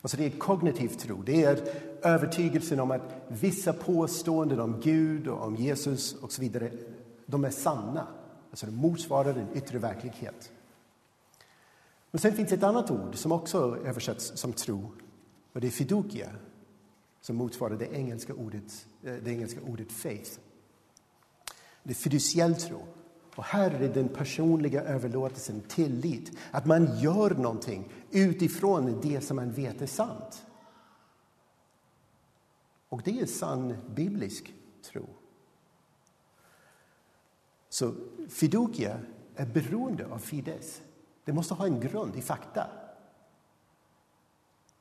Alltså 0.00 0.16
det 0.16 0.26
är 0.26 0.30
kognitiv 0.30 0.88
tro. 0.88 1.22
Det 1.22 1.44
är 1.44 1.58
övertygelsen 2.02 2.80
om 2.80 2.90
att 2.90 3.24
vissa 3.28 3.72
påståenden 3.72 4.60
om 4.60 4.80
Gud 4.80 5.28
och 5.28 5.46
om 5.46 5.56
Jesus 5.56 6.14
och 6.14 6.32
så 6.32 6.40
vidare, 6.40 6.70
de 7.26 7.44
är 7.44 7.50
sanna. 7.50 8.06
Alltså 8.54 8.66
det 8.66 8.72
motsvarar 8.72 9.34
en 9.34 9.56
yttre 9.56 9.78
verklighet. 9.78 10.52
Men 12.10 12.20
sen 12.20 12.32
finns 12.32 12.52
ett 12.52 12.62
annat 12.62 12.90
ord 12.90 13.16
som 13.16 13.32
också 13.32 13.78
översätts 13.84 14.32
som 14.40 14.52
tro 14.52 14.92
och 15.52 15.60
det 15.60 15.66
är 15.66 15.70
fiducia 15.70 16.30
som 17.20 17.36
motsvarar 17.36 17.76
det 17.76 17.94
engelska 17.94 18.34
ordet, 18.34 18.86
eh, 19.02 19.14
det 19.14 19.30
engelska 19.30 19.60
ordet 19.60 19.92
faith. 19.92 20.30
Det 21.82 21.90
är 21.90 21.94
fiduciell 21.94 22.54
tro. 22.54 22.86
Och 23.34 23.44
här 23.44 23.70
är 23.70 23.78
det 23.78 23.88
den 23.88 24.08
personliga 24.08 24.82
överlåtelsen, 24.82 25.60
tillit. 25.60 26.38
Att 26.50 26.66
man 26.66 26.98
gör 26.98 27.30
någonting 27.30 27.92
utifrån 28.10 29.00
det 29.02 29.20
som 29.20 29.36
man 29.36 29.52
vet 29.52 29.82
är 29.82 29.86
sant. 29.86 30.46
Och 32.88 33.02
det 33.04 33.20
är 33.20 33.26
sann 33.26 33.76
biblisk 33.94 34.54
tro. 34.82 35.06
Så 37.74 37.94
fiducia 38.28 39.00
är 39.36 39.46
beroende 39.46 40.06
av 40.06 40.18
fides. 40.18 40.82
Det 41.24 41.32
måste 41.32 41.54
ha 41.54 41.66
en 41.66 41.80
grund 41.80 42.16
i 42.16 42.22
fakta. 42.22 42.66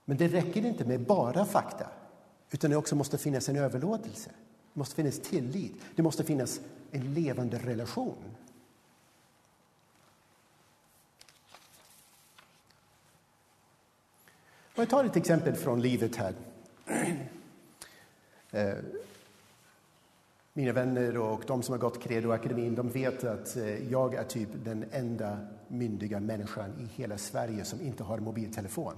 Men 0.05 0.17
det 0.17 0.27
räcker 0.27 0.65
inte 0.65 0.85
med 0.85 1.05
bara 1.05 1.45
fakta, 1.45 1.87
utan 2.51 2.71
det 2.71 2.77
också 2.77 2.95
måste 2.95 3.17
finnas 3.17 3.49
en 3.49 3.55
överlåtelse. 3.55 4.29
Det 4.73 4.79
måste 4.79 4.95
finnas 4.95 5.19
tillit. 5.19 5.81
Det 5.95 6.03
måste 6.03 6.23
finnas 6.23 6.61
en 6.91 7.13
levande 7.13 7.57
relation. 7.57 8.35
Jag 14.75 14.89
tar 14.89 15.05
ett 15.05 15.15
exempel 15.15 15.55
från 15.55 15.81
livet 15.81 16.15
här. 16.15 16.33
Eh, 18.51 18.75
mina 20.55 20.73
vänner 20.73 21.17
och 21.17 21.43
de 21.47 21.63
som 21.63 21.73
har 21.73 21.79
gått 21.79 22.03
Credo-akademin, 22.03 22.75
de 22.75 22.89
vet 22.89 23.23
att 23.23 23.57
eh, 23.57 23.91
jag 23.91 24.13
är 24.13 24.23
typ 24.23 24.49
den 24.65 24.85
enda 24.91 25.37
myndiga 25.67 26.19
människan 26.19 26.73
i 26.79 27.01
hela 27.01 27.17
Sverige 27.17 27.65
som 27.65 27.81
inte 27.81 28.03
har 28.03 28.19
mobiltelefon. 28.19 28.93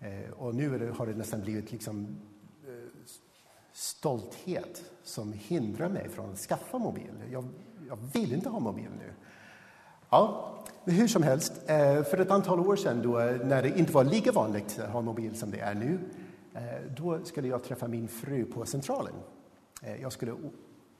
Eh, 0.00 0.30
och 0.30 0.54
nu 0.54 0.92
har 0.98 1.06
det 1.06 1.14
nästan 1.14 1.40
blivit 1.40 1.72
liksom 1.72 2.16
eh, 2.66 2.90
stolthet 3.72 4.84
som 5.02 5.32
hindrar 5.32 5.88
mig 5.88 6.08
från 6.08 6.32
att 6.32 6.38
skaffa 6.38 6.78
mobil. 6.78 7.12
Jag, 7.30 7.44
jag 7.88 7.98
vill 8.12 8.32
inte 8.32 8.48
ha 8.48 8.60
mobil 8.60 8.90
nu. 8.98 9.12
Ja, 10.10 10.54
men 10.84 10.94
hur 10.94 11.08
som 11.08 11.22
helst, 11.22 11.52
för 12.10 12.20
ett 12.20 12.30
antal 12.30 12.60
år 12.60 12.76
sedan 12.76 13.02
då, 13.02 13.12
när 13.44 13.62
det 13.62 13.78
inte 13.78 13.92
var 13.92 14.04
lika 14.04 14.32
vanligt 14.32 14.78
att 14.78 14.90
ha 14.90 15.00
mobil 15.00 15.38
som 15.38 15.50
det 15.50 15.58
är 15.58 15.74
nu, 15.74 15.98
då 16.96 17.24
skulle 17.24 17.48
jag 17.48 17.64
träffa 17.64 17.88
min 17.88 18.08
fru 18.08 18.44
på 18.44 18.66
Centralen. 18.66 19.14
Eh, 19.82 20.02
jag 20.02 20.12
skulle 20.12 20.36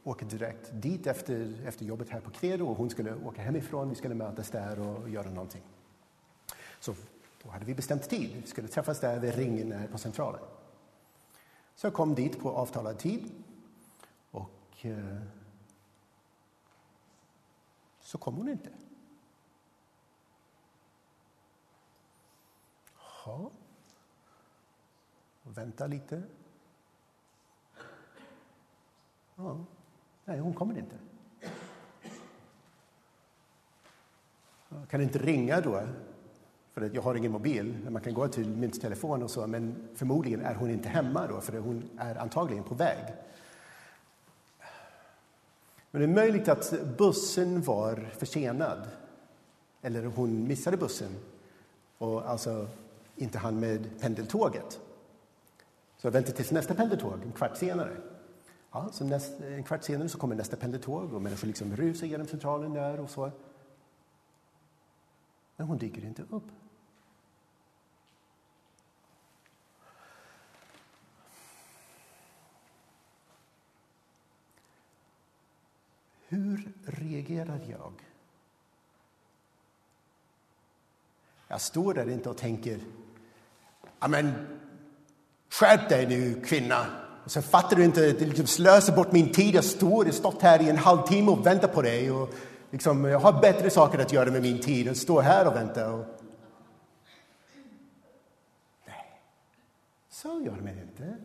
åka 0.04 0.26
direkt 0.26 0.70
dit 0.72 1.06
efter, 1.06 1.66
efter 1.66 1.84
jobbet 1.84 2.10
här 2.10 2.20
på 2.20 2.30
Credo 2.30 2.66
och 2.66 2.76
hon 2.76 2.90
skulle 2.90 3.14
åka 3.14 3.42
hemifrån. 3.42 3.88
Vi 3.88 3.94
skulle 3.94 4.14
mötas 4.14 4.50
där 4.50 4.78
och 4.78 5.08
göra 5.08 5.30
någonting. 5.30 5.62
Så 6.80 6.94
då 7.42 7.50
hade 7.50 7.64
vi 7.64 7.74
bestämt 7.74 8.10
tid. 8.10 8.36
Vi 8.40 8.46
skulle 8.46 8.68
träffas 8.68 9.00
där 9.00 9.20
vid 9.20 9.34
ringen 9.34 9.72
eh, 9.72 9.90
på 9.90 9.98
Centralen. 9.98 10.40
Så 11.74 11.86
jag 11.86 11.94
kom 11.94 12.14
dit 12.14 12.40
på 12.40 12.50
avtalad 12.50 12.98
tid. 12.98 13.30
Och 14.30 14.86
eh, 14.86 15.22
så 18.00 18.18
kom 18.18 18.34
hon 18.34 18.48
inte. 18.48 18.70
Jaha. 23.24 23.50
Vänta 25.42 25.86
lite. 25.86 26.22
Ja. 29.42 29.56
Nej, 30.24 30.38
hon 30.38 30.54
kommer 30.54 30.78
inte. 30.78 30.96
Jag 34.68 34.88
kan 34.88 35.00
inte 35.00 35.18
ringa 35.18 35.60
då, 35.60 35.82
för 36.72 36.82
att 36.82 36.94
jag 36.94 37.02
har 37.02 37.14
ingen 37.14 37.32
mobil. 37.32 37.88
Man 37.90 38.02
kan 38.02 38.14
gå 38.14 38.28
till 38.28 38.48
min 38.48 38.70
telefon 38.70 39.22
och 39.22 39.30
så, 39.30 39.46
men 39.46 39.88
förmodligen 39.94 40.40
är 40.40 40.54
hon 40.54 40.70
inte 40.70 40.88
hemma 40.88 41.26
då, 41.26 41.40
för 41.40 41.58
hon 41.58 41.90
är 41.98 42.16
antagligen 42.16 42.64
på 42.64 42.74
väg. 42.74 43.14
Men 45.90 46.00
det 46.00 46.06
är 46.06 46.14
möjligt 46.14 46.48
att 46.48 46.96
bussen 46.98 47.62
var 47.62 47.96
försenad, 48.18 48.88
eller 49.82 50.04
hon 50.04 50.48
missade 50.48 50.76
bussen 50.76 51.16
och 51.98 52.30
alltså 52.30 52.68
inte 53.16 53.38
hann 53.38 53.60
med 53.60 54.00
pendeltåget. 54.00 54.80
Så 55.96 56.06
jag 56.06 56.12
väntade 56.12 56.36
tills 56.36 56.50
nästa 56.50 56.74
pendeltåg, 56.74 57.22
en 57.24 57.32
kvart 57.32 57.56
senare. 57.56 57.96
Ja, 58.72 58.88
så 58.92 59.04
näst, 59.04 59.40
en 59.40 59.64
kvart 59.64 59.84
senare 59.84 60.08
så 60.08 60.18
kommer 60.18 60.34
nästa 60.34 60.56
pendeltåg 60.56 61.12
och 61.12 61.22
människor 61.22 61.46
liksom 61.46 61.76
rusar 61.76 62.06
genom 62.06 62.26
centralen 62.26 62.72
där 62.72 63.00
och 63.00 63.10
så. 63.10 63.30
Men 65.56 65.66
hon 65.66 65.78
dyker 65.78 66.04
inte 66.04 66.22
upp. 66.30 66.44
Hur 76.28 76.72
reagerar 76.84 77.60
jag? 77.70 77.92
Jag 81.48 81.60
står 81.60 81.94
där 81.94 82.08
inte 82.08 82.30
och 82.30 82.36
tänker 82.36 82.80
men 84.08 84.32
skärp 85.48 85.88
dig 85.88 86.06
nu, 86.06 86.40
kvinna. 86.40 87.01
Och 87.24 87.30
så 87.30 87.42
fattar 87.42 87.76
du 87.76 87.84
inte, 87.84 88.12
det 88.12 88.26
liksom 88.26 88.46
slösar 88.46 88.96
bort 88.96 89.12
min 89.12 89.32
tid. 89.32 89.54
Jag 89.54 89.64
står, 89.64 90.06
jag 90.06 90.14
stått 90.14 90.42
här 90.42 90.62
i 90.62 90.70
en 90.70 90.76
halvtimme 90.76 91.30
och 91.30 91.46
väntar 91.46 91.68
på 91.68 91.82
dig. 91.82 92.10
Och 92.10 92.34
liksom, 92.70 93.04
jag 93.04 93.18
har 93.18 93.40
bättre 93.40 93.70
saker 93.70 93.98
att 93.98 94.12
göra 94.12 94.30
med 94.30 94.42
min 94.42 94.60
tid 94.60 94.86
än 94.86 94.92
att 94.92 94.98
stå 94.98 95.20
här 95.20 95.46
och 95.46 95.56
vänta. 95.56 95.92
Och... 95.92 96.04
Nej, 98.86 99.20
så 100.08 100.40
gör 100.40 100.60
man 100.60 100.78
inte. 100.78 101.16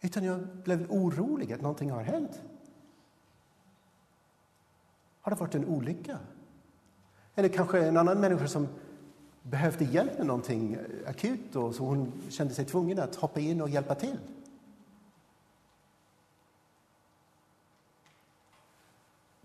Utan 0.00 0.24
jag 0.24 0.46
blev 0.64 0.86
orolig 0.90 1.52
att 1.52 1.60
någonting 1.60 1.90
har 1.90 2.02
hänt. 2.02 2.42
Har 5.20 5.30
det 5.30 5.40
varit 5.40 5.54
en 5.54 5.64
olycka? 5.64 6.18
Eller 7.34 7.48
kanske 7.48 7.86
en 7.86 7.96
annan 7.96 8.20
människa 8.20 8.48
som 8.48 8.68
behövde 9.46 9.84
hjälp 9.84 10.18
med 10.18 10.26
någonting 10.26 10.78
akut 11.06 11.56
och 11.56 11.74
så 11.74 11.84
hon 11.84 12.12
kände 12.30 12.54
sig 12.54 12.64
tvungen 12.64 12.98
att 12.98 13.14
hoppa 13.14 13.40
in 13.40 13.60
och 13.60 13.68
hjälpa 13.68 13.94
till. 13.94 14.18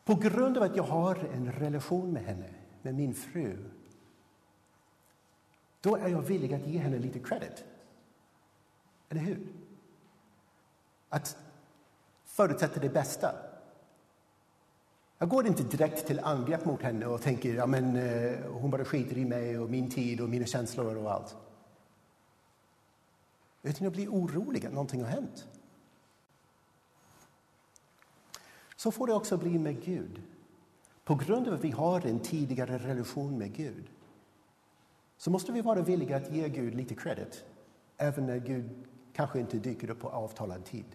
På 0.04 0.16
grund 0.16 0.58
av 0.58 0.64
att 0.64 0.76
jag 0.76 0.84
har 0.84 1.16
en 1.16 1.52
relation 1.52 2.14
med 2.14 2.24
henne, 2.24 2.50
med 2.82 2.96
min 2.96 3.14
fru, 3.14 3.58
då 5.82 5.96
är 5.96 6.08
jag 6.08 6.22
villig 6.22 6.54
att 6.54 6.68
ge 6.68 6.80
henne 6.80 7.00
lite 7.00 7.20
credit. 7.20 7.64
Eller 9.10 9.22
hur? 9.22 9.48
Att 11.10 11.38
förutsätta 12.26 12.80
det 12.80 12.90
bästa. 12.90 13.49
Jag 15.22 15.30
går 15.30 15.48
inte 15.48 15.64
direkt 15.64 16.08
till 16.08 16.20
angrepp 16.20 16.66
mot 16.66 16.82
henne 16.82 17.06
och 17.06 17.22
tänker 17.22 17.54
ja, 17.54 17.66
men, 17.66 17.96
eh, 17.96 18.40
hon 18.52 18.72
bara 18.72 18.86
skiter 18.86 19.18
i 19.18 19.26
mig 19.26 19.60
och 19.60 19.70
min 19.70 19.90
tid 19.90 20.22
och 20.22 20.30
mina 20.30 20.46
känslor 20.46 20.98
och 20.98 21.12
allt. 21.12 21.36
Utan 23.62 23.84
jag 23.84 23.94
blir 23.94 24.10
orolig 24.10 24.66
att 24.66 24.74
någonting 24.74 25.04
har 25.04 25.10
hänt. 25.10 25.48
Så 28.76 28.92
får 28.92 29.08
det 29.08 29.14
också 29.14 29.38
bli 29.38 29.60
med 29.60 29.84
Gud. 29.84 30.22
På 31.04 31.16
grund 31.16 31.48
av 31.48 31.54
att 31.54 31.64
vi 31.64 31.72
har 31.72 32.06
en 32.06 32.20
tidigare 32.20 32.78
relation 32.78 33.38
med 33.38 33.54
Gud 33.56 33.90
så 35.18 35.32
måste 35.32 35.52
vi 35.52 35.62
vara 35.62 35.82
villiga 35.82 36.18
att 36.18 36.32
ge 36.32 36.50
Gud 36.50 36.76
lite 36.76 36.96
credit 36.96 37.46
även 37.98 38.26
när 38.26 38.38
Gud 38.38 38.70
kanske 39.14 39.40
inte 39.40 39.58
dyker 39.58 39.90
upp 39.90 40.00
på 40.00 40.10
avtalad 40.10 40.66
tid. 40.66 40.86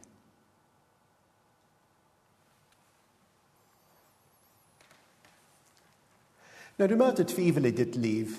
När 6.76 6.88
du 6.88 6.96
möter 6.96 7.24
tvivel 7.24 7.66
i 7.66 7.70
ditt 7.70 7.96
liv 7.96 8.36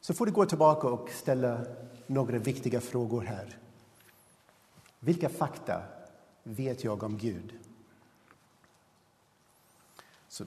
så 0.00 0.14
får 0.14 0.26
du 0.26 0.32
gå 0.32 0.46
tillbaka 0.46 0.88
och 0.88 1.10
ställa 1.10 1.64
några 2.06 2.38
viktiga 2.38 2.80
frågor 2.80 3.22
här. 3.22 3.58
Vilka 5.00 5.28
fakta 5.28 5.82
vet 6.42 6.84
jag 6.84 7.02
om 7.02 7.18
Gud? 7.18 7.58
Så 10.28 10.44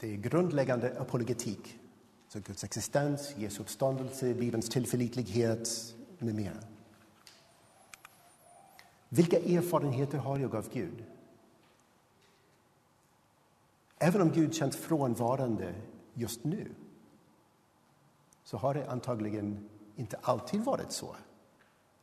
det 0.00 0.12
är 0.12 0.16
grundläggande 0.16 1.00
apologetik. 1.00 1.78
Så 2.28 2.40
Guds 2.40 2.64
existens, 2.64 3.34
Jesu 3.36 3.62
uppståndelse, 3.62 4.34
Bibelns 4.34 4.68
tillförlitlighet 4.68 5.94
med 6.18 6.34
mera. 6.34 6.56
Vilka 9.08 9.38
erfarenheter 9.38 10.18
har 10.18 10.38
jag 10.38 10.54
av 10.54 10.68
Gud? 10.72 11.04
Även 13.98 14.22
om 14.22 14.30
Gud 14.30 14.54
känns 14.54 14.76
frånvarande 14.76 15.74
just 16.14 16.44
nu 16.44 16.74
så 18.44 18.56
har 18.56 18.74
det 18.74 18.90
antagligen 18.90 19.68
inte 19.96 20.16
alltid 20.22 20.64
varit 20.64 20.92
så. 20.92 21.16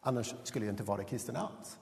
Annars 0.01 0.35
skulle 0.43 0.65
jag 0.65 0.73
inte 0.73 0.83
vara 0.83 1.03
kristen 1.03 1.35
alls. 1.35 1.79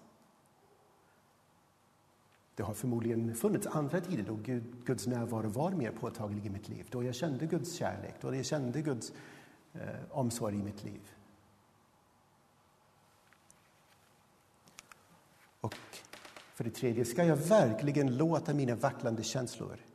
Det 2.56 2.64
har 2.64 2.74
förmodligen 2.74 3.36
funnits 3.36 3.68
andra 3.68 4.02
tider 4.02 4.24
då 4.24 4.36
Gud, 4.36 4.86
Guds 4.86 5.08
närvaro 5.08 5.50
var 5.50 5.72
mer 5.72 5.92
påtaglig 5.92 6.46
i 6.46 6.50
mitt 6.50 6.70
liv. 6.70 6.88
Då 6.92 7.04
jag 7.04 7.16
kände 7.16 7.46
Guds 7.46 7.74
kärlek, 7.74 8.16
då 8.22 8.36
jag 8.36 8.46
kände 8.46 8.82
Guds 8.82 9.14
eh, 9.74 9.82
omsorg 10.10 10.56
i 10.56 10.64
mitt 10.64 10.84
liv. 10.84 11.02
Och 15.62 15.76
för 16.54 16.64
det 16.64 16.70
tredje, 16.70 17.06
ska 17.06 17.24
jag 17.24 17.36
verkligen 17.36 18.18
låta 18.18 18.54
mina 18.54 18.76
vacklande 18.76 19.24
känslor 19.24 19.87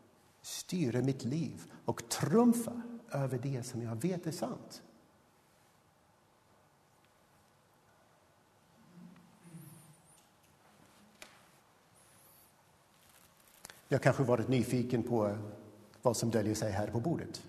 styra 0.42 1.00
mitt 1.00 1.24
liv 1.24 1.72
och 1.84 2.08
trumfa 2.08 2.82
över 3.10 3.38
det 3.38 3.62
som 3.62 3.82
jag 3.82 4.02
vet 4.02 4.26
är 4.26 4.32
sant. 4.32 4.82
Jag 13.88 14.02
kanske 14.02 14.22
varit 14.22 14.48
nyfiken 14.48 15.02
på 15.02 15.38
vad 16.02 16.16
som 16.16 16.30
döljer 16.30 16.54
sig 16.54 16.72
här 16.72 16.86
på 16.86 17.00
bordet. 17.00 17.42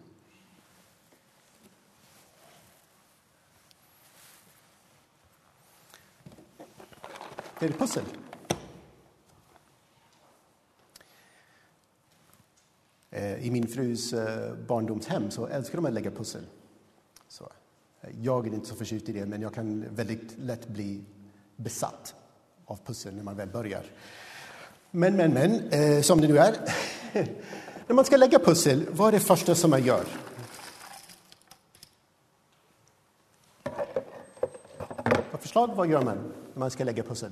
Det 7.60 7.66
är 7.66 7.70
ett 7.70 7.80
pussel. 7.80 8.06
Eh, 13.12 13.33
i 13.44 13.52
min 13.52 13.68
frus 13.68 14.14
eh, 14.14 14.54
barndomshem 14.68 15.32
så 15.32 15.48
älskar 15.48 15.76
de 15.76 15.86
att 15.86 15.94
lägga 15.94 16.12
pussel. 16.12 16.42
Så, 17.28 17.52
eh, 18.02 18.10
jag 18.22 18.48
är 18.48 18.54
inte 18.54 18.68
så 18.68 18.76
förtjust 18.76 19.10
i 19.10 19.14
det, 19.14 19.26
men 19.26 19.42
jag 19.42 19.54
kan 19.54 19.96
väldigt 19.96 20.38
lätt 20.38 20.68
bli 20.68 21.04
besatt 21.56 22.16
av 22.66 22.80
pussel 22.86 23.16
när 23.16 23.24
man 23.24 23.36
väl 23.36 23.50
börjar. 23.50 23.84
Men, 24.92 25.16
men, 25.16 25.34
men, 25.34 25.70
eh, 25.70 26.02
som 26.02 26.22
det 26.22 26.28
nu 26.28 26.38
är. 26.38 26.56
när 27.88 27.94
man 27.94 28.06
ska 28.06 28.18
lägga 28.18 28.40
pussel, 28.40 28.86
vad 28.92 29.08
är 29.08 29.12
det 29.12 29.20
första 29.20 29.56
som 29.56 29.70
man 29.70 29.84
gör? 29.84 30.06
Förslag, 35.40 35.76
vad 35.76 35.88
gör 35.88 36.02
man? 36.02 36.18
när 36.54 36.60
man 36.60 36.72
ska 36.72 36.84
lägga 36.84 37.04
pussel? 37.04 37.32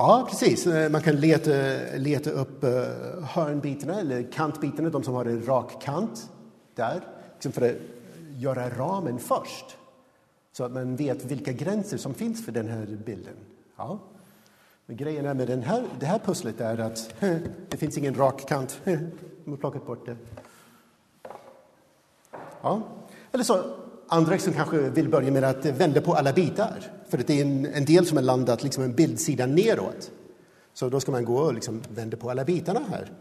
Ja, 0.00 0.26
precis. 0.30 0.66
Eh, 0.66 0.90
man 0.90 1.00
kan 1.00 1.16
leta, 1.16 1.56
eh, 1.56 1.98
leta 2.00 2.30
upp 2.30 2.64
eh, 2.64 2.70
hörnbitarna 3.22 4.00
eller 4.00 4.32
kantbitarna, 4.32 4.90
de 4.90 5.02
som 5.02 5.14
har 5.14 5.24
en 5.24 5.46
rak 5.46 5.82
kant 5.82 6.30
där, 6.74 7.00
liksom 7.32 7.52
för 7.52 7.68
att 7.70 7.76
göra 8.36 8.70
ramen 8.70 9.18
först. 9.18 9.76
Så 10.52 10.64
att 10.64 10.72
man 10.72 10.96
vet 10.96 11.24
vilka 11.24 11.52
gränser 11.52 11.96
som 11.96 12.14
finns 12.14 12.44
för 12.44 12.52
den 12.52 12.68
här 12.68 12.86
bilden. 12.86 13.34
Ja. 13.76 13.98
Men 14.86 14.96
grejen 14.96 15.26
är 15.26 15.34
med 15.34 15.46
den 15.46 15.62
här, 15.62 15.84
det 16.00 16.06
här 16.06 16.18
pusslet 16.18 16.60
är 16.60 16.78
att 16.78 17.14
det 17.68 17.76
finns 17.76 17.98
ingen 17.98 18.14
rak 18.14 18.48
kant. 18.48 18.80
De 18.84 19.50
har 19.50 19.56
plockat 19.56 19.86
bort 19.86 20.06
det. 20.06 20.16
Ja. 22.62 22.82
Eller 23.32 23.44
så 23.44 23.64
andra 24.08 24.38
som 24.38 24.52
kanske 24.52 24.90
vill 24.90 25.08
börja 25.08 25.30
med 25.30 25.44
att 25.44 25.64
vända 25.64 26.00
på 26.00 26.14
alla 26.14 26.32
bitar. 26.32 26.92
För 27.08 27.18
att 27.18 27.26
det 27.26 27.40
är 27.40 27.44
en, 27.44 27.66
en 27.66 27.84
del 27.84 28.06
som 28.06 28.16
har 28.16 28.24
landat 28.24 28.62
liksom 28.62 28.84
en 28.84 28.94
bildsida 28.94 29.46
neråt. 29.46 30.10
Så 30.72 30.88
då 30.88 31.00
ska 31.00 31.12
man 31.12 31.24
gå 31.24 31.38
och 31.38 31.54
liksom 31.54 31.82
vända 31.88 32.16
på 32.16 32.30
alla 32.30 32.44
bitarna 32.44 32.80
här. 32.90 33.12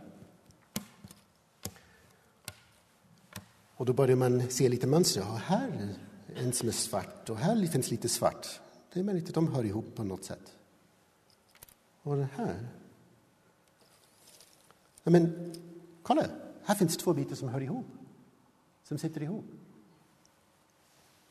Och 3.75 3.85
då 3.85 3.93
börjar 3.93 4.15
man 4.15 4.49
se 4.49 4.69
lite 4.69 4.87
mönster. 4.87 5.21
Ja, 5.21 5.41
här 5.45 5.95
är 6.35 6.43
en 6.43 6.53
som 6.53 6.67
är 6.67 6.73
svart 6.73 7.29
och 7.29 7.37
här 7.37 7.65
finns 7.65 7.91
lite 7.91 8.09
svart. 8.09 8.59
Det 8.93 8.99
är 8.99 9.03
möjligt 9.03 9.27
att 9.27 9.35
de 9.35 9.53
hör 9.53 9.63
ihop 9.63 9.95
på 9.95 10.03
något 10.03 10.23
sätt. 10.23 10.55
Och 12.01 12.15
den 12.15 12.27
här. 12.35 12.67
Ja, 15.03 15.11
men 15.11 15.53
kolla, 16.03 16.25
här 16.63 16.75
finns 16.75 16.97
två 16.97 17.13
bitar 17.13 17.35
som 17.35 17.49
hör 17.49 17.61
ihop. 17.61 17.85
Som 18.83 18.97
sitter 18.97 19.23
ihop. 19.23 19.45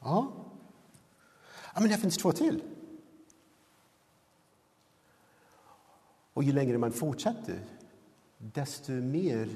Ja. 0.06 0.32
Ja, 1.74 1.80
men 1.80 1.90
det 1.90 1.96
finns 1.96 2.16
två 2.16 2.32
till. 2.32 2.62
Och 6.32 6.44
ju 6.44 6.52
längre 6.52 6.78
man 6.78 6.92
fortsätter, 6.92 7.64
desto 8.38 8.92
mer 8.92 9.48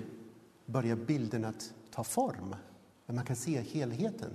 börjar 0.66 0.96
bilden 0.96 1.44
att 1.44 1.74
ta 1.90 2.04
form. 2.04 2.56
Man 3.06 3.24
kan 3.24 3.36
se 3.36 3.60
helheten. 3.60 4.30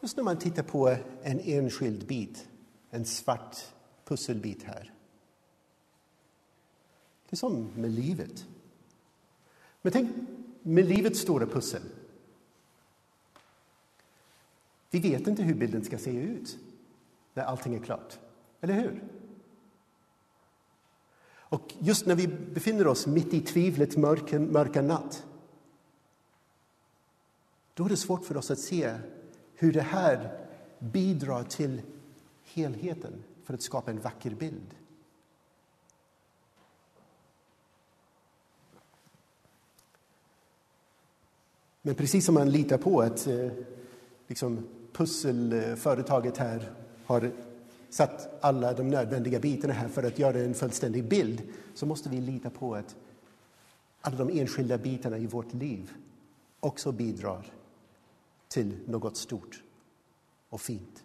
Just 0.00 0.16
när 0.16 0.24
man 0.24 0.38
tittar 0.38 0.62
på 0.62 0.96
en 1.22 1.40
enskild 1.40 2.06
bit, 2.06 2.48
en 2.90 3.04
svart 3.04 3.56
pusselbit 4.04 4.62
här. 4.62 4.92
Det 7.28 7.34
är 7.34 7.36
som 7.36 7.70
med 7.74 7.90
livet. 7.90 8.46
Men 9.82 9.92
tänk 9.92 10.35
med 10.66 10.84
livets 10.84 11.20
stora 11.20 11.46
pussel. 11.46 11.82
Vi 14.90 14.98
vet 14.98 15.26
inte 15.26 15.42
hur 15.42 15.54
bilden 15.54 15.84
ska 15.84 15.98
se 15.98 16.10
ut 16.10 16.58
när 17.34 17.44
allting 17.44 17.74
är 17.74 17.80
klart. 17.80 18.18
Eller 18.60 18.74
hur? 18.74 19.04
Och 21.28 21.74
just 21.78 22.06
när 22.06 22.14
vi 22.14 22.28
befinner 22.28 22.86
oss 22.86 23.06
mitt 23.06 23.34
i 23.34 23.40
tvivlets 23.40 23.96
mörka, 23.96 24.38
mörka 24.40 24.82
natt 24.82 25.26
då 27.74 27.84
är 27.84 27.88
det 27.88 27.96
svårt 27.96 28.24
för 28.24 28.36
oss 28.36 28.50
att 28.50 28.58
se 28.58 28.94
hur 29.54 29.72
det 29.72 29.82
här 29.82 30.46
bidrar 30.78 31.44
till 31.44 31.82
helheten 32.44 33.12
för 33.44 33.54
att 33.54 33.62
skapa 33.62 33.90
en 33.90 34.00
vacker 34.00 34.30
bild. 34.30 34.74
Men 41.86 41.94
precis 41.94 42.24
som 42.24 42.34
man 42.34 42.50
litar 42.50 42.78
på 42.78 43.00
att 43.00 43.26
eh, 43.26 43.50
liksom, 44.26 44.66
pusselföretaget 44.92 46.36
här 46.36 46.72
har 47.04 47.30
satt 47.90 48.44
alla 48.44 48.72
de 48.72 48.88
nödvändiga 48.88 49.40
bitarna 49.40 49.74
här 49.74 49.88
för 49.88 50.02
att 50.02 50.18
göra 50.18 50.38
en 50.38 50.54
fullständig 50.54 51.08
bild 51.08 51.42
så 51.74 51.86
måste 51.86 52.08
vi 52.08 52.20
lita 52.20 52.50
på 52.50 52.74
att 52.74 52.96
alla 54.00 54.16
de 54.16 54.40
enskilda 54.40 54.78
bitarna 54.78 55.18
i 55.18 55.26
vårt 55.26 55.54
liv 55.54 55.92
också 56.60 56.92
bidrar 56.92 57.46
till 58.48 58.78
något 58.86 59.16
stort 59.16 59.62
och 60.48 60.60
fint 60.60 61.04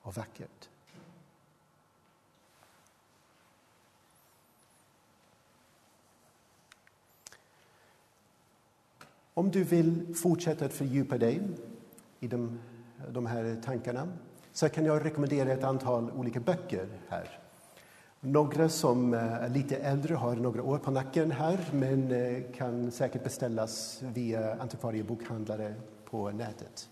och 0.00 0.16
vackert. 0.16 0.68
Om 9.38 9.50
du 9.50 9.64
vill 9.64 10.14
fortsätta 10.14 10.64
att 10.64 10.72
fördjupa 10.72 11.18
dig 11.18 11.40
i 12.20 12.28
de, 12.28 12.58
de 13.12 13.26
här 13.26 13.56
tankarna 13.64 14.08
så 14.52 14.68
kan 14.68 14.84
jag 14.84 15.04
rekommendera 15.04 15.52
ett 15.52 15.64
antal 15.64 16.10
olika 16.10 16.40
böcker 16.40 16.88
här. 17.08 17.38
Några 18.20 18.68
som 18.68 19.14
är 19.14 19.48
lite 19.48 19.76
äldre 19.76 20.14
har 20.14 20.36
några 20.36 20.62
år 20.62 20.78
på 20.78 20.90
nacken 20.90 21.30
här 21.30 21.70
men 21.72 22.12
eh, 22.12 22.42
kan 22.54 22.90
säkert 22.90 23.24
beställas 23.24 24.02
via 24.14 24.54
antikvariebokhandlare 24.54 25.74
på 26.10 26.30
nätet. 26.30 26.88